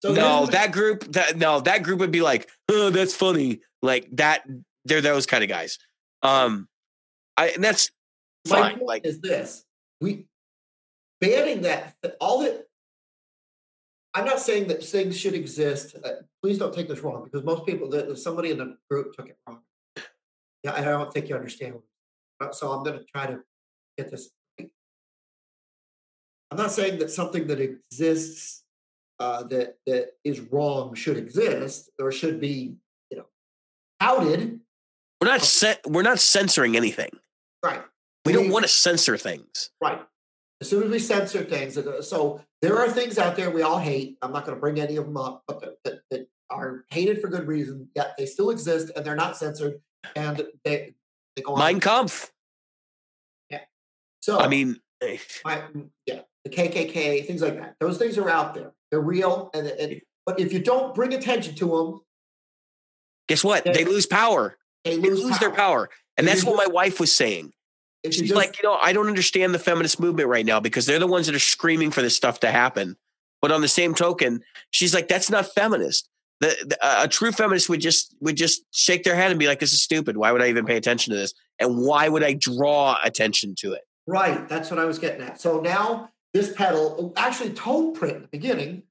[0.03, 3.61] So no, that group, that no, that group would be like, oh, that's funny.
[3.83, 4.43] Like that,
[4.85, 5.77] they're those kind of guys.
[6.23, 6.67] Um,
[7.37, 7.91] I and that's
[8.49, 8.71] my fine.
[8.73, 9.63] point Like, is this:
[9.99, 10.25] we
[11.19, 12.67] banning that all that.
[14.13, 15.95] I'm not saying that things should exist.
[16.03, 19.29] Uh, please don't take this wrong, because most people, that somebody in the group took
[19.29, 19.59] it wrong.
[20.63, 21.75] Yeah, I don't think you understand.
[22.51, 23.39] So I'm going to try to
[23.97, 24.31] get this.
[26.51, 28.63] I'm not saying that something that exists
[29.19, 32.75] uh, that that is wrong should exist or should be,
[33.09, 33.25] you know,
[34.01, 34.59] outed.
[35.21, 37.11] we're not cen- we're not censoring anything.
[37.63, 37.81] Right.
[38.25, 39.69] We don't want to censor things.
[39.79, 40.01] Right.
[40.59, 43.79] As soon as we censor things, uh, so there are things out there we all
[43.79, 44.17] hate.
[44.21, 47.21] I'm not going to bring any of them up, but that, that, that are hated
[47.21, 47.87] for good reason.
[47.95, 49.79] Yet they still exist and they're not censored,
[50.15, 50.95] and they
[51.35, 51.59] they go on.
[51.59, 52.31] Mein Kampf.
[53.49, 53.61] Yeah.
[54.21, 57.75] So I mean, eh, my, mm, yeah, the KKK, things like that.
[57.79, 58.71] Those things are out there.
[58.89, 62.01] They're real, and, and but if you don't bring attention to them,
[63.27, 63.65] guess what?
[63.65, 63.73] Yeah.
[63.73, 64.57] They lose power.
[64.83, 65.89] they They lose, lose their power.
[66.17, 67.53] And If that's what my wife was saying.
[68.03, 70.85] If She's just- like, you know, I don't understand the feminist movement right now because
[70.85, 72.97] they're the ones that are screaming for this stuff to happen.
[73.41, 76.07] But on the same token, she's like, that's not feminist.
[76.41, 79.59] The, the, a true feminist would just would just shake their head and be like,
[79.59, 80.17] "This is stupid.
[80.17, 81.35] Why would I even pay attention to this?
[81.59, 85.39] And why would I draw attention to it?" Right, that's what I was getting at.
[85.39, 88.83] So now this pedal, actually toe print in the beginning,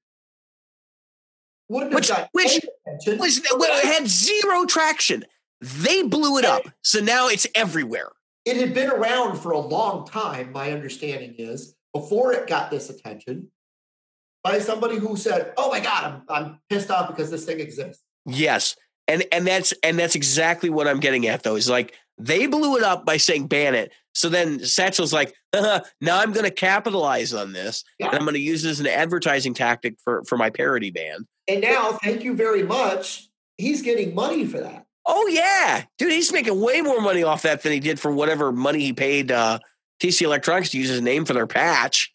[1.69, 2.61] wouldn't Which- have which
[3.07, 5.25] was well, it had zero traction.
[5.61, 8.11] They blew it up, so now it's everywhere.
[8.45, 12.89] It had been around for a long time, my understanding is, before it got this
[12.89, 13.51] attention,
[14.43, 18.03] by somebody who said, Oh my God, I'm, I'm pissed off because this thing exists.
[18.27, 18.77] Yes,
[19.07, 21.43] and and that's and that's exactly what I'm getting at.
[21.43, 23.93] Though is like they blew it up by saying ban it.
[24.15, 28.07] So then Satchel's like, uh, now I'm going to capitalize on this, Yeah.
[28.09, 31.27] and I'm going to use this as an advertising tactic for for my parody band.
[31.49, 33.29] And now, thank you very much.
[33.59, 34.87] He's getting money for that.
[35.07, 38.53] Oh yeah, dude, he's making way more money off that than he did for whatever
[38.53, 39.59] money he paid uh,
[40.01, 42.13] TC Electronics to use his name for their patch.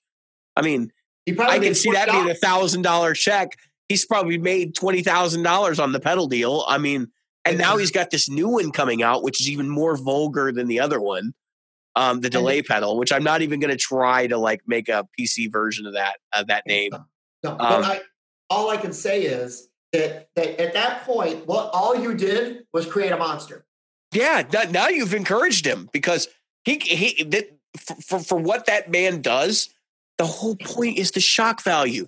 [0.55, 0.91] I mean,
[1.26, 3.57] He probably I can see that being a thousand dollar check.
[3.89, 6.63] He's probably made twenty thousand dollars on the pedal deal.
[6.67, 7.07] I mean,
[7.43, 10.67] and now he's got this new one coming out, which is even more vulgar than
[10.67, 11.34] the other one,
[11.95, 12.97] um, the delay pedal.
[12.97, 16.17] Which I'm not even going to try to like make a PC version of that
[16.34, 16.91] of that name.
[17.43, 18.01] No, Um, but I,
[18.49, 22.85] all I can say is that, that at that point, what all you did was
[22.85, 23.65] create a monster.
[24.13, 26.27] Yeah, that, now you've encouraged him because
[26.63, 29.69] he he that, for, for what that man does.
[30.17, 32.07] The whole point is the shock value.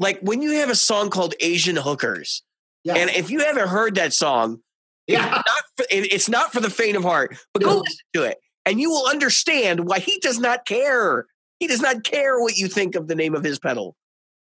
[0.00, 2.42] Like when you have a song called Asian Hookers,
[2.82, 2.94] Yeah.
[2.96, 4.60] and if you haven't heard that song,
[5.06, 5.20] yeah.
[5.46, 7.78] not for, it- it's not for the faint of heart, but go No.
[7.78, 8.38] listen to it
[8.68, 11.26] and you will understand why he does not care.
[11.60, 13.96] He does not care what you think of the name of his pedal.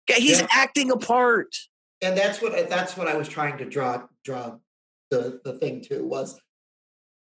[0.09, 0.47] He's Yeah.
[0.51, 1.55] acting a part.
[2.03, 4.57] and that's what that's what I was trying to draw draw
[5.11, 6.39] the the thing to was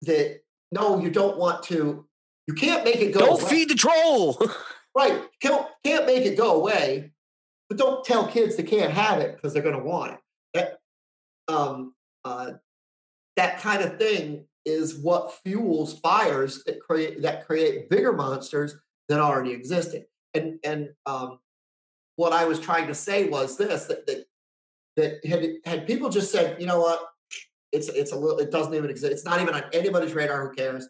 [0.02, 0.40] that
[0.72, 2.06] no, you don't want to.
[2.46, 3.20] You can't make it go.
[3.20, 3.50] Don't away.
[3.50, 4.38] feed the troll.
[4.96, 5.22] right.
[5.40, 7.12] Can't can't make it go away,
[7.68, 10.18] but don't tell kids they can't have it because they're going to want it.
[10.54, 10.78] That
[11.48, 11.94] um
[12.24, 12.52] uh
[13.36, 18.76] that kind of thing is what fuels fires that create that create bigger monsters
[19.08, 20.04] than already existed.
[20.34, 21.38] And and um
[22.16, 24.24] what I was trying to say was this that that
[24.96, 27.00] that had had people just said, you know what,
[27.72, 29.12] it's it's a little it doesn't even exist.
[29.12, 30.48] It's not even on anybody's radar.
[30.48, 30.88] Who cares?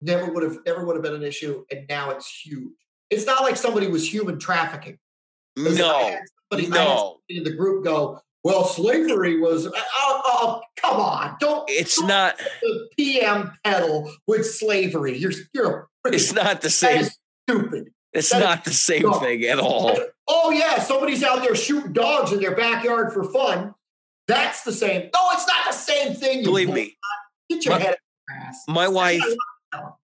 [0.00, 2.72] Never would have never would have been an issue, and now it's huge.
[3.10, 4.98] It's not like somebody was human trafficking.
[5.56, 6.16] no,
[6.50, 7.18] somebody, no.
[7.28, 9.66] in the group go, well, slavery was.
[9.66, 9.72] Oh,
[10.24, 11.36] oh, come on!
[11.40, 12.38] Don't It's don't not.
[12.62, 15.16] the PM pedal with slavery.
[15.16, 17.06] You're you're a It's not the same.
[17.48, 17.90] stupid.
[18.12, 19.96] It's that not the same thing at all.
[20.28, 23.74] Oh yeah, somebody's out there shooting dogs in their backyard for fun.
[24.28, 25.10] That's the same.
[25.14, 26.38] No, it's not the same thing.
[26.40, 26.96] you Believe me,
[27.50, 27.96] Get your My- head
[28.28, 28.62] your ass.
[28.68, 29.22] my wife.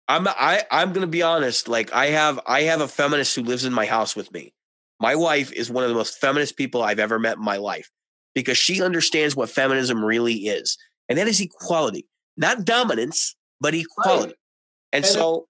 [0.08, 1.68] I'm I I'm gonna be honest.
[1.68, 4.52] Like I have I have a feminist who lives in my house with me.
[5.00, 7.90] My wife is one of the most feminist people I've ever met in my life.
[8.34, 10.78] Because she understands what feminism really is,
[11.08, 12.06] and that is equality,
[12.36, 14.26] not dominance, but equality.
[14.26, 14.36] Right.
[14.92, 15.46] And, and so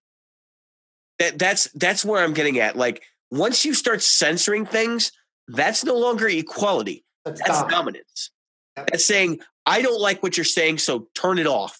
[1.18, 2.76] that that's that's where I'm getting at.
[2.76, 5.12] Like once you start censoring things,
[5.48, 7.04] that's no longer equality.
[7.24, 7.74] That's, that's dominance.
[7.74, 8.30] dominance.
[8.76, 8.86] Yep.
[8.90, 11.78] That's saying I don't like what you're saying, so turn it off.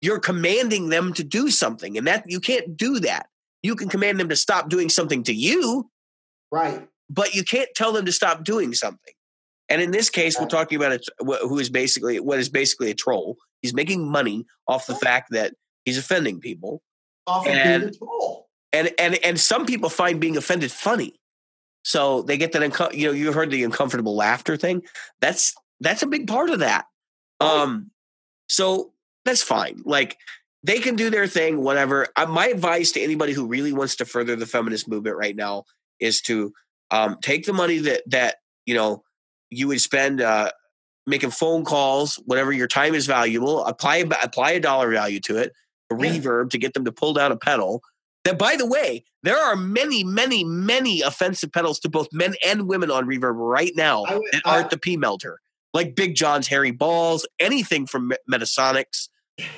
[0.00, 3.26] You're commanding them to do something, and that you can't do that.
[3.62, 5.90] You can command them to stop doing something to you,
[6.50, 6.88] right?
[7.10, 9.12] But you can't tell them to stop doing something.
[9.70, 12.94] And in this case, we're talking about a, who is basically what is basically a
[12.94, 13.36] troll.
[13.62, 16.82] He's making money off the fact that he's offending people.
[17.26, 18.48] Off of and, being a troll.
[18.72, 21.20] And and and some people find being offended funny,
[21.84, 22.62] so they get that.
[22.62, 24.82] Unco- you know, you heard the uncomfortable laughter thing.
[25.20, 26.86] That's that's a big part of that.
[27.40, 27.90] Um,
[28.48, 28.92] so
[29.24, 29.82] that's fine.
[29.84, 30.18] Like
[30.62, 32.08] they can do their thing, whatever.
[32.16, 35.64] Uh, my advice to anybody who really wants to further the feminist movement right now
[35.98, 36.52] is to
[36.90, 38.36] um, take the money that that
[38.66, 39.02] you know
[39.50, 40.50] you would spend uh,
[41.06, 43.64] making phone calls, whatever your time is valuable.
[43.64, 45.52] Apply apply a dollar value to it,
[45.90, 46.12] a yeah.
[46.12, 47.82] reverb to get them to pull down a pedal.
[48.24, 52.68] That, by the way, there are many, many, many offensive pedals to both men and
[52.68, 55.40] women on reverb right now I, that aren't the P melter
[55.72, 59.08] like Big John's Hairy Balls, anything from Metasonix,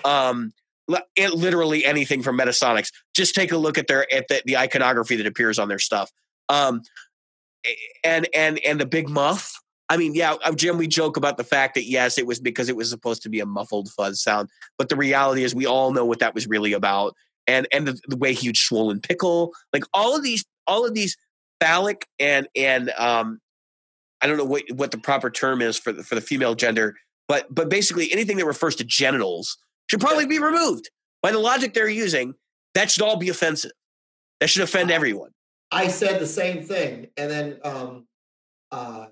[0.05, 0.53] um,
[1.19, 2.93] literally anything from Metasonix.
[3.15, 6.11] Just take a look at their at the, the iconography that appears on their stuff.
[6.49, 6.83] Um,
[8.05, 9.59] and and and the Big Muff.
[9.93, 12.71] I mean, yeah, uh, Jim, we joke about the fact that yes, it was because
[12.71, 14.49] it was supposed to be a muffled fuzz sound,
[14.79, 17.15] but the reality is we all know what that was really about.
[17.47, 21.15] And and the, the way huge swollen pickle, like all of these, all of these
[21.61, 23.39] phallic and and um,
[24.23, 26.97] I don't know what, what the proper term is for the, for the female gender,
[27.29, 29.59] but but basically anything that refers to genitals
[29.91, 30.89] should probably be removed.
[31.23, 32.33] By the logic they're using,
[32.73, 33.73] that should all be offensive.
[34.41, 35.33] That should offend everyone.
[35.71, 38.07] I said the same thing, and then um,
[38.71, 39.09] uh,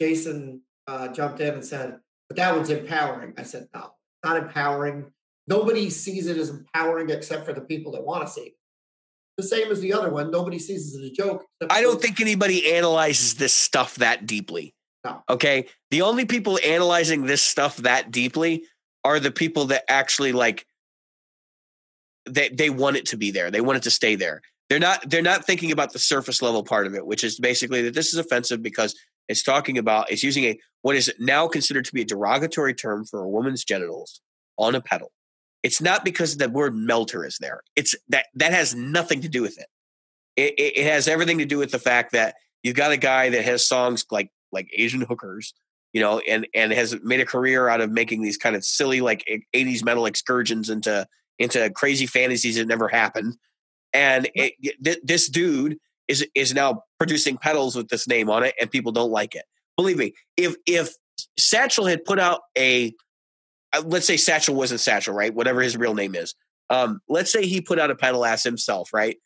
[0.00, 1.98] Jason uh, jumped in and said,
[2.28, 3.92] "But that one's empowering." I said, "No,
[4.24, 5.12] not empowering.
[5.46, 8.58] Nobody sees it as empowering except for the people that want to see it
[9.38, 10.30] the same as the other one.
[10.30, 11.46] Nobody sees it as a joke.
[11.70, 14.74] I don't think anybody analyzes this stuff that deeply.
[15.04, 15.22] No.
[15.30, 15.68] Okay.
[15.92, 18.64] The only people analyzing this stuff that deeply
[19.04, 20.66] are the people that actually like
[22.28, 23.50] they they want it to be there.
[23.50, 24.42] They want it to stay there.
[24.68, 27.82] They're not they're not thinking about the surface level part of it, which is basically
[27.82, 28.96] that this is offensive because
[29.28, 33.04] it's talking about it's using a what is now considered to be a derogatory term
[33.04, 34.20] for a woman's genitals
[34.56, 35.12] on a pedal.
[35.62, 37.62] It's not because the word melter is there.
[37.76, 39.66] It's that that has nothing to do with it.
[40.36, 43.28] It, it, it has everything to do with the fact that you've got a guy
[43.30, 45.52] that has songs like like Asian hookers,
[45.92, 49.00] you know, and and has made a career out of making these kind of silly
[49.00, 49.24] like
[49.54, 51.06] 80s metal excursions into
[51.38, 53.36] into crazy fantasies that never happened.
[53.92, 55.78] And it, this dude
[56.08, 59.44] is is now producing pedals with this name on it, and people don't like it.
[59.76, 60.94] Believe me, if if
[61.38, 62.92] Satchel had put out a
[63.72, 65.34] uh, let's say Satchel wasn't Satchel, right?
[65.34, 66.34] Whatever his real name is.
[66.70, 69.16] Um, let's say he put out a pedal ass himself, right?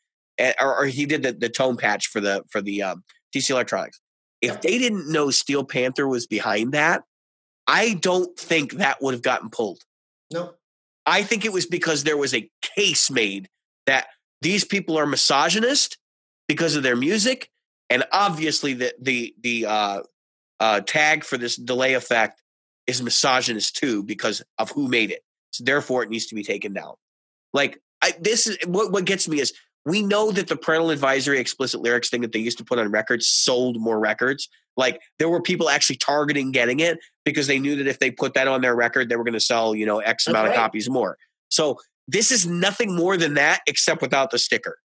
[0.61, 3.05] or, or, he did the, the tone patch for the for the um,
[3.35, 4.01] TC Electronics.
[4.41, 7.05] If they didn't know Steel Panther was behind that,
[7.67, 9.81] I don't think that would have gotten pulled.
[10.33, 10.55] No.
[11.07, 13.49] I think it was because there was a case made
[13.87, 14.07] that
[14.41, 15.99] these people are misogynist
[16.53, 17.49] because of their music,
[17.89, 20.03] and obviously the the the uh,
[20.61, 22.43] uh, tag for this delay effect
[22.87, 25.25] is misogynist too because of who made it.
[25.53, 26.93] So therefore, it needs to be taken down.
[27.55, 29.55] Like I, this is what what gets me is
[29.87, 32.91] we know that the parental advisory explicit lyrics thing that they used to put on
[32.91, 34.51] records sold more records.
[34.77, 38.35] Like there were people actually targeting getting it because they knew that if they put
[38.35, 40.55] that on their record, they were going to sell you know X amount right.
[40.55, 41.17] of copies more.
[41.49, 44.77] So this is nothing more than that, except without the sticker.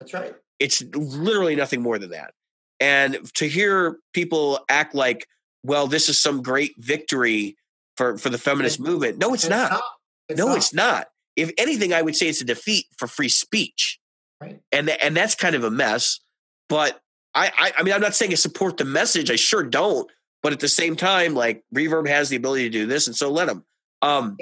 [0.00, 0.34] That's right.
[0.62, 2.32] It's literally nothing more than that.
[2.80, 5.26] And to hear people act like
[5.64, 7.56] well, this is some great victory
[7.96, 9.18] for, for the feminist it's, movement.
[9.18, 9.70] No, it's, it's not.
[9.72, 9.82] not.
[10.28, 10.56] It's no, not.
[10.56, 11.06] it's not.
[11.36, 13.98] If anything, I would say it's a defeat for free speech.
[14.40, 14.60] Right.
[14.70, 16.20] And, and that's kind of a mess.
[16.68, 17.00] But
[17.34, 19.30] I, I, I mean, I'm not saying I support the message.
[19.30, 20.10] I sure don't.
[20.42, 23.30] But at the same time, like Reverb has the ability to do this, and so
[23.30, 23.64] let them.
[24.02, 24.36] Um,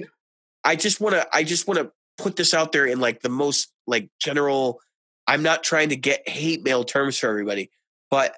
[0.64, 3.28] I just want to, I just want to put this out there in like the
[3.28, 4.80] most like general.
[5.30, 7.70] I'm not trying to get hate mail terms for everybody,
[8.10, 8.36] but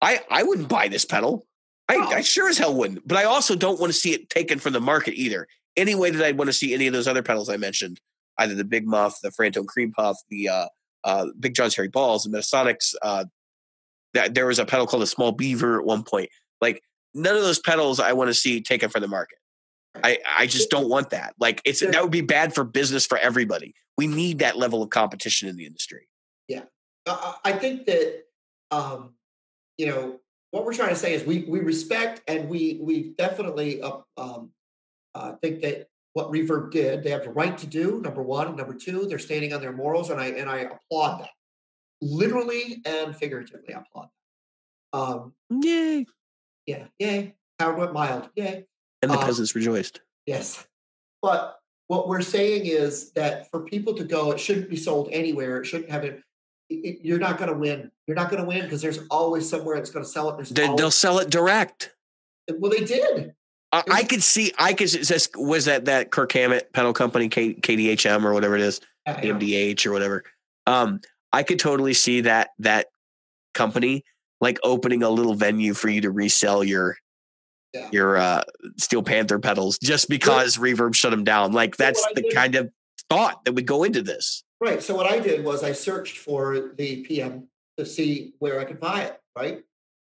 [0.00, 1.46] I, I wouldn't buy this pedal.
[1.86, 2.16] I, oh.
[2.16, 3.06] I sure as hell wouldn't.
[3.06, 5.46] But I also don't want to see it taken from the market either.
[5.76, 8.00] Any way that I'd want to see any of those other pedals I mentioned,
[8.38, 10.66] either the Big Muff, the Frantone Cream Puff, the uh,
[11.04, 12.94] uh, Big John's Hairy Balls, the Metasonix.
[13.02, 13.26] Uh,
[14.14, 16.30] that there was a pedal called a Small Beaver at one point.
[16.62, 19.36] Like none of those pedals I want to see taken from the market.
[20.02, 21.34] I, I just don't want that.
[21.38, 23.74] Like it's that would be bad for business for everybody.
[23.98, 26.06] We need that level of competition in the industry.
[27.06, 28.24] Yeah, uh, I think that
[28.70, 29.14] um,
[29.78, 30.20] you know
[30.50, 34.50] what we're trying to say is we we respect and we we definitely uh, um,
[35.14, 38.00] uh, think that what Reverb did, they have the right to do.
[38.00, 41.22] Number one, and number two, they're standing on their morals, and I and I applaud
[41.22, 41.30] that,
[42.00, 43.74] literally and figuratively.
[43.74, 44.98] I applaud that.
[44.98, 46.04] Um, Yay!
[46.66, 47.34] yeah, yay!
[47.60, 48.66] Howard went mild, yay!
[49.02, 50.00] And the Um, peasants rejoiced.
[50.26, 50.66] Yes,
[51.22, 55.60] but what we're saying is that for people to go, it shouldn't be sold anywhere.
[55.60, 56.22] It shouldn't have it.
[56.70, 57.90] It- you're not going to win.
[58.06, 60.36] You're not going to win because there's always somewhere that's going to sell it.
[60.36, 61.92] There's They, they'll sell it direct.
[62.58, 63.34] well, they did.
[63.72, 64.52] I, I could see.
[64.58, 64.90] I could.
[64.90, 69.20] Says was that that Kirk Hammett pedal company, K, KDHM or whatever it is, Yeah,
[69.22, 69.32] yeah.
[69.34, 70.24] MDH or whatever.
[70.66, 71.00] Um,
[71.32, 72.86] I could totally see that that
[73.54, 74.02] company
[74.40, 76.96] like opening a little venue for you to resell your
[77.72, 77.88] Yeah.
[77.92, 78.42] your uh,
[78.76, 81.52] Steel Panther pedals just because Reverb shut them down.
[81.52, 82.70] Like that's the kind of
[83.08, 84.42] thought that would go into this.
[84.60, 84.82] Right.
[84.82, 88.78] So what I did was I searched for the PM to see where I could
[88.80, 89.20] buy it.
[89.36, 89.62] Right.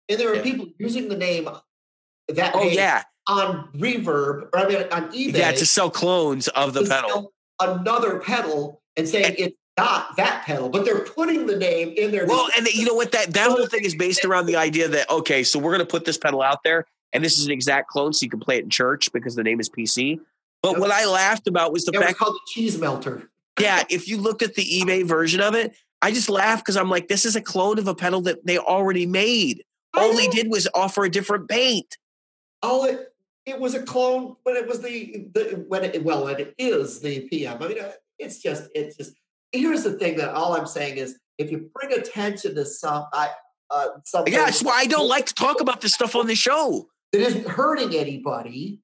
[0.10, 0.44] And there are Yeah.
[0.44, 1.49] people using the name
[2.30, 5.38] that Oh name yeah, on Reverb or I mean on eBay.
[5.38, 7.34] yeah, to sell clones of the pedal.
[7.60, 12.11] Another pedal and saying And- it's not that pedal, but they're putting the name in
[12.11, 12.26] there.
[12.26, 15.10] Well, and you know what that that whole thing is based around the idea that
[15.10, 17.90] okay, so we're going to put this pedal out there, and this is an exact
[17.90, 20.19] clone, so you can play it in church because the name is PC.
[20.64, 20.80] But Yep.
[20.82, 23.30] what I laughed about was the was fact, called the cheese melter.
[23.60, 26.90] Yeah, if you looked at the eBay version of it, I just laugh because I'm
[26.90, 29.64] like, this is a clone of a pedal that they already made.
[29.94, 31.98] All they did was offer a different paint.
[32.61, 33.14] all it
[33.45, 37.22] it was a clone but it was the, the when it well it is the
[37.30, 37.61] PM.
[37.61, 39.14] I mean, uh, it's just it's just.
[39.52, 43.30] Here's the thing that all I'm saying is if you bring attention to some I
[43.69, 46.36] uh something Yeah, that's why I don't like to talk about this stuff on the
[46.36, 46.90] show.
[47.14, 48.82] that isn't hurting anybody,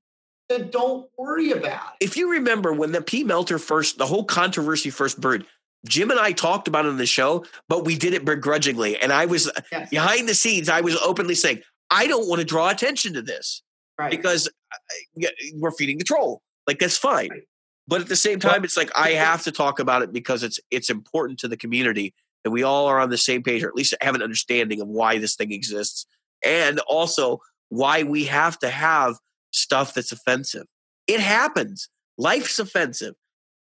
[0.51, 2.05] then don't worry about it.
[2.05, 5.45] if you remember when the P Melter first, the whole controversy first brewed,
[5.87, 8.97] Jim and I talked about it on the show, but we did it begrudgingly.
[8.97, 9.89] And I was Yes.
[9.89, 13.63] behind the scenes, I was openly saying, I don't want to draw attention to this
[13.97, 14.11] right.
[14.11, 16.41] because uh, we're feeding the troll.
[16.67, 17.29] Like that's fine.
[17.29, 17.41] Right.
[17.87, 20.59] But at the same time, it's like I have to talk about it because it's
[20.69, 22.13] it's important to the community
[22.43, 24.87] that we all are on the same page, or at least have an understanding of
[24.87, 26.05] why this thing exists,
[26.45, 29.15] and also why we have to have
[29.51, 30.65] stuff that's offensive.
[31.07, 31.89] It happens.
[32.17, 33.15] Life's offensive.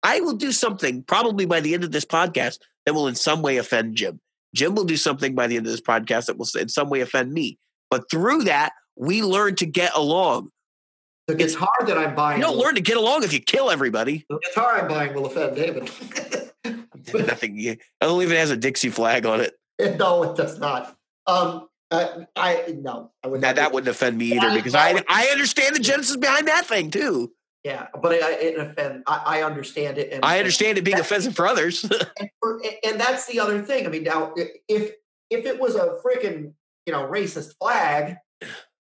[0.03, 3.41] I will do something probably by the end of this podcast that will in some
[3.41, 4.19] way offend Jim.
[4.55, 7.01] Jim will do something by the end of this podcast that will in some way
[7.01, 7.57] offend me.
[7.89, 10.49] But through that, we learn to get along.
[11.27, 12.39] the guitar that I'm buying.
[12.39, 14.25] You don't learn to get along if you kill everybody.
[14.29, 15.89] The guitar I'm buying will offend David.
[17.13, 17.59] Nothing.
[17.59, 19.53] I don't believe it has a Dixie flag on it.
[19.97, 20.95] no, it does not.
[21.27, 25.05] Um, uh, I no, I would Now that wouldn't offend me Yeah, either because that
[25.07, 27.31] I I understand the genesis behind that thing too.
[27.63, 29.03] Yeah, but it, it offend.
[29.07, 30.13] I, I understand it.
[30.13, 31.83] And, I understand it being offensive for others.
[32.19, 33.85] and, for, and that's the other thing.
[33.85, 34.91] I mean, now if
[35.29, 36.53] if it was a freaking
[36.85, 38.17] you know racist flag,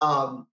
[0.01, 0.47] um,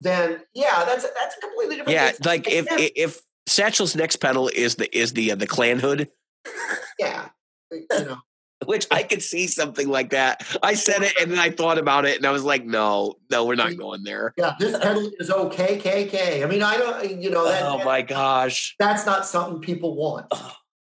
[0.00, 1.94] then yeah, that's a, that's a completely different.
[1.94, 5.46] yeah, it's- like if it's- if Satchel's next pedal is the is the uh, the
[5.46, 6.08] Klan hood,
[6.98, 7.28] yeah,
[7.70, 8.18] you know,
[8.66, 10.46] which I could see something like that.
[10.62, 13.44] I said it and then I thought about it and I was like, no, no,
[13.44, 14.34] we're not going there.
[14.36, 16.42] yeah, this pedal is OKKK.
[16.42, 20.32] I mean, I don't, you know, that, Oh my gosh, that's not something people want.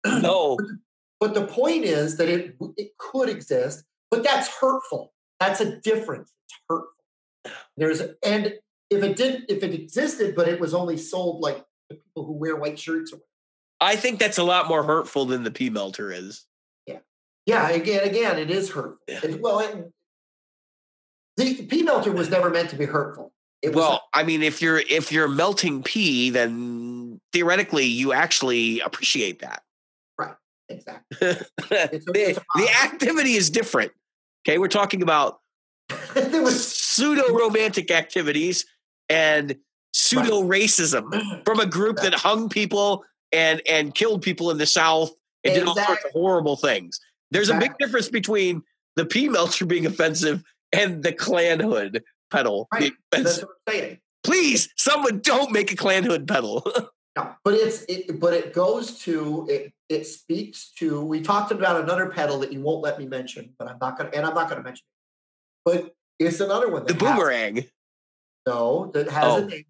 [0.06, 0.58] no.
[1.20, 5.14] But the point is that it it could exist, but that's hurtful.
[5.40, 6.34] That's a difference.
[6.48, 7.54] It's hurtful.
[7.78, 8.56] There's and
[8.90, 12.34] if it didn't, if it existed, but it was only sold like the people who
[12.34, 13.14] wear white shirts.
[13.80, 16.44] I think that's a lot more hurtful than the P melter is.
[17.52, 18.98] Yeah, again, again, it is hurtful.
[19.08, 19.20] Yeah.
[19.40, 19.92] Well, it,
[21.38, 23.34] the P melter was never meant to be hurtful.
[23.62, 28.80] It was Well, I mean, if you're if you're melting P, then theoretically you actually
[28.80, 29.64] appreciate that.
[30.18, 30.36] Right.
[30.70, 31.18] Exactly.
[31.20, 31.48] the,
[31.94, 33.92] It's a- it's the activity is different.
[34.48, 35.40] Okay, we're talking about
[36.16, 38.66] there was pseudo romantic activities
[39.10, 39.56] and
[39.94, 45.12] pseudo racism from a group that hung people and and killed people in the South
[45.44, 47.00] and did all sorts of horrible things.
[47.32, 48.62] There's a big difference between
[48.96, 50.44] the P melter being offensive
[50.74, 52.94] and the Klan hood pedal Right.
[53.12, 54.00] that's what I'm saying.
[54.24, 56.66] Please, someone don't make a Klan hood pedal.
[57.18, 59.74] No, but it's it, but it goes to it.
[59.90, 61.02] It speaks to.
[61.04, 64.12] We talked about another pedal that you won't let me mention, but I'm not gonna,
[64.14, 64.86] and I'm not gonna mention.
[64.86, 65.62] It.
[65.66, 66.86] But it's another one.
[66.86, 67.66] the That has, boomerang.
[68.48, 69.44] no, that has Oh.
[69.44, 69.66] a name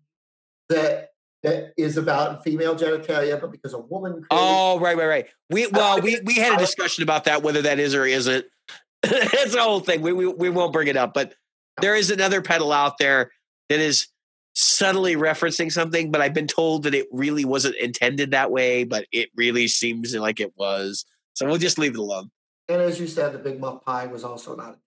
[0.69, 1.10] that
[1.43, 4.23] that is about female genitalia, but because a woman.
[4.29, 5.27] Oh, right, right, right.
[5.49, 8.45] We well, we we had a discussion about that whether that is or isn't.
[9.03, 10.01] it's the whole thing.
[10.01, 11.33] We, we we won't bring it up, but
[11.79, 13.31] there is another pedal out there
[13.69, 14.07] that is
[14.53, 19.05] subtly referencing something, but I've been told that it really wasn't intended that way, but
[19.11, 21.05] it really seems like it was.
[21.33, 22.29] So we'll just leave it alone.
[22.67, 24.77] and as you said, the Big Muff Pi was also not.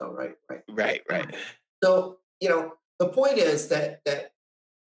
[0.00, 0.62] So right, right.
[0.68, 1.34] Right, right.
[1.82, 4.32] So, you know, the point is that that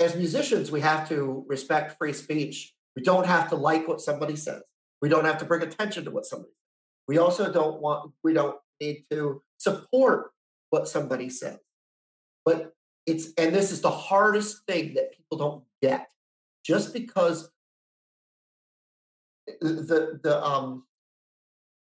[0.02, 2.74] as musicians, we have to respect free speech.
[2.96, 4.64] We don't have to like what somebody says.
[5.02, 7.08] We don't have to bring attention to what somebody says.
[7.08, 10.32] We also don't want, we don't need to support
[10.70, 11.58] what somebody says.
[12.46, 12.74] But
[13.06, 16.10] it's, and this is the hardest thing that people don't get.
[16.66, 17.50] Just because
[19.62, 20.86] the, the, um,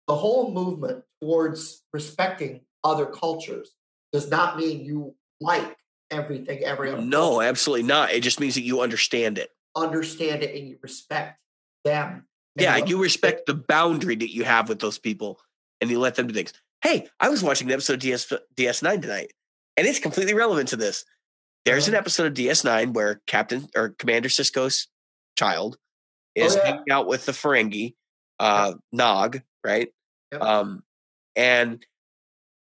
[0.07, 3.73] the whole movement towards respecting other cultures
[4.13, 5.77] does not mean you like
[6.11, 9.51] everything everyone no absolutely not it just means that you understand it.
[9.77, 11.39] Understand it and you respect
[11.85, 12.27] them
[12.57, 15.41] yeah you respect the boundary that you have with those people
[15.81, 16.53] and you let them do things.
[16.83, 19.33] Hey i was watching an episode of DS, ds9 tonight
[19.77, 21.05] and it's completely relevant to this.
[21.65, 22.01] There's an uh-huh.
[22.01, 24.89] episode of ds9 where captain or commander Sisko's
[25.39, 25.79] child
[26.37, 26.67] oh, is oh, yeah.
[26.67, 27.95] hanging out with the ferengi
[28.39, 29.89] uh nog right?
[30.33, 30.43] Yep.
[30.43, 30.83] um
[31.37, 31.85] and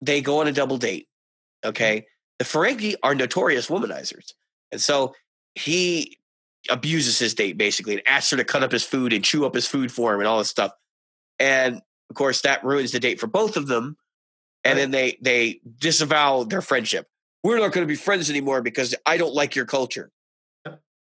[0.00, 1.06] they go on a double date
[1.64, 2.06] okay
[2.38, 4.32] the Ferengi are notorious womanizers.
[4.72, 5.14] And so
[5.54, 6.18] he
[6.70, 9.54] abuses his date basically and asks her to cut up his food and chew up
[9.54, 10.72] his food for him and all this stuff.
[11.38, 11.80] And
[12.10, 13.96] of course, that ruins the date for both of them.
[14.64, 14.82] And right.
[14.82, 17.06] then they they disavow their friendship.
[17.42, 20.10] We're not going to be friends anymore because I don't like your culture.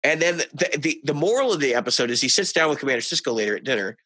[0.03, 3.01] And then the, the, the moral of the episode is he sits down with Commander
[3.01, 3.97] Sisko later at dinner,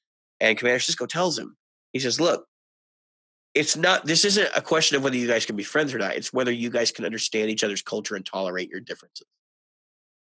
[0.40, 1.58] and Commander Sisko tells him,
[1.92, 2.46] he says, "Look,
[3.54, 6.16] it's not this isn't a question of whether you guys can be friends or not.
[6.16, 9.26] It's whether you guys can understand each other's culture and tolerate your differences.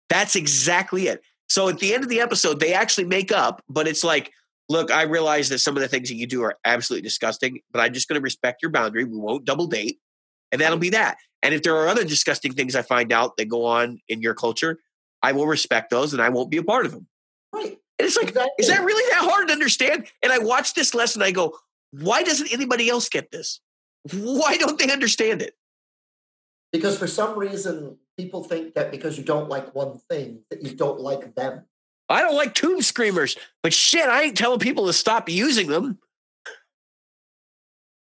[0.10, 1.22] That's exactly it.
[1.49, 4.31] So at the end of the episode they actually make up but it's like
[4.69, 7.80] look i realize that some of the things that you do are absolutely disgusting but
[7.80, 9.06] i'm just going to respect your boundary.
[9.06, 9.99] We won't double date
[10.52, 11.18] and that'll be that.
[11.44, 14.35] And if there are other disgusting things i find out that go on in your
[14.35, 14.80] culture
[15.23, 17.07] i will respect those and i won't be a part of them.
[17.53, 17.80] Right.
[17.99, 18.52] And it's like exactly.
[18.60, 20.06] is that really that hard to understand?
[20.22, 21.57] And i watch this lesson i go
[21.91, 23.59] why doesn't anybody else get this?
[24.14, 25.53] Why don't they understand it?
[26.72, 30.76] Because for some reason, people think that because you don't like one thing, that you
[30.76, 31.64] don't like them.
[32.09, 35.99] I don't like Tube Screamers, but shit, I ain't telling people to stop using them.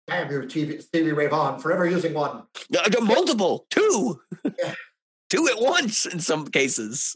[0.07, 2.43] Damn, you're TV, Stevie Ray Vaughan, forever using one.
[2.77, 4.73] Uh, multiple, two, yeah.
[5.29, 7.15] two at once in some cases.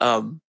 [0.00, 0.40] Um,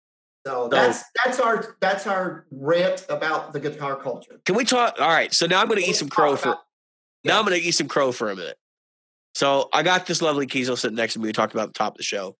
[0.45, 4.41] so that's that's our that's our rant about the guitar culture.
[4.45, 4.95] Can we talk?
[4.99, 5.31] All right.
[5.33, 6.57] So now I'm going to eat some crow for.
[7.23, 8.57] Now I'm going to eat some crow for a minute.
[9.35, 11.27] So I got this lovely Kiesel sitting next to me.
[11.27, 12.35] We talked about the top of the show,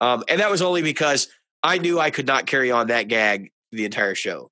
[0.00, 1.28] um, and that was only because
[1.62, 4.50] I knew I could not carry on that gag the entire show.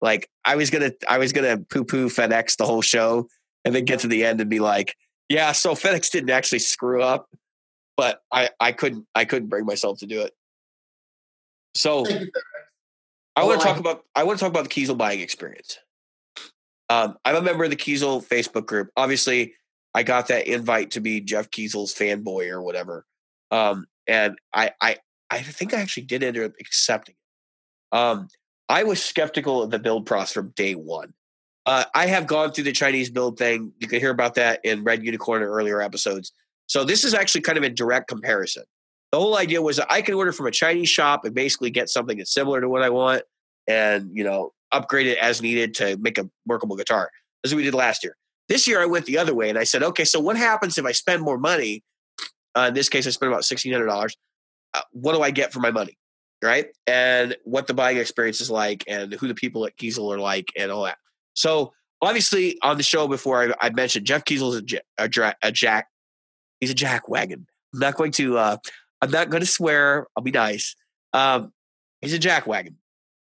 [0.00, 3.28] Like I was gonna, I was gonna poo poo FedEx the whole show,
[3.64, 4.96] and then get to the end and be like,
[5.28, 7.28] "Yeah, so FedEx didn't actually screw up,
[7.96, 10.32] but I, I couldn't, I couldn't bring myself to do it."
[11.74, 12.04] So
[13.36, 15.78] I want to talk about I want to talk about the Kiesel buying experience.
[16.88, 18.90] Um, I'm a member of the Kiesel Facebook group.
[18.96, 19.54] Obviously,
[19.94, 23.06] I got that invite to be Jeff Kiesel's fanboy or whatever,
[23.50, 24.98] um, and I, I
[25.30, 27.96] I think I actually did end up accepting it.
[27.96, 28.28] Um,
[28.68, 31.14] I was skeptical of the build process from day one.
[31.64, 33.72] Uh, I have gone through the Chinese build thing.
[33.78, 36.32] You can hear about that in Red Unicorn or earlier episodes.
[36.66, 38.64] So this is actually kind of a direct comparison
[39.12, 41.90] the whole idea was that I can order from a Chinese shop and basically get
[41.90, 43.22] something that's similar to what I want
[43.68, 47.10] and, you know, upgrade it as needed to make a workable guitar.
[47.44, 48.16] As we did last year.
[48.48, 50.86] This year I went the other way and I said, okay, so what happens if
[50.86, 51.84] I spend more money?
[52.54, 54.14] Uh, in this case, I spent about $1,600.
[54.74, 55.98] Uh, what do I get for my money?
[56.42, 56.68] Right.
[56.86, 60.48] And what the buying experience is like and who the people at Kiesel are like
[60.56, 60.98] and all that.
[61.34, 65.52] So obviously on the show before I, I mentioned Jeff Kiesel is a, a, a
[65.52, 65.88] jack.
[66.60, 67.46] He's a jack wagon.
[67.74, 68.56] I'm not going to uh,
[69.02, 70.06] I'm not going to swear.
[70.16, 70.76] I'll be nice.
[71.12, 71.52] Um,
[72.00, 72.76] he's a jackwagon.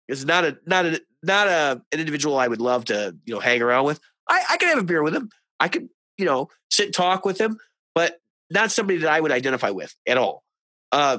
[0.08, 3.40] He's not a not a not a an individual I would love to you know
[3.40, 4.00] hang around with.
[4.28, 5.30] I I can have a beer with him.
[5.60, 5.88] I could
[6.18, 7.58] you know sit and talk with him,
[7.94, 8.18] but
[8.50, 10.42] not somebody that I would identify with at all.
[10.90, 11.18] Uh,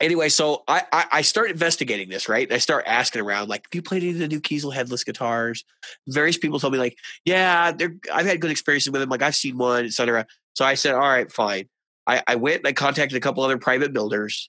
[0.00, 2.50] anyway, so I, I, I start investigating this, right?
[2.52, 5.64] I start asking around, like, have you played any of the new Kiesel headless guitars?
[6.08, 9.10] Various people told me, like, yeah, they're I've had good experiences with them.
[9.10, 10.26] Like, I've seen one, etc.
[10.54, 11.68] So I said, all right, fine.
[12.08, 14.48] I, I went and I contacted a couple other private builders.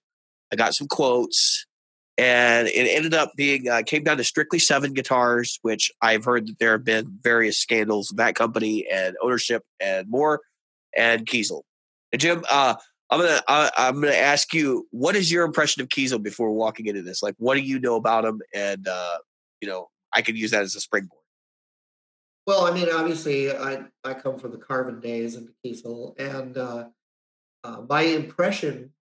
[0.51, 1.67] I got some quotes,
[2.17, 6.47] and it ended up being uh, came down to strictly seven guitars, which I've heard
[6.47, 10.39] that there have been various scandals with that company and ownership and more,
[10.97, 11.61] and Kiesel.
[12.11, 12.75] And Jim, uh,
[13.09, 16.87] I'm gonna uh, I'm gonna ask you, what is your impression of Kiesel before walking
[16.87, 17.21] into this?
[17.21, 18.41] Like, what do you know about him?
[18.55, 19.17] And uh,
[19.61, 21.19] you know, I could use that as a springboard.
[22.47, 26.85] Well, I mean, obviously, I I come from the Carvin days and Kiesel, and uh,
[27.63, 28.91] uh, my impression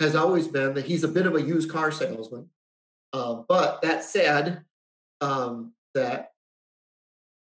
[0.00, 2.48] has always been that he's a bit of a used car salesman.
[3.12, 4.62] Uh, but that said,
[5.20, 6.32] um, that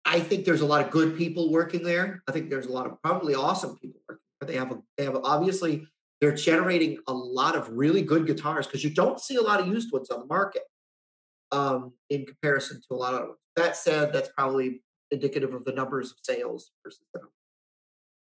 [0.05, 2.23] I think there's a lot of good people working there.
[2.27, 5.17] I think there's a lot of probably awesome people working They have a, they have
[5.23, 5.87] obviously
[6.19, 9.67] they're generating a lot of really good guitars because you don't see a lot of
[9.67, 10.63] used ones on the market
[11.51, 13.35] um, in comparison to a lot of.
[13.55, 17.29] That said, that's probably indicative of the numbers of sales versus them.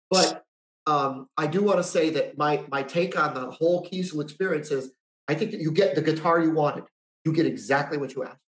[0.09, 0.42] But
[0.85, 4.71] um, I do want to say that my my take on the whole Kiesel experience
[4.71, 4.91] is
[5.27, 6.83] I think that you get the guitar you wanted.
[7.25, 8.39] You get exactly what you asked.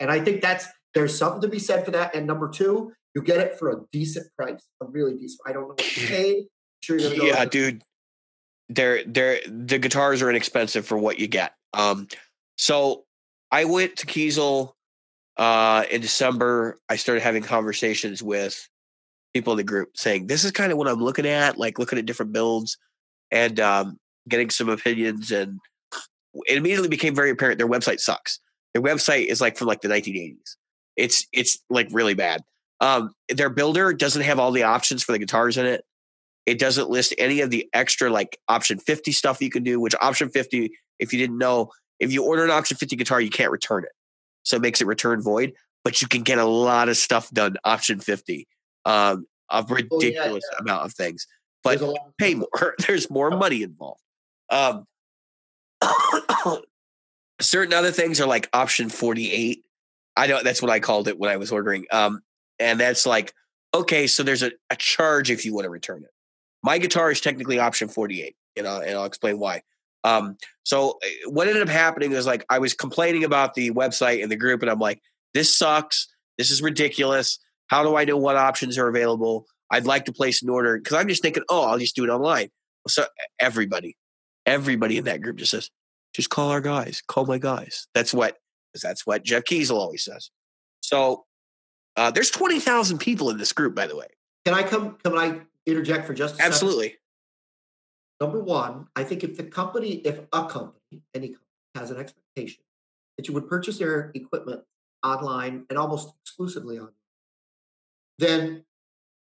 [0.00, 2.14] And I think that's there's something to be said for that.
[2.14, 5.40] And number two, you get it for a decent price, a really decent.
[5.46, 6.44] I don't know what you paid.
[6.82, 7.82] Sure, you're go yeah, dude.
[8.70, 11.52] They're they're the guitars are inexpensive for what you get.
[11.74, 12.08] Um,
[12.56, 13.04] so
[13.50, 14.72] I went to Kiesel
[15.36, 16.78] uh, in December.
[16.88, 18.68] I started having conversations with
[19.34, 21.98] people in the group saying, "This is kind of what I'm looking at, like looking
[21.98, 22.78] at different builds
[23.30, 23.98] and um,
[24.28, 25.60] getting some opinions." And
[26.46, 28.40] it immediately became very apparent their website sucks.
[28.72, 30.56] Their website is like from like the 1980s.
[30.96, 32.42] It's it's like really bad.
[32.80, 35.84] Um, their builder doesn't have all the options for the guitars in it.
[36.46, 39.94] It doesn't list any of the extra like option 50 stuff you can do, which
[40.00, 41.70] option 50, if you didn't know,
[42.00, 43.92] if you order an option 50 guitar, you can't return it.
[44.42, 45.54] So it makes it return void,
[45.84, 48.46] but you can get a lot of stuff done option 50
[48.84, 50.58] um, a ridiculous oh, yeah, yeah.
[50.60, 51.26] amount of things.
[51.62, 51.80] But
[52.18, 52.74] pay more.
[52.86, 54.02] There's more money involved.
[54.50, 54.86] Um,
[57.40, 59.62] certain other things are like option 48.
[60.16, 61.86] I know that's what I called it when I was ordering.
[61.90, 62.20] Um,
[62.58, 63.32] and that's like,
[63.74, 66.10] okay, so there's a, a charge if you want to return it.
[66.62, 69.62] My guitar is technically option 48, you know, and I'll explain why.
[70.04, 74.22] Um, so eh, what ended up happening is like I was complaining about the website
[74.22, 75.02] and the group, and I'm like,
[75.32, 76.08] this sucks.
[76.38, 77.38] This is ridiculous.
[77.74, 79.48] How do I know what options are available?
[79.68, 82.08] I'd like to place an order because I'm just thinking, oh, I'll just do it
[82.08, 82.50] online.
[82.86, 83.04] So
[83.40, 83.96] everybody,
[84.46, 85.70] everybody in that group just says,
[86.14, 87.88] just call our guys, call my guys.
[87.92, 88.36] That's what
[88.80, 90.30] that's what Jeff Kiesel always says.
[90.82, 91.24] So
[91.96, 94.06] uh, there's twenty thousand people in this group, by the way.
[94.44, 94.96] Can I come?
[95.02, 96.90] Can I interject for just absolutely?
[96.90, 96.98] Second?
[98.20, 101.40] Number one, I think if the company, if a company, any company
[101.74, 102.62] has an expectation
[103.16, 104.62] that you would purchase their equipment
[105.02, 106.92] online and almost exclusively online,
[108.18, 108.64] then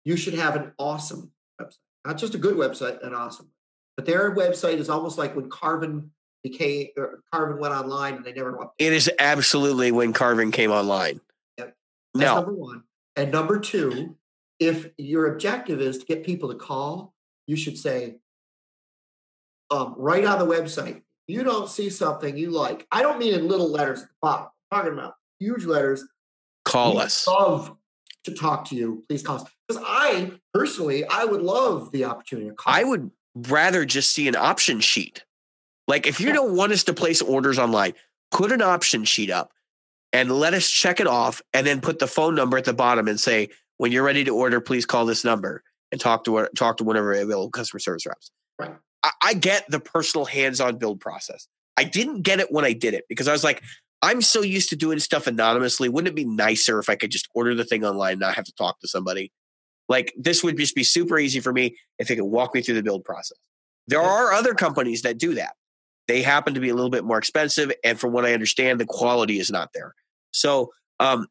[0.05, 1.77] you should have an awesome website.
[2.05, 3.49] Not just a good website, an awesome.
[3.95, 6.09] But their website is almost like when Carvin
[6.43, 8.71] became or Carvin went online and they never went.
[8.79, 11.21] It is absolutely when Carvin came online.
[11.57, 11.75] Yep.
[12.15, 12.35] That's no.
[12.35, 12.83] number one.
[13.15, 14.15] And number two,
[14.59, 17.13] if your objective is to get people to call,
[17.47, 18.15] you should say
[19.69, 21.01] um, right on the website.
[21.27, 22.87] You don't see something you like.
[22.91, 24.47] I don't mean in little letters at the bottom.
[24.71, 26.03] I'm talking about huge letters.
[26.65, 27.27] Call us.
[27.27, 27.75] Love
[28.23, 29.03] to talk to you.
[29.07, 29.49] Please call us.
[29.67, 32.73] Because I personally, I would love the opportunity to call.
[32.73, 35.23] I would rather just see an option sheet.
[35.87, 37.93] Like if you don't want us to place orders online,
[38.31, 39.51] put an option sheet up
[40.13, 43.07] and let us check it off and then put the phone number at the bottom
[43.07, 46.77] and say, when you're ready to order, please call this number and talk to talk
[46.77, 48.31] to whatever available customer service reps.
[48.59, 48.75] Right.
[49.03, 51.47] I, I get the personal hands-on build process.
[51.77, 53.63] I didn't get it when I did it because I was like,
[54.01, 55.89] I'm so used to doing stuff anonymously.
[55.89, 58.45] Wouldn't it be nicer if I could just order the thing online and not have
[58.45, 59.31] to talk to somebody?
[59.87, 62.75] Like this would just be super easy for me if they could walk me through
[62.75, 63.37] the build process.
[63.87, 65.55] There are other companies that do that.
[66.07, 68.85] They happen to be a little bit more expensive, and from what I understand, the
[68.85, 69.93] quality is not there.
[70.31, 71.27] So um,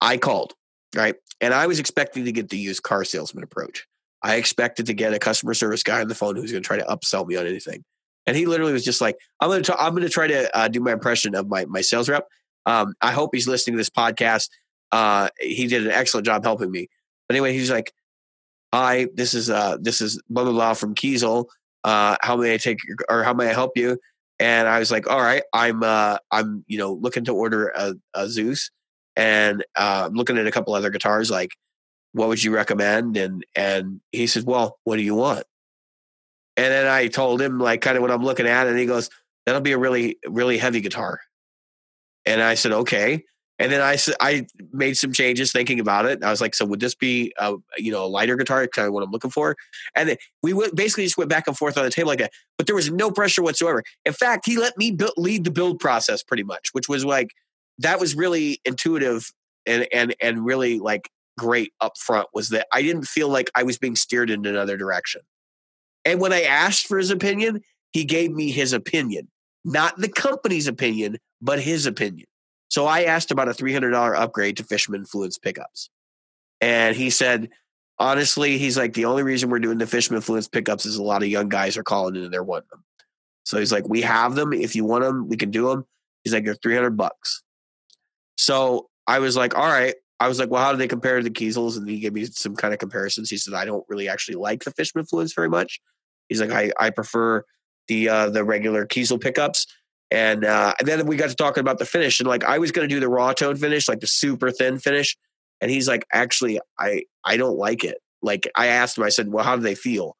[0.00, 0.54] I called,
[0.94, 3.86] right, and I was expecting to get the used car salesman approach.
[4.22, 6.78] I expected to get a customer service guy on the phone who's going to try
[6.78, 7.84] to upsell me on anything.
[8.26, 10.68] And he literally was just like, "I'm going to I'm going to try to uh,
[10.68, 12.26] do my impression of my my sales rep.
[12.66, 14.48] Um, I hope he's listening to this podcast.
[14.92, 16.88] Uh, he did an excellent job helping me.
[17.28, 17.92] But anyway, he's like,
[18.72, 21.46] "Hi, this is uh, this is blah blah blah from Kiesel.
[21.84, 22.78] Uh, how may I take
[23.08, 23.98] or how may I help you?"
[24.38, 27.94] And I was like, "All right, I'm uh, I'm you know looking to order a,
[28.14, 28.70] a Zeus,
[29.16, 31.30] and uh, I'm looking at a couple other guitars.
[31.30, 31.50] Like,
[32.12, 35.44] what would you recommend?" And and he said, "Well, what do you want?"
[36.56, 39.10] And then I told him like kind of what I'm looking at, and he goes,
[39.46, 41.20] "That'll be a really really heavy guitar."
[42.26, 43.24] And I said, "Okay."
[43.58, 46.22] And then I I made some changes thinking about it.
[46.24, 48.66] I was like, "So would this be a you know a lighter guitar?
[48.66, 49.56] Kind of what I'm looking for."
[49.94, 52.32] And we went, basically just went back and forth on the table like that.
[52.58, 53.82] But there was no pressure whatsoever.
[54.04, 57.28] In fact, he let me build, lead the build process pretty much, which was like
[57.78, 59.30] that was really intuitive
[59.66, 61.08] and and and really like
[61.38, 62.28] great up front.
[62.34, 65.22] Was that I didn't feel like I was being steered in another direction.
[66.04, 67.62] And when I asked for his opinion,
[67.92, 69.28] he gave me his opinion,
[69.64, 72.26] not the company's opinion, but his opinion.
[72.68, 75.90] So I asked about a $300 upgrade to Fishman Fluence pickups.
[76.60, 77.50] And he said,
[77.98, 81.22] honestly, he's like, the only reason we're doing the Fishman Fluence pickups is a lot
[81.22, 82.84] of young guys are calling in and they're wanting them.
[83.44, 84.52] So he's like, we have them.
[84.52, 85.84] If you want them, we can do them.
[86.24, 87.42] He's like, they're 300 bucks.
[88.36, 89.94] So I was like, all right.
[90.20, 91.76] I was like, well, how do they compare to the Kiesels?
[91.76, 93.28] And he gave me some kind of comparisons.
[93.28, 95.80] He said, I don't really actually like the Fishman Fluence very much.
[96.32, 97.44] He's like, I, I prefer
[97.88, 99.66] the uh, the regular Kiesel pickups.
[100.10, 102.70] And, uh, and then we got to talking about the finish, and like I was
[102.70, 105.16] going to do the raw tone finish, like the super thin finish,
[105.60, 107.98] and he's like, actually, I I don't like it.
[108.22, 110.16] Like I asked him, I said, well, how do they feel?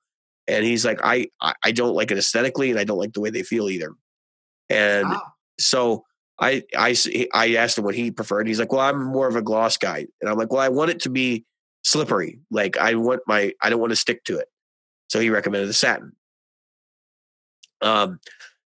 [0.48, 1.28] And he's like, I
[1.62, 3.92] I don't like it aesthetically, and I don't like the way they feel either.
[4.70, 5.22] And wow.
[5.58, 6.04] so
[6.40, 6.96] I I
[7.34, 8.46] I asked him what he preferred.
[8.48, 10.90] He's like, well, I'm more of a gloss guy, and I'm like, well, I want
[10.90, 11.44] it to be
[11.84, 12.38] slippery.
[12.50, 14.48] Like I want my I don't want to stick to it.
[15.12, 16.12] So he recommended the satin.
[17.82, 18.18] Um,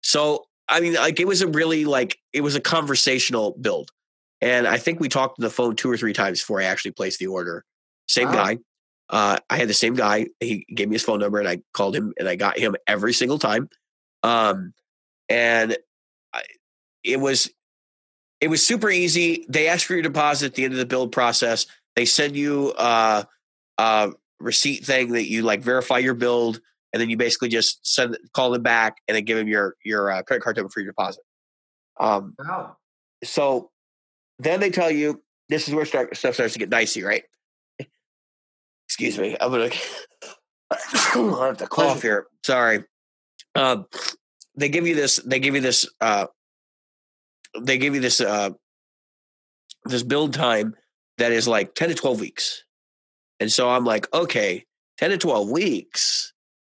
[0.02, 3.92] so I mean, like it was a really like it was a conversational build,
[4.40, 6.90] and I think we talked on the phone two or three times before I actually
[6.90, 7.64] placed the order.
[8.08, 8.34] Same wow.
[8.34, 8.58] guy.
[9.08, 10.26] Uh, I had the same guy.
[10.40, 13.12] He gave me his phone number, and I called him, and I got him every
[13.12, 13.68] single time.
[14.24, 14.74] Um,
[15.28, 15.76] and
[16.32, 16.42] I,
[17.04, 17.52] it was
[18.40, 19.46] it was super easy.
[19.48, 21.66] They ask for your deposit at the end of the build process.
[21.94, 23.22] They send you uh,
[23.78, 24.12] a
[24.42, 26.60] receipt thing that you like verify your build
[26.92, 30.10] and then you basically just send call them back and then give them your your
[30.10, 31.22] uh, credit card number for your deposit.
[31.98, 32.76] Um, wow.
[33.24, 33.70] So
[34.38, 37.22] then they tell you this is where start, stuff starts to get dicey, right?
[38.88, 39.70] Excuse me, I'm gonna
[40.70, 42.26] I have to cough here.
[42.44, 42.84] Sorry.
[43.54, 43.86] Um,
[44.56, 45.16] they give you this.
[45.16, 45.88] They give you this.
[46.00, 46.26] Uh,
[47.60, 48.20] they give you this.
[48.20, 48.50] Uh,
[49.84, 50.74] this build time
[51.18, 52.64] that is like ten to twelve weeks,
[53.42, 54.64] and so I'm like, okay,
[54.98, 56.32] ten to twelve weeks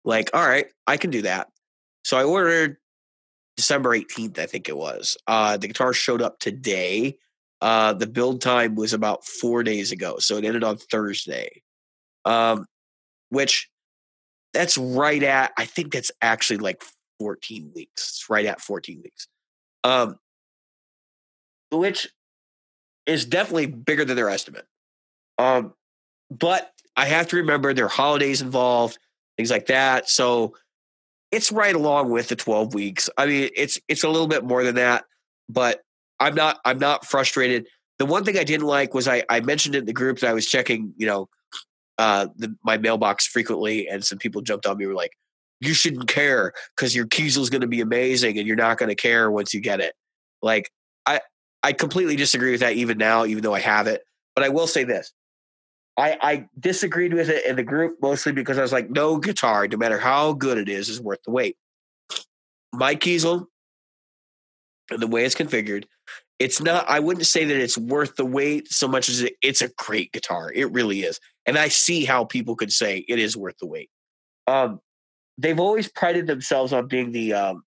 [0.07, 1.49] like, all right, I can do that.
[2.06, 2.77] So I ordered
[3.57, 5.18] December 18th, I think it was.
[5.27, 7.18] Uh, the guitar showed up today.
[7.60, 10.18] Uh, the build time was about four days ago.
[10.19, 11.61] So it ended on Thursday.
[12.23, 12.65] Um,
[13.30, 13.69] which
[14.53, 16.81] that's right at, I think that's actually like
[17.19, 18.10] 14 weeks.
[18.10, 19.27] It's right at 14 weeks.
[19.84, 20.15] Um,
[21.69, 22.07] which
[23.06, 24.68] is definitely bigger than their estimate.
[25.38, 25.73] Um,
[26.30, 28.98] but I have to remember there are holidays involved
[29.38, 30.10] things like that.
[30.10, 30.56] So
[31.32, 33.10] it's right along with the 12 weeks.
[33.18, 35.06] I mean, it's it's a little bit more than that,
[35.48, 35.82] but
[36.20, 37.68] I'm not I'm not frustrated.
[37.99, 40.34] The one thing I didn't like was I, I mentioned in the group that I
[40.34, 41.30] was checking, you know,
[41.98, 45.12] uh, the, my mailbox frequently, and some people jumped on me were like,
[45.62, 48.90] "You shouldn't care because your Kiesel is going to be amazing, and you're not going
[48.90, 49.95] to care once you get it."
[50.41, 50.70] Like
[51.08, 51.22] I
[51.64, 54.04] I completely disagree with that even now, even though I have it.
[54.36, 55.12] But I will say this:
[55.98, 59.68] I, I disagreed with it in the group mostly because I was like, no guitar,
[59.68, 61.57] no matter how good it is, is worth the wait.
[62.72, 63.48] My Kiesel,
[64.90, 65.86] the way it's configured,
[66.38, 69.64] it's not, I wouldn't say that it's worth the wait so much as it, it's
[69.64, 70.52] a great guitar.
[70.53, 71.19] It really is.
[71.48, 73.90] And I see how people could say it is worth the wait.
[74.45, 74.80] Um,
[75.38, 77.64] they've always prided themselves on being the um,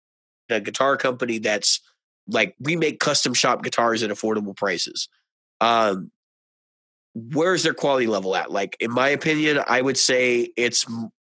[0.49, 1.81] the guitar company that's
[2.29, 5.09] like we make custom shop guitars at affordable prices.
[5.61, 6.11] Um,
[7.15, 8.51] where's their quality level at?
[8.51, 10.87] Like, in my opinion, I would say it's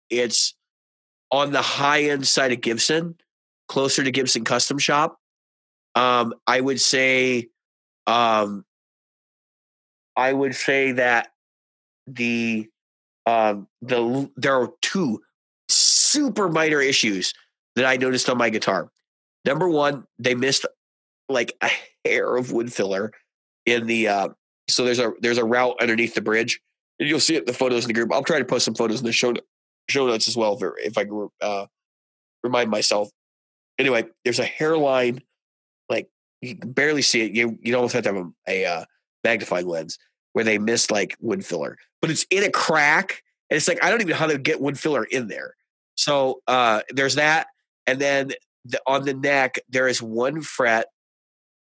[0.09, 0.55] it's
[1.31, 3.15] on the high end side of Gibson,
[3.67, 5.17] closer to Gibson Custom Shop.
[5.95, 7.49] Um, I would say,
[8.07, 8.65] um,
[10.15, 11.29] I would say that
[12.07, 12.67] the
[13.25, 15.21] um, the there are two
[15.69, 17.33] super minor issues
[17.75, 18.91] that I noticed on my guitar.
[19.45, 20.65] Number one, they missed
[21.29, 21.69] like a
[22.05, 23.11] hair of wood filler
[23.65, 24.29] in the uh,
[24.69, 26.59] so there's a there's a route underneath the bridge,
[26.99, 28.13] and you'll see it the photos in the group.
[28.13, 29.33] I'll try to post some photos in the show
[29.89, 31.65] show notes as well if, I can uh,
[32.43, 33.09] remind myself.
[33.77, 35.21] Anyway, there's a hairline,
[35.89, 36.09] like
[36.41, 37.33] you can barely see it.
[37.33, 38.85] You you almost have to have a, a uh,
[39.23, 39.97] magnifying lens
[40.33, 43.89] where they missed like wood filler, but it's in a crack, and it's like I
[43.89, 45.55] don't even know how to get wood filler in there.
[45.95, 47.47] So uh, there's that,
[47.87, 48.31] and then
[48.65, 50.87] the, on the neck there is one fret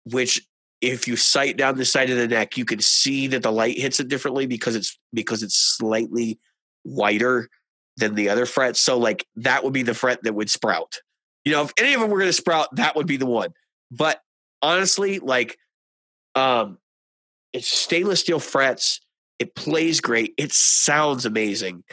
[0.06, 0.42] which
[0.86, 3.78] if you sight down the side of the neck, you can see that the light
[3.78, 6.40] hits it differently because it's because it's slightly
[6.84, 7.50] wider
[7.98, 8.78] than the other fret.
[8.78, 11.00] So like that would be the fret that would sprout.
[11.44, 13.54] You know, if any of them were going to sprout, that would be the one.
[13.90, 14.22] But
[14.62, 15.58] honestly, like
[16.36, 16.78] um
[17.52, 19.02] it's stainless steel frets.
[19.40, 20.36] It plays great.
[20.38, 21.84] It sounds amazing.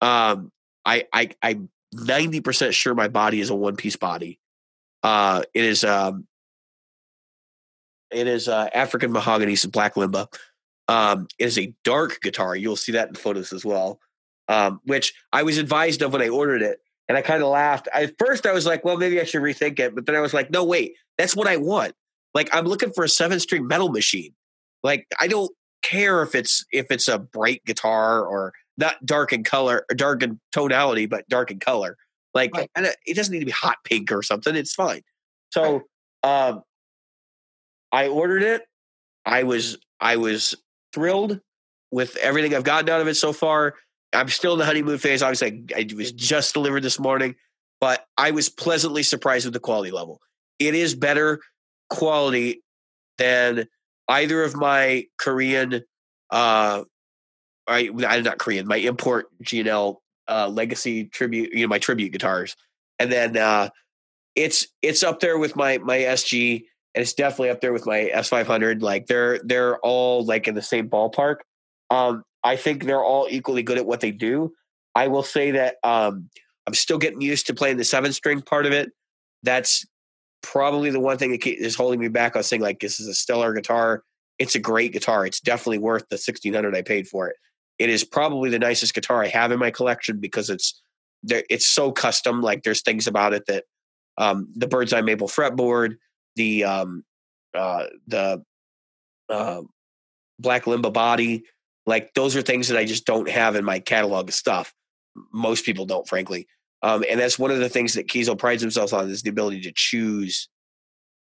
[0.00, 0.52] Um
[0.84, 4.38] I I I'm 90% sure my body is a one piece body.
[5.02, 6.28] Uh it is um
[8.16, 10.26] it is uh, African mahogany, some black limba.
[10.88, 12.56] Um, it is a dark guitar.
[12.56, 14.00] You'll see that in photos as well.
[14.48, 16.78] Um, which I was advised of when I ordered it,
[17.08, 17.88] and I kind of laughed.
[17.92, 20.32] At first, I was like, "Well, maybe I should rethink it," but then I was
[20.32, 21.94] like, "No, wait, that's what I want.
[22.32, 24.34] Like, I'm looking for a seven string metal machine.
[24.82, 25.50] Like, I don't
[25.82, 30.22] care if it's if it's a bright guitar or not dark in color or dark
[30.22, 31.96] in tonality, but dark in color.
[32.34, 32.70] Like, right.
[32.76, 34.54] it doesn't need to be hot pink or something.
[34.54, 35.02] It's fine.
[35.50, 35.84] So,
[36.22, 36.62] um,
[37.92, 38.62] I ordered it.
[39.24, 40.54] I was I was
[40.92, 41.40] thrilled
[41.90, 43.74] with everything I've gotten out of it so far.
[44.12, 45.22] I'm still in the honeymoon phase.
[45.22, 47.36] Obviously, I, I was just delivered this morning.
[47.80, 50.20] but I was pleasantly surprised with the quality level.
[50.58, 51.40] It is better
[51.90, 52.62] quality
[53.18, 53.66] than
[54.08, 55.82] either of my Korean,
[56.30, 56.84] uh,
[57.66, 62.56] I, I'm not Korean, my import G&L uh, legacy tribute, you know, my tribute guitars,
[62.98, 63.68] and then uh,
[64.34, 66.64] it's it's up there with my my SG,
[66.96, 68.80] and it's definitely up there with my S500.
[68.80, 71.36] Like they're they're all like in the same ballpark.
[71.90, 74.54] Um, I think they're all equally good at what they do.
[74.94, 76.30] I will say that um,
[76.66, 78.92] I'm still getting used to playing the seven string part of it.
[79.42, 79.84] That's
[80.42, 82.34] probably the one thing that is holding me back.
[82.34, 84.02] Was saying like this is a stellar guitar.
[84.38, 85.26] It's a great guitar.
[85.26, 87.36] It's definitely worth the sixteen hundred I paid for it.
[87.78, 90.80] It is probably the nicest guitar I have in my collection because it's
[91.28, 92.40] it's so custom.
[92.40, 93.64] Like there's things about it that
[94.16, 95.96] um, the bird's eye maple fretboard,
[96.36, 97.04] the um,
[97.54, 98.42] uh, the
[99.28, 99.62] uh,
[100.38, 101.44] black limba body,
[101.86, 104.72] like those are things that I just don't have in my catalog of stuff.
[105.32, 106.46] Most people don't, frankly.
[106.82, 109.62] Um, and that's one of the things that Kiesel prides himself on is the ability
[109.62, 110.48] to choose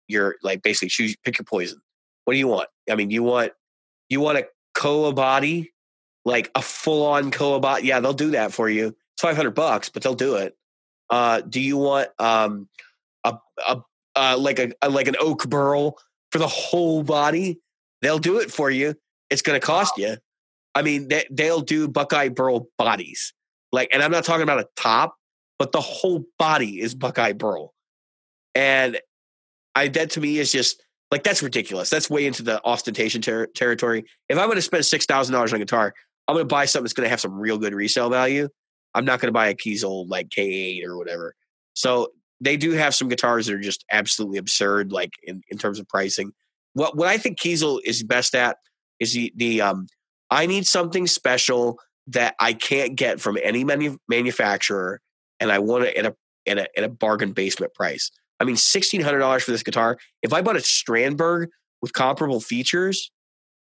[0.08, 1.80] your like basically choose pick your poison.
[2.24, 2.68] What do you want?
[2.90, 3.52] I mean, you want
[4.08, 5.72] you want a Koa body,
[6.24, 7.86] like a full on Koa body.
[7.86, 8.88] Yeah, they'll do that for you.
[8.88, 10.56] It's five hundred bucks, but they'll do it.
[11.10, 12.68] Uh, do you want um,
[13.24, 13.36] a,
[13.68, 13.82] a
[14.16, 15.98] uh, like a, a, like an oak burl
[16.32, 17.60] for the whole body?
[18.02, 18.94] They'll do it for you.
[19.30, 20.16] It's going to cost you.
[20.74, 23.32] I mean, they, they'll do Buckeye burl bodies.
[23.72, 25.16] Like, and I'm not talking about a top,
[25.58, 27.72] but the whole body is Buckeye burl.
[28.54, 29.00] And
[29.74, 31.90] I that to me is just like that's ridiculous.
[31.90, 34.04] That's way into the ostentation ter- territory.
[34.28, 35.92] If I'm going to spend six thousand dollars on a guitar,
[36.28, 38.48] I'm going to buy something that's going to have some real good resale value.
[38.94, 41.34] I'm not going to buy a Kiesel like K8 or whatever.
[41.74, 45.78] So they do have some guitars that are just absolutely absurd, like in, in terms
[45.78, 46.32] of pricing.
[46.74, 48.56] What what I think Kiesel is best at
[49.00, 49.86] is the the um
[50.30, 51.78] I need something special
[52.08, 55.00] that I can't get from any manu- manufacturer,
[55.40, 56.16] and I want it at a
[56.46, 58.10] at a, at a bargain basement price.
[58.40, 59.98] I mean, sixteen hundred dollars for this guitar.
[60.22, 61.46] If I bought a Strandberg
[61.80, 63.10] with comparable features,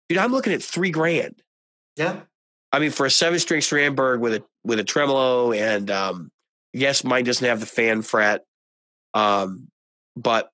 [0.10, 1.41] dude, I'm looking at three grand.
[1.95, 2.22] Yeah,
[2.72, 6.31] I mean, for a seven string Strandberg with a with a tremolo and um,
[6.73, 8.44] yes, mine doesn't have the fan fret,
[9.14, 9.68] um,
[10.15, 10.49] but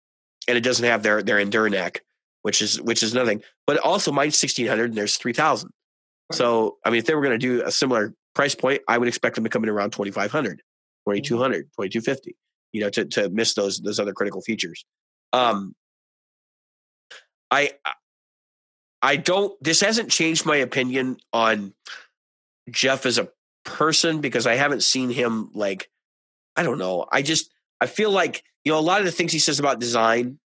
[0.47, 1.99] and it doesn't have their their EndurNeck,
[2.41, 3.41] which is which is nothing.
[3.67, 5.71] But also mine's sixteen hundred and there's three thousand.
[6.31, 6.37] Right.
[6.37, 9.07] So I mean, if they were going to do a similar price point, I would
[9.07, 10.61] expect them to come in around 2500
[11.07, 11.83] 2200 mm-hmm.
[11.83, 12.35] 2250
[12.73, 14.85] you know to to miss those those other critical features
[15.33, 15.75] um
[17.51, 17.71] i
[19.03, 21.73] i don't this hasn't changed my opinion on
[22.69, 23.29] Jeff as a
[23.63, 25.89] person because I haven't seen him like
[26.55, 27.05] I don't know.
[27.11, 27.49] I just
[27.81, 30.39] I feel like you know a lot of the things he says about design,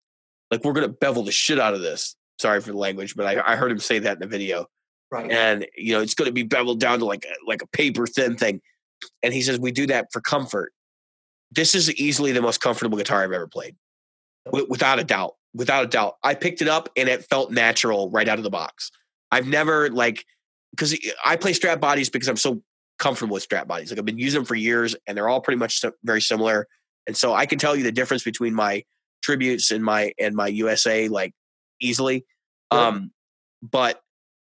[0.50, 2.16] like we're gonna bevel the shit out of this.
[2.40, 4.66] Sorry for the language, but I, I heard him say that in the video.
[5.10, 5.30] Right.
[5.30, 8.06] And you know it's going to be beveled down to like a, like a paper
[8.06, 8.60] thin thing,
[9.22, 10.72] and he says we do that for comfort.
[11.52, 13.76] This is easily the most comfortable guitar I've ever played,
[14.46, 15.34] w- without a doubt.
[15.54, 18.50] Without a doubt, I picked it up and it felt natural right out of the
[18.50, 18.90] box.
[19.30, 20.24] I've never like
[20.72, 22.62] because I play strap bodies because I'm so
[22.98, 23.90] comfortable with strap bodies.
[23.90, 26.66] Like I've been using them for years, and they're all pretty much very similar.
[27.06, 28.84] And so I can tell you the difference between my
[29.22, 31.34] tributes and my and my USA like
[31.80, 32.24] easily.
[32.72, 32.88] Yeah.
[32.88, 33.12] Um,
[33.62, 34.00] but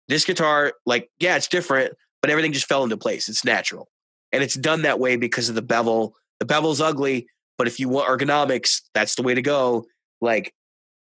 [0.08, 3.28] this guitar, like, yeah, it's different, but everything just fell into place.
[3.28, 3.88] It's natural,
[4.32, 6.14] and it's done that way because of the bevel.
[6.40, 7.26] The bevel's ugly,
[7.58, 9.86] but if you want ergonomics, that's the way to go.
[10.20, 10.52] Like,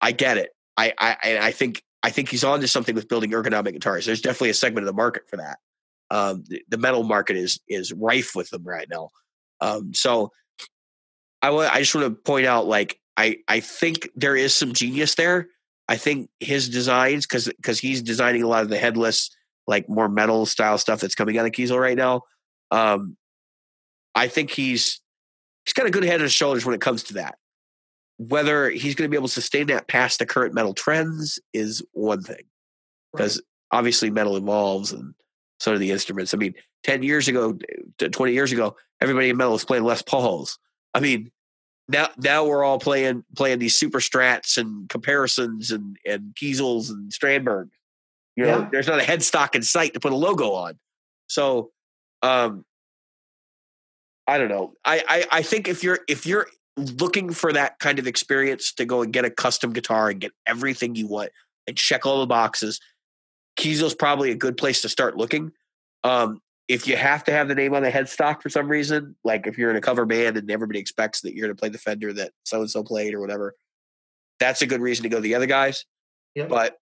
[0.01, 0.51] I get it.
[0.77, 4.05] I I I think I think he's on to something with building ergonomic guitars.
[4.05, 5.59] There's definitely a segment of the market for that.
[6.09, 9.11] Um, the, the, metal market is is rife with them right now.
[9.61, 10.31] Um, so
[11.41, 14.73] I, w- I just want to point out, like, I I think there is some
[14.73, 15.47] genius there.
[15.87, 19.29] I think his designs, because because he's designing a lot of the headless,
[19.67, 22.21] like more metal style stuff that's coming out of Kiesel right now.
[22.71, 23.17] Um,
[24.15, 25.01] I think he's
[25.65, 27.35] he's got a good head on his shoulders when it comes to that.
[28.17, 31.83] Whether he's going to be able to sustain that past the current metal trends is
[31.91, 32.43] one thing,
[33.11, 33.79] because right.
[33.79, 35.13] obviously metal evolves and
[35.59, 36.33] so do the instruments.
[36.33, 36.53] I mean,
[36.83, 37.57] ten years ago,
[37.97, 40.57] twenty years ago, everybody in metal was playing Les Pauls.
[40.93, 41.31] I mean,
[41.87, 47.11] now now we're all playing playing these super strats and comparisons and and Kiesels and
[47.11, 47.69] Strandberg.
[48.35, 48.69] You know, yeah.
[48.71, 50.79] there's not a headstock in sight to put a logo on.
[51.27, 51.71] So,
[52.21, 52.65] um,
[54.25, 54.73] I don't know.
[54.85, 56.47] I, I I think if you're if you're
[56.77, 60.31] looking for that kind of experience to go and get a custom guitar and get
[60.47, 61.31] everything you want
[61.67, 62.79] and check all the boxes,
[63.57, 65.51] Kiesel's probably a good place to start looking.
[66.03, 66.41] Um,
[66.71, 69.57] if you have to have the name on the headstock for some reason, like if
[69.57, 72.13] you're in a cover band and everybody expects that you're going to play the Fender
[72.13, 73.55] that so and so played or whatever,
[74.39, 75.85] that's a good reason to go to the other guys.
[76.33, 76.47] Yeah.
[76.47, 76.77] But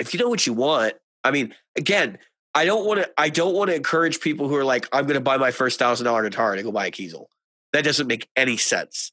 [0.00, 2.18] if you know what you want, I mean, again,
[2.54, 3.10] I don't want to.
[3.16, 5.78] I don't want to encourage people who are like, "I'm going to buy my first
[5.78, 7.26] thousand dollar guitar and go buy a Kiesel."
[7.72, 9.12] that doesn't make any sense.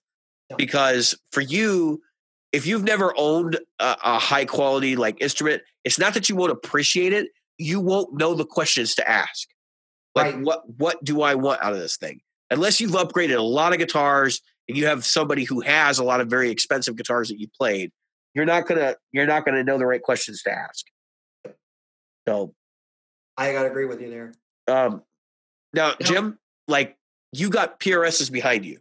[0.50, 0.56] No.
[0.58, 2.02] Because for you,
[2.52, 6.52] if you've never owned a, a high quality like instrument, it's not that you won't
[6.52, 9.48] appreciate it, you won't know the questions to ask.
[10.16, 10.44] Like Right.
[10.44, 12.22] what what do I want out of this thing?
[12.52, 16.22] Unless you've upgraded a lot of guitars and you have somebody who has a lot
[16.22, 17.92] of very expensive guitars that you played,
[18.34, 20.86] you're not gonna you're not gonna know the right questions to ask.
[22.28, 22.54] So
[23.38, 24.34] I gotta agree with you there.
[24.68, 25.04] um
[25.74, 25.94] now.
[26.02, 26.98] Jim, like
[27.34, 28.80] you got PRSs behind you.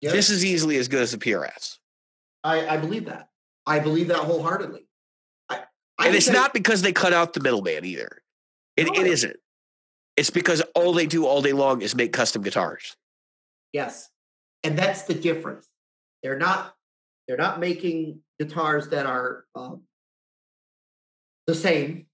[0.00, 0.10] Yeah.
[0.10, 1.78] This is easily as good as a PRS.
[2.42, 3.28] I, I believe that.
[3.66, 4.84] I believe that wholeheartedly.
[6.06, 8.22] And it's not because they cut out the middleman either.
[8.76, 9.00] It, No.
[9.00, 9.36] it isn't.
[10.16, 12.96] It's because all they do all day long is make custom guitars.
[13.72, 14.10] Yes,
[14.62, 15.68] and that's the difference.
[16.22, 16.74] They're not.
[17.26, 19.82] They're not making guitars that are um,
[21.46, 22.06] the same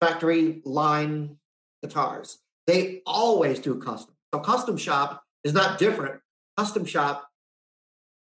[0.00, 1.36] factory line
[1.82, 2.38] guitars.
[2.66, 4.14] They always do custom.
[4.34, 6.20] So custom shop is not different.
[6.58, 7.28] Custom shop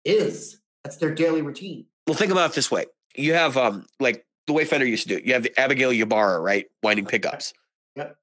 [0.06, 1.86] is that's their daily routine.
[2.06, 2.86] Well, think about it this way:
[3.16, 5.26] you have um like the way Fender used to do it.
[5.26, 7.54] You have the Abigail Ybarra, right, winding pickups.
[7.96, 8.18] Yep.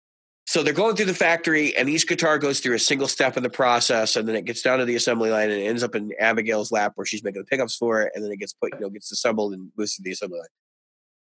[0.46, 3.42] So they're going through the factory, and each guitar goes through a single step in
[3.42, 5.94] the process, and then it gets down to the assembly line, and it ends up
[5.94, 8.74] in Abigail's lap where she's making the pickups for it, and then it gets put,
[8.74, 10.48] you know, gets assembled and moves to the assembly line.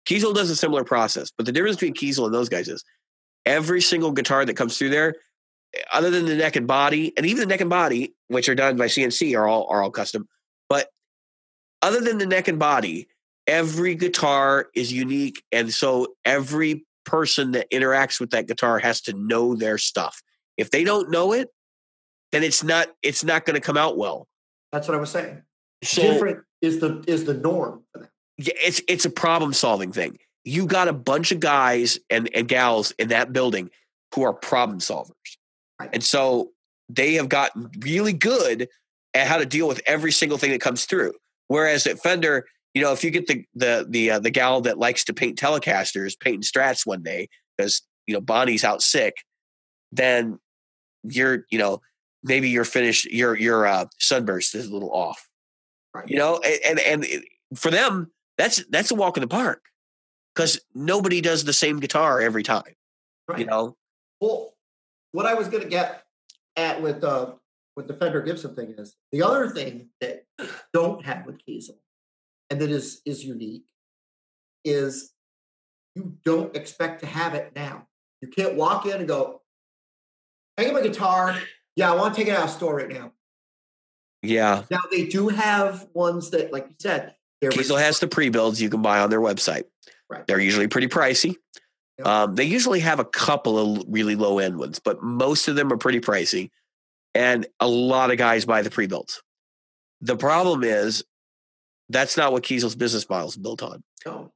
[0.06, 2.84] Kiesel does a similar process, but the difference between Kiesel and those guys is
[3.46, 5.14] every single guitar that comes through there,
[5.74, 8.54] eh, other than the neck and body, and even the neck and body, which are
[8.56, 10.28] done by CNC, are all are all custom.
[10.68, 10.88] But
[11.80, 13.08] other than the neck and body,
[13.46, 19.12] every guitar is unique, and so every person that interacts with that guitar has to
[19.12, 20.22] know their stuff.
[20.56, 21.48] If they don't know it,
[22.30, 24.28] then it's not it's not going to come out well.
[24.70, 25.42] That's what I was saying.
[25.82, 27.82] So Different is the is the norm
[28.38, 30.18] yeah, it's it's a problem solving thing.
[30.44, 33.70] You got a bunch of guys and, and gals in that building
[34.14, 35.36] who are problem solvers.
[35.78, 35.90] Right.
[35.92, 36.50] And so
[36.88, 38.68] they have gotten really good
[39.14, 41.12] at how to deal with every single thing that comes through.
[41.48, 44.78] Whereas at Fender, you know, if you get the the the uh, the gal that
[44.78, 49.16] likes to paint Telecasters, painting Strats one day because you know Bonnie's out sick,
[49.90, 50.38] then
[51.04, 51.80] you're you know
[52.22, 55.28] maybe your finish your your uh, sunburst is a little off.
[55.94, 56.08] Right.
[56.08, 57.24] You know, and and, and it-
[57.54, 59.62] for them that's that's a walk in the park
[60.34, 62.62] because nobody does the same guitar every time.
[63.28, 63.40] Right.
[63.40, 63.76] You know,
[64.22, 64.54] Well,
[65.12, 66.02] what I was going to get
[66.56, 67.32] at with uh,
[67.76, 70.24] with the Fender Gibson thing is the other thing that
[70.72, 71.76] don't have with Kiesel,
[72.52, 73.64] and that is is unique,
[74.62, 75.12] is
[75.94, 77.88] you don't expect to have it now.
[78.20, 79.40] You can't walk in and go,
[80.58, 81.34] "I get my guitar.
[81.76, 83.12] Yeah, I want to take it out of store right now."
[84.22, 84.64] yeah.
[84.70, 88.68] Now they do have ones that, like you said, Kiesel has the pre builds you
[88.68, 89.64] can buy on their website.
[90.10, 90.26] Right.
[90.26, 91.36] They're usually pretty pricey.
[91.98, 92.06] Yep.
[92.06, 95.72] Um, they usually have a couple of really low end ones, but most of them
[95.72, 96.50] are pretty pricey.
[97.14, 99.22] And a lot of guys buy the pre builds.
[100.02, 101.02] The problem is
[101.92, 104.32] that's not what Kiesel's business model is built on, no,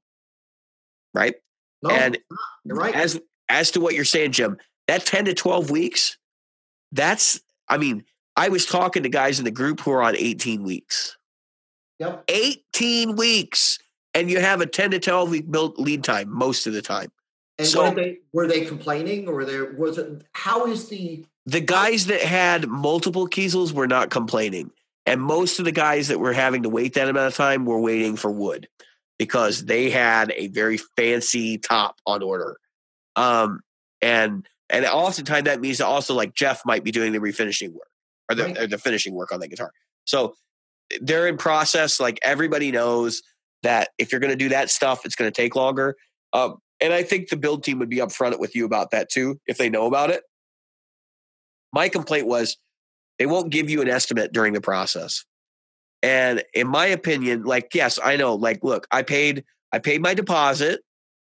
[1.15, 1.35] right?
[1.83, 2.39] no, And it's not.
[2.65, 2.95] you're right.
[2.95, 4.57] as as to what you're saying, Jim,
[4.89, 6.19] that 10 to 12 weeks,
[6.93, 8.05] that's I mean,
[8.37, 11.17] I was talking to guys in the group who are on 18 weeks.
[11.99, 12.25] yep.
[12.29, 13.79] 18 weeks.
[14.15, 17.11] And you have a 10 to 12 week build lead time most of the time.
[17.59, 20.23] And so- they were they complaining or there was it?
[20.33, 24.71] How is the The guys that had multiple Kiesels were not complaining.
[25.07, 27.81] And most of the guys that were having to wait that amount of time were
[27.81, 28.69] waiting for wood
[29.19, 32.57] because they had a very fancy top on order.
[33.15, 33.61] Um,
[34.03, 37.89] and and oftentimes that means that also like Jeff might be doing the refinishing work
[38.29, 38.59] or the, Right.
[38.59, 39.71] or the finishing work on that guitar.
[40.05, 40.35] So
[41.01, 42.01] they're in process.
[42.01, 43.23] Like everybody knows
[43.63, 45.97] that if you're going to do that stuff, it's going to take longer.
[46.33, 49.41] Um, and I think the build team would be upfront with you about that too,
[49.47, 50.25] if they know about it.
[51.73, 52.57] My complaint was
[53.19, 55.25] they won't give you an estimate during the process.
[56.03, 60.15] And in my opinion, like, yes, I know, like, look, I paid, I paid my
[60.15, 60.81] deposit,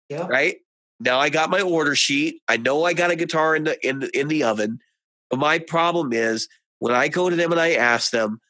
[0.08, 0.56] yeah right?
[1.00, 2.40] Now I got my order sheet.
[2.48, 4.78] I know I got a guitar in the in the, in the oven.
[5.30, 6.48] But my problem is
[6.78, 8.40] when I go to them and I ask them,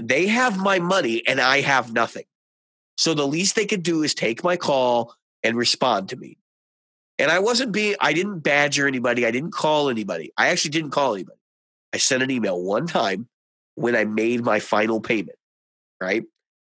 [0.00, 2.24] they have my money and I have nothing.
[2.96, 6.38] So the least they could do is take my call and respond to me.
[7.18, 9.26] And I wasn't being I didn't badger anybody.
[9.26, 10.32] I didn't call anybody.
[10.36, 11.38] I actually didn't call anybody.
[11.92, 13.28] I sent an email one time
[13.74, 15.38] when I made my final payment,
[16.00, 16.24] right?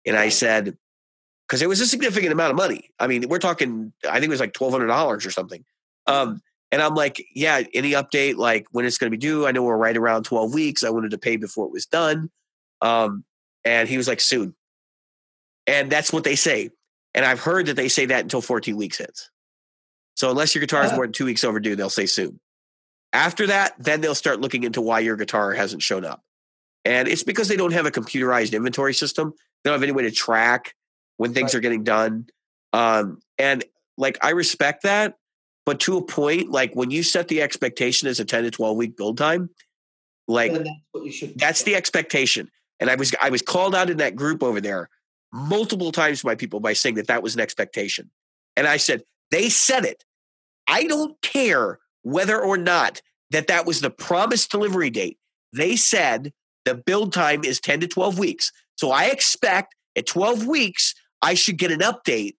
[0.06, 0.76] And I said,
[1.46, 2.90] because it was a significant amount of money.
[2.98, 5.64] I mean, we're talking, I think it was like twelve hundred dollars or something.
[6.06, 6.40] Um,
[6.72, 9.46] and I'm like, yeah, any update, like when it's going to be due?
[9.46, 10.84] I know we're right around twelve weeks.
[10.84, 12.30] I wanted to pay before it was done.
[12.80, 13.24] Um,
[13.64, 14.54] and he was like, soon.
[15.66, 16.70] And that's what they say.
[17.14, 19.30] And I've heard that they say that until 14 weeks hits.
[20.14, 22.40] So unless your guitar is more than two weeks overdue, they'll say soon.
[23.12, 26.22] After that, then they'll start looking into why your guitar hasn't shown up.
[26.84, 29.34] And it's because they don't have a computerized inventory system.
[29.62, 30.74] They don't have any way to track
[31.16, 31.58] when things Right.
[31.58, 32.26] are getting done.
[32.72, 33.64] Um, and
[33.98, 35.16] like I respect that,
[35.66, 38.76] but to a point, like when you set the expectation as a 10 to 12
[38.76, 39.50] week build time,
[40.28, 41.38] like that's what you should.
[41.38, 42.50] that's the expectation.
[42.78, 44.88] And I was I was called out in that group over there
[45.32, 48.10] multiple times by people by saying that that was an expectation.
[48.56, 50.04] And I said, they said it.
[50.66, 53.00] I don't care whether or not
[53.30, 55.18] that that was the promised delivery date.
[55.52, 56.32] They said
[56.64, 58.52] the build time is 10 to 12 weeks.
[58.76, 62.34] So I expect at 12 weeks I should get an update.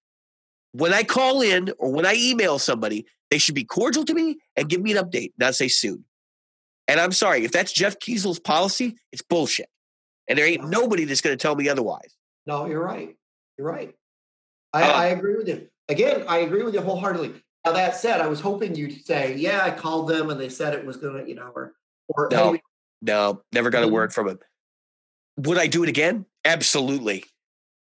[0.73, 4.37] When I call in or when I email somebody, they should be cordial to me
[4.55, 6.05] and give me an update, not say soon.
[6.87, 9.69] And I'm sorry, if that's Jeff Kiesel's policy, it's bullshit.
[10.27, 12.15] And there ain't nobody that's going to tell me otherwise.
[12.45, 13.15] No, you're right.
[13.57, 13.95] You're right.
[14.73, 15.67] I, Uh, I agree with you.
[15.89, 17.33] Again, I agree with you wholeheartedly.
[17.65, 20.73] Now that said, I was hoping you'd say, "Yeah, I called them and they said
[20.73, 21.73] it was going to, you know, or
[22.07, 22.57] or No.
[23.03, 23.91] No, never got a Mhm.
[23.91, 24.39] word from him.
[25.37, 26.25] Would I do it again?
[26.45, 27.25] Absolutely.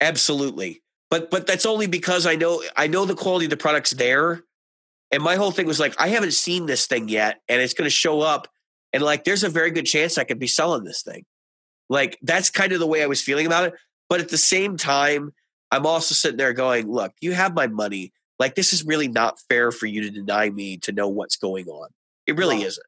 [0.01, 0.83] Absolutely.
[1.11, 4.45] But but that's only because I know I know the quality of the product's there.
[5.11, 7.91] And my whole thing was like, I haven't seen this thing yet, and it's gonna
[7.91, 8.49] show up.
[8.93, 11.25] And like there's a very good chance I could be selling this thing.
[11.89, 13.75] Like that's kind of the way I was feeling about it.
[14.09, 15.33] But at the same time,
[15.71, 18.13] I'm also sitting there going, look, you have my money.
[18.41, 21.69] Like this is really not fair for you to deny me to know what's going
[21.69, 21.91] on.
[22.27, 22.67] It really No.
[22.67, 22.87] isn't.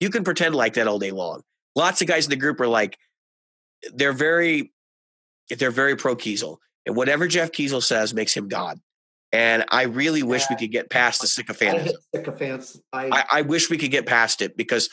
[0.00, 1.42] You can pretend like that all day long.
[1.76, 2.98] Lots of guys in the group are like,
[3.92, 4.72] they're very,
[5.50, 6.56] they're very pro Kiesel,
[6.86, 8.80] and whatever Jeff Kiesel says makes him God.
[9.32, 11.92] And I really wish we could get past the sycophantism.
[12.14, 12.80] sycophants.
[12.92, 14.88] I, I, I wish we could get past it because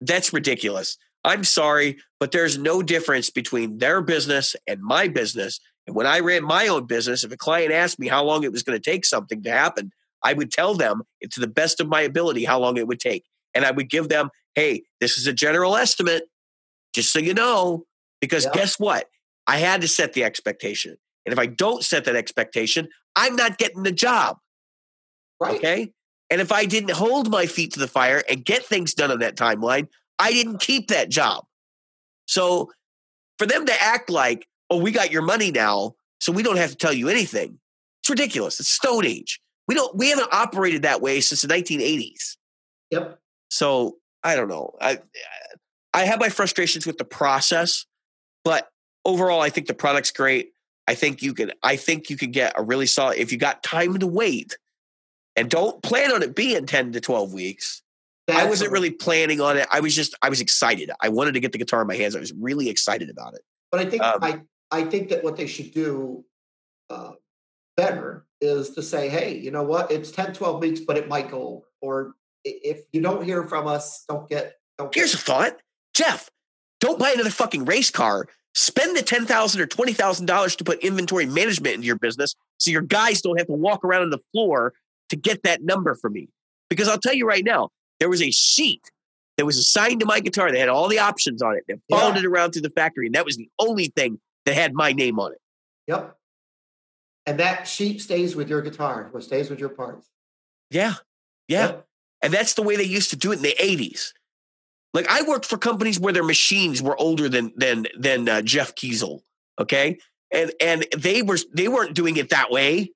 [0.00, 0.96] that's ridiculous.
[1.24, 5.60] I'm sorry, but there's no difference between their business and my business.
[5.86, 8.52] And when I ran my own business, if a client asked me how long it
[8.52, 9.92] was going to take something to happen,
[10.22, 13.24] I would tell them to the best of my ability how long it would take.
[13.54, 16.24] And I would give them, hey, this is a general estimate,
[16.92, 17.84] just so you know.
[18.20, 18.52] Because Yeah.
[18.54, 19.08] guess what?
[19.46, 20.96] I had to set the expectation.
[21.24, 24.38] And if I don't set that expectation, I'm not getting the job.
[25.38, 25.56] right.
[25.56, 25.92] Okay.
[26.30, 29.18] And if I didn't hold my feet to the fire and get things done on
[29.20, 29.86] that timeline,
[30.18, 31.44] I didn't keep that job.
[32.26, 32.72] So
[33.38, 36.70] for them to act like, oh, we got your money now, so we don't have
[36.70, 37.58] to tell you anything,
[38.02, 38.60] it's ridiculous.
[38.60, 39.40] It's Stone Age.
[39.68, 42.36] We don't we haven't operated that way since the 1980s.
[42.90, 43.18] Yep.
[43.50, 44.74] So I don't know.
[44.80, 44.98] I
[45.92, 47.86] I have my frustrations with the process,
[48.44, 48.68] but
[49.04, 50.52] overall, I think the product's great.
[50.86, 51.52] I think you can.
[51.62, 54.56] I think you can get a really solid if you got time to wait,
[55.34, 57.82] and don't plan on it being ten to twelve weeks.
[58.28, 59.68] I wasn't really planning on it.
[59.70, 60.90] I was just I was excited.
[61.00, 62.16] I wanted to get the guitar in my hands.
[62.16, 63.42] I was really excited about it.
[63.70, 64.40] But I think Um, I
[64.70, 66.24] I think that what they should do
[66.90, 67.12] uh,
[67.76, 69.90] better is to say, hey, you know what?
[69.90, 71.62] It's 10, 12 weeks, but it might go over.
[71.82, 72.14] Or
[72.44, 74.56] if you don't hear from us, don't get.
[74.78, 75.56] Don't Here's a thought,
[75.94, 76.30] Jeff.
[76.80, 78.26] Don't buy another fucking race car.
[78.54, 82.34] Spend the ten thousand or twenty thousand dollars to put inventory management into your business,
[82.58, 84.72] so your guys don't have to walk around on the floor
[85.10, 86.28] to get that number for me.
[86.70, 87.68] Because I'll tell you right now,
[88.00, 88.90] there was a sheet
[89.36, 92.14] that was assigned to my guitar that had all the options on it that followed
[92.14, 92.20] Yeah.
[92.20, 95.18] it around through the factory, and that was the only thing that had my name
[95.18, 95.40] on it.
[95.88, 96.16] Yep.
[97.26, 99.08] And that sheet stays with your guitar.
[99.10, 100.08] What stays with your parts.
[100.70, 100.94] Yeah,
[101.48, 101.66] yeah.
[101.66, 101.86] Yep.
[102.22, 104.12] And that's the way they used to do it in the 80s.
[104.94, 108.74] Like I worked for companies where their machines were older than than than uh, Jeff
[108.74, 109.20] Kiesel,
[109.60, 109.98] okay?
[110.32, 112.92] And and they were they weren't doing it that way.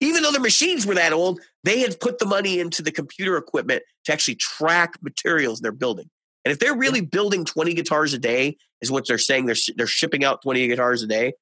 [0.00, 3.36] Even though the machines were that old, they had put the money into the computer
[3.36, 6.08] equipment to actually track materials they're building.
[6.44, 9.70] And if they're really building 20 guitars a day, is what they're saying they're sh-
[9.76, 11.32] they're shipping out 20 guitars a day,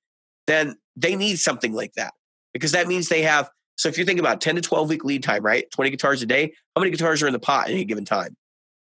[0.46, 2.14] then they need something like that.
[2.52, 5.22] Because that means they have so if you think about 10 to 12 week lead
[5.22, 5.68] time, right?
[5.72, 8.36] 20 guitars a day, how many guitars are in the pot at any given time?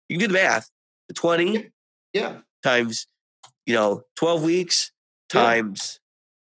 [0.09, 0.71] You can do the math.
[1.09, 1.71] The 20
[2.13, 2.39] Yeah.
[2.63, 3.07] times,
[3.67, 4.93] you know, 12 weeks
[5.35, 5.43] Yeah.
[5.43, 5.99] times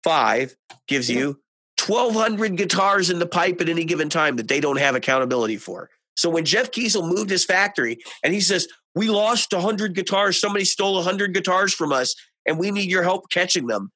[0.04, 0.54] five
[0.86, 1.18] gives Yeah.
[1.18, 1.40] you
[1.78, 5.90] 1,200 guitars in the pipe at any given time that they don't have accountability for.
[6.16, 8.68] So when Jeff Kiesel moved his factory and he says,
[8.98, 13.30] We lost 100 guitars, somebody stole 100 guitars from us, and we need your help
[13.30, 13.92] catching them.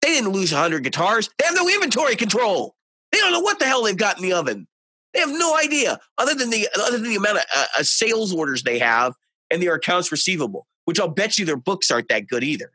[0.00, 1.28] They didn't lose 100 guitars.
[1.36, 2.74] They have no inventory control.
[3.12, 4.66] They don't know what the hell they've got in the oven.
[5.12, 8.32] They have no idea, other than the other than the amount of uh, uh, sales
[8.32, 9.12] orders they have
[9.50, 12.70] and their accounts receivable, which I'll bet you their books aren't that good either.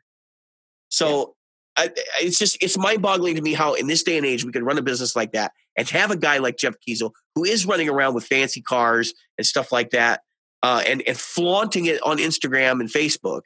[0.90, 1.34] So
[1.76, 1.90] I,
[2.20, 4.62] it's just it's mind boggling to me how in this day and age we can
[4.62, 7.88] run a business like that and have a guy like Jeff Kiesel who is running
[7.88, 10.20] around with fancy cars and stuff like that,
[10.62, 13.42] uh, and and flaunting it on Instagram and Facebook.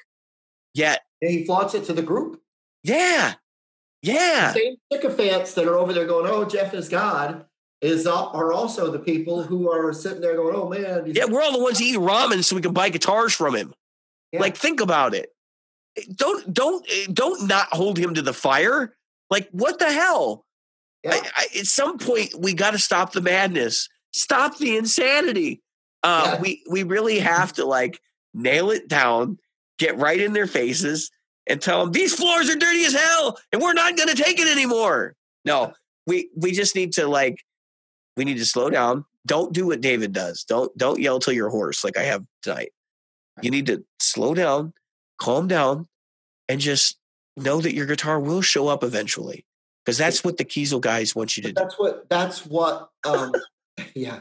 [0.74, 2.40] Yet, And he flaunts it to the group.
[2.82, 3.34] yeah,
[4.02, 7.44] yeah, The Same sycophants that are over there going, "Oh, Jeff is God,"
[7.80, 11.26] is uh, are also the people who are sitting there going, "Oh man, yeah.
[11.26, 13.74] We're all the ones eating ramen so we can buy guitars from him.
[14.32, 14.40] Yeah.
[14.40, 15.30] Like, think about it.
[16.14, 18.96] don't don't don't not hold him to the fire.
[19.30, 20.44] Like what the hell?
[21.04, 21.12] Yeah.
[21.14, 23.88] I, I, at some point, we got to stop the madness.
[24.12, 25.60] Stop the insanity.
[26.02, 26.40] Uh, Yeah.
[26.40, 28.00] We we really have to like
[28.34, 29.38] nail it down,
[29.78, 31.10] get right in their faces,
[31.46, 34.38] and tell them these floors are dirty as hell, and we're not going to take
[34.40, 35.14] it anymore.
[35.44, 35.72] No,
[36.06, 37.36] we we just need to like
[38.16, 39.04] we need to slow down.
[39.26, 40.44] Don't do what David does.
[40.44, 42.72] Don't don't yell till you're hoarse like I have tonight.
[43.40, 44.72] You need to slow down,
[45.18, 45.88] calm down,
[46.48, 46.98] and just
[47.36, 49.46] know that your guitar will show up eventually.
[49.84, 51.62] Because that's what the Kiesel guys want you to But do.
[51.64, 53.32] that's what that's what um
[53.94, 54.20] yeah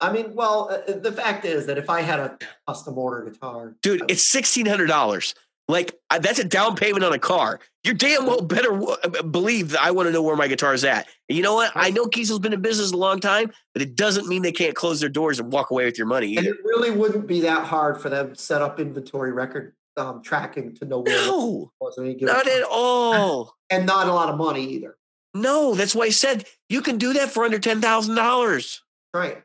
[0.00, 3.74] i mean well uh, the fact is that if i had a custom order guitar
[3.82, 5.34] Dude, it's sixteen hundred dollars.
[5.70, 7.60] Like that's a down payment on a car.
[7.84, 10.72] You're damn well better w- uh, believe that I want to know where my guitar
[10.72, 11.06] is at.
[11.28, 11.72] And you know what?
[11.74, 14.74] I know Kiesel's been in business a long time, but it doesn't mean they can't
[14.74, 17.66] close their doors and walk away with your money and it really wouldn't be that
[17.66, 21.70] hard for them to set up inventory record um, tracking to know where it No,
[21.82, 23.54] was not at all.
[23.70, 24.96] and not a lot of money either
[25.34, 28.82] No, that's why I said you can do that for under ten thousand dollars.
[29.12, 29.42] right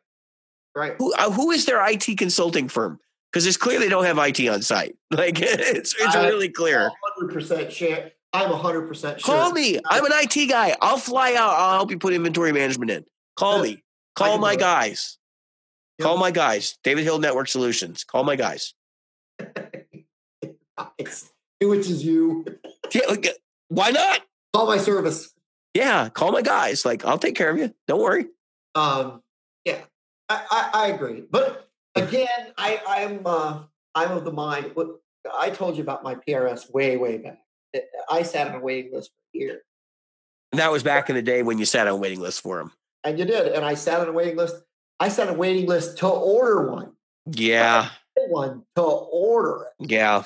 [0.75, 2.99] right Who uh, who is their IT consulting firm?
[3.31, 4.95] Because it's clear they don't have IT on site.
[5.11, 6.89] Like it's it's I- really clear.
[7.21, 9.79] 100% share i'm 100% sure Call me.
[9.85, 10.75] I'm an IT guy.
[10.81, 11.53] I'll fly out.
[11.53, 13.05] I'll help you put inventory management in.
[13.35, 13.83] Call me.
[14.15, 15.17] Call my guys.
[15.99, 16.05] Yep.
[16.07, 16.77] Call my guys.
[16.83, 18.03] David Hill Network Solutions.
[18.03, 18.73] Call my guys.
[20.97, 21.29] It's-
[21.61, 22.43] which is you
[22.91, 23.23] Yeah, look,
[23.69, 24.21] why not?
[24.53, 25.33] call my service
[25.73, 26.83] Yeah, call my guys.
[26.85, 27.73] Like I'll take care of you.
[27.87, 28.25] Don't worry.
[28.75, 29.21] Um,
[30.29, 31.23] I, I, I agree.
[31.29, 32.27] But again,
[32.57, 33.63] I, I'm uh,
[33.95, 34.71] I'm of the mind.
[34.73, 34.99] What
[35.37, 37.39] I told you about my PRS way way back.
[38.09, 39.61] I- sat on a waiting list for a year,
[40.51, 42.57] And that was back in the day when you sat on a waiting list for
[42.57, 42.71] them.
[43.03, 43.51] and you did.
[43.53, 44.55] And I sat on a waiting list.
[44.99, 46.91] I sat on a waiting list to order one,
[47.25, 47.89] Yeah,
[48.27, 49.89] one to order it.
[49.89, 50.23] yeah.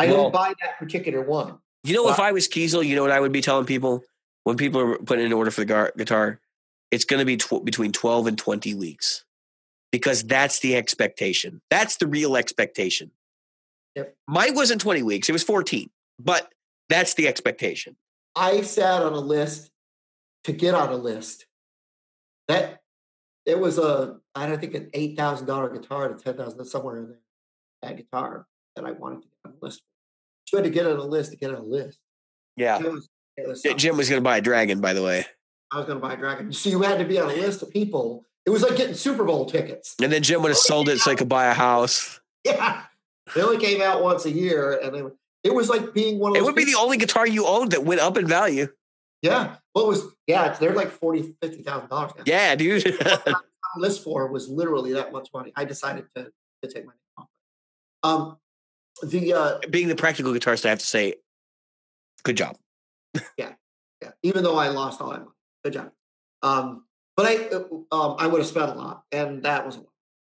[0.00, 1.58] I Well- didn't buy that particular one.
[1.84, 4.02] You know, if I was Kiesel, you know what I would be telling people
[4.42, 6.40] when people are putting in an order for the gar- guitar?
[6.90, 9.24] It's going to be tw- between 12 and 20 weeks
[9.92, 11.60] because that's the expectation.
[11.70, 13.10] That's the real expectation.
[13.94, 14.14] Yep.
[14.26, 16.52] Mine wasn't 20 weeks, it was 14, but
[16.88, 17.96] that's the expectation.
[18.36, 19.70] I sat on a list
[20.44, 21.46] to get on a list.
[22.46, 22.80] That
[23.44, 26.98] it was a I don't think an eight thousand dollar guitar to ten thousand somewhere
[26.98, 27.20] in there.
[27.82, 28.46] That guitar
[28.76, 29.82] that I wanted to get on the list.
[30.52, 31.98] You had to get on a list to get on a list.
[32.56, 32.78] Yeah.
[32.78, 35.26] It was, it was Jim was going to buy a dragon, by the way.
[35.70, 36.52] I was going to buy a dragon.
[36.52, 38.24] So you had to be on a list of people.
[38.46, 39.94] It was like getting Super Bowl tickets.
[40.02, 42.20] And then Jim would have sold it so he could buy a house.
[42.44, 42.82] Yeah,
[43.34, 45.04] they only came out once a year, and it,
[45.44, 47.84] it was like being one of It would be the only guitar you owned that
[47.84, 48.68] went up in value.
[49.20, 49.56] yeah.
[49.74, 50.54] What was yeah?
[50.54, 52.12] They're like forty, fifty thousand dollars.
[52.24, 52.84] Yeah, dude.
[53.76, 55.52] list for was literally that much money.
[55.54, 56.30] I decided to,
[56.62, 57.28] to take my name off.
[58.02, 58.38] Um,
[59.02, 61.14] the uh, Being the practical guitarist, I have to say,
[62.24, 62.56] good job.
[63.36, 63.52] Yeah,
[64.02, 65.30] yeah, even though I lost all that money,
[65.64, 65.92] good job.
[66.42, 66.84] Um,
[67.16, 69.88] but I uh, um, I would have spent a lot, and that was a lot.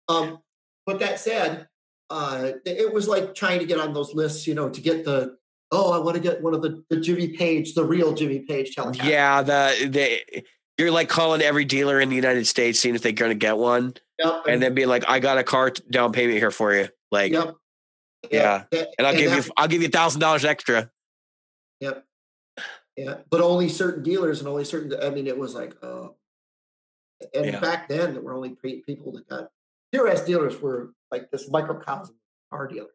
[0.07, 0.39] Um,
[0.85, 1.67] but that said,
[2.09, 5.37] uh, it was like trying to get on those lists, you know, to get the
[5.71, 8.75] oh, I want to get one of the, the Jimmy Page, the real Jimmy Page
[8.75, 9.03] Telecaster.
[9.03, 10.43] Yeah, the, the
[10.77, 13.57] you're like calling every dealer in the United States, seeing if they're going to get
[13.57, 16.89] one, Yep, and then being like, "I got a car down payment here for you."
[17.11, 17.55] Like, yep,
[18.31, 20.89] yeah, and I'll give that- you, I'll give you a thousand dollars extra.
[21.81, 22.05] Yep.
[22.99, 24.93] Yeah, but only certain dealers and only certain.
[25.01, 26.09] I mean, it was like, uh,
[27.34, 27.59] and Yeah.
[27.61, 29.51] back then there were only people that got
[29.93, 32.15] PRS dealers were like this microcosm
[32.51, 32.89] car dealer.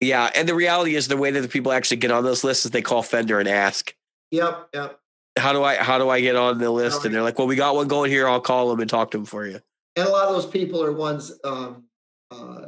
[0.00, 2.66] Yeah, and the reality is, the way that the people actually get on those lists
[2.66, 3.96] is they call Fender and ask,
[4.30, 5.00] Yep, yep.
[5.38, 7.56] "How do I, how do I get on the list?" And they're like, "Well, we
[7.56, 8.28] got one going here.
[8.28, 9.60] I'll call them and talk to them for you."
[9.96, 11.84] And a lot of those people are ones um,
[12.30, 12.66] uh,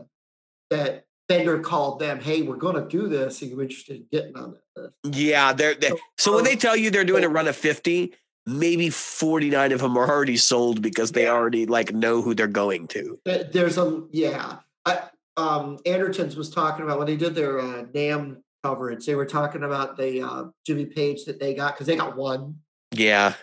[0.70, 2.20] that Fender called them.
[2.20, 3.42] Hey, we're going to do this.
[3.42, 5.16] Are you interested in getting on that list?
[5.16, 8.14] Yeah, they're, they So- so when they tell you they're doing a run of fifty,
[8.46, 11.32] maybe forty nine of them are already sold because they Yeah.
[11.32, 13.18] already like know who they're going to.
[13.24, 14.56] There's a yeah.
[14.86, 15.00] I,
[15.36, 19.04] um, Andertons was talking about when they did their uh, NAMM coverage.
[19.06, 22.56] They were talking about the uh, Jimmy Page that they got because they got one.
[22.90, 23.34] Yeah,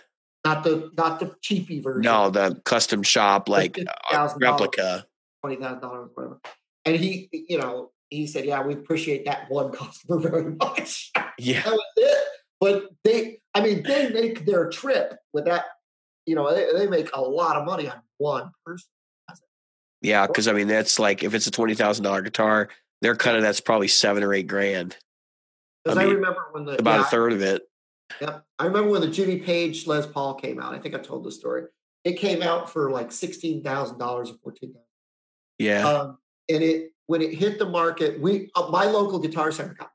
[0.44, 2.02] not the not the cheapy version.
[2.02, 3.78] no, the custom shop like
[4.12, 5.06] uh, replica.
[5.40, 6.40] twenty thousand dollars, whatever.
[6.86, 11.62] And he, you know, he said, "Yeah, we appreciate that one customer very much." Yeah,
[11.62, 12.28] that was it.
[12.60, 15.66] But they, I mean, they make their trip with that.
[16.24, 18.86] You know, they, they make a lot of money on one person.
[20.00, 22.68] yeah, because I mean that's like if it's a twenty thousand dollar guitar,
[23.02, 24.96] their cut of that's probably seven or eight grand,
[25.84, 27.62] Because I I, remember when the about yeah, a third of it.
[28.20, 28.44] Yep.
[28.60, 30.74] I remember when the Jimmy Page Les Paul came out.
[30.74, 31.64] I think I told the story.
[32.04, 34.74] It came out for like sixteen thousand dollars or fourteen.
[35.58, 36.18] Yeah, Um,
[36.48, 39.90] and it when it hit the market, we uh, my local guitar center got one.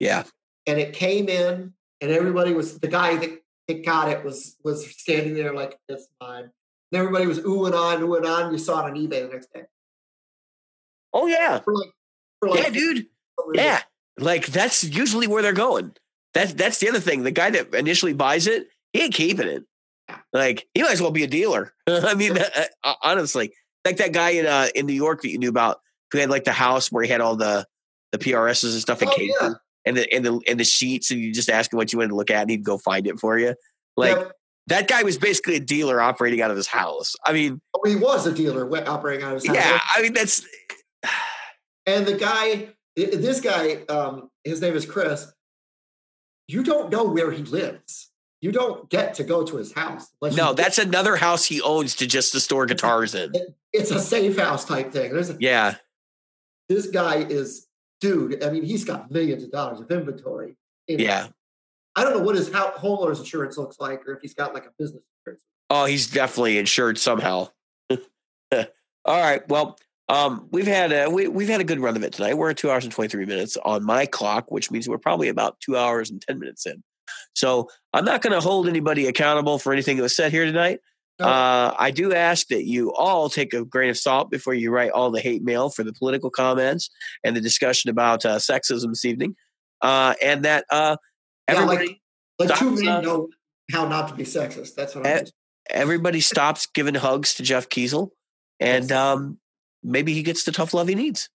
[0.00, 0.24] Yeah.
[0.66, 3.38] and it came in, and everybody was the guy that,
[3.68, 6.50] that got it was was standing there like it's mine.
[6.92, 8.52] And everybody was oohing on, oohing on.
[8.52, 9.62] You saw it on eBay the next day
[11.12, 11.58] Oh yeah.
[11.60, 11.90] for like
[12.40, 13.06] for like Yeah, dude.
[13.54, 13.80] Yeah.
[14.18, 15.92] Like that's usually where they're going.
[16.34, 17.22] That's that's the other thing.
[17.22, 19.64] The guy that initially buys it, he ain't keeping it.
[20.32, 21.72] Like he might as well be a dealer.
[21.86, 23.52] I mean, uh, honestly,
[23.86, 25.80] like that guy in uh, in New York that you knew about,
[26.12, 27.66] who had like the house where he had all the
[28.12, 29.50] the PRSs and stuff in Oh, cases yeah.
[29.86, 32.10] and the and the and the sheets, and you just ask him what you wanted
[32.10, 33.54] to look at, and he'd go find it for you.
[33.96, 34.28] Like Yeah,
[34.66, 37.14] that guy was basically a dealer operating out of his house.
[37.24, 39.56] I mean, he was a dealer operating out of his house.
[39.56, 40.44] yeah, I mean that's
[41.86, 45.32] And the guy, this guy, um, his name is Chris.
[46.48, 48.05] You don't know where he lives.
[48.40, 50.08] You don't get to go to his house.
[50.22, 53.32] no, that's another house he owns to just to store guitars in.
[53.72, 55.12] it's a safe house type thing.
[55.12, 55.76] There's a, Yeah,
[56.68, 57.66] this guy is
[58.00, 58.44] dude.
[58.44, 60.56] I mean, he's got millions of dollars of inventory.
[60.86, 61.28] in- yeah.
[61.98, 64.70] I don't know what his homeowner's insurance looks like, or if he's got like a
[64.78, 65.42] business insurance.
[65.70, 67.48] Oh, he's definitely insured somehow.
[67.90, 67.96] All
[69.06, 69.48] right.
[69.48, 72.34] Well, um, we've had a we, we've had a good run of it tonight.
[72.36, 75.28] We're at two hours and twenty three minutes on my clock, which means we're probably
[75.28, 76.82] about two hours and ten minutes in.
[77.36, 80.80] So I'm not going to hold anybody accountable for anything that was said here tonight.
[81.20, 81.26] No.
[81.26, 84.90] Uh, I do ask that you all take a grain of salt before you write
[84.90, 86.90] all the hate mail for the political comments
[87.24, 89.34] and the discussion about uh, sexism this evening,
[89.82, 90.96] uh, and that uh,
[91.48, 92.02] Yeah, like- everybody
[92.38, 93.04] Like two men stop.
[93.04, 93.28] know
[93.72, 94.74] how not to be sexist.
[94.74, 95.24] That's what I'm.
[95.70, 98.10] everybody stops giving hugs to Jeff Kiesel,
[98.60, 99.38] and um,
[99.82, 101.28] maybe he gets the tough love he needs.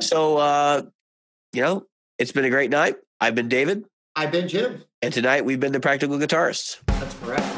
[0.00, 0.82] So, uh,
[1.54, 1.84] you know,
[2.18, 2.96] it's been a great night.
[3.20, 4.84] I've been David, I've been Jim.
[5.00, 6.78] and tonight we've been the Practical Guitarists.
[6.86, 7.51] That's correct.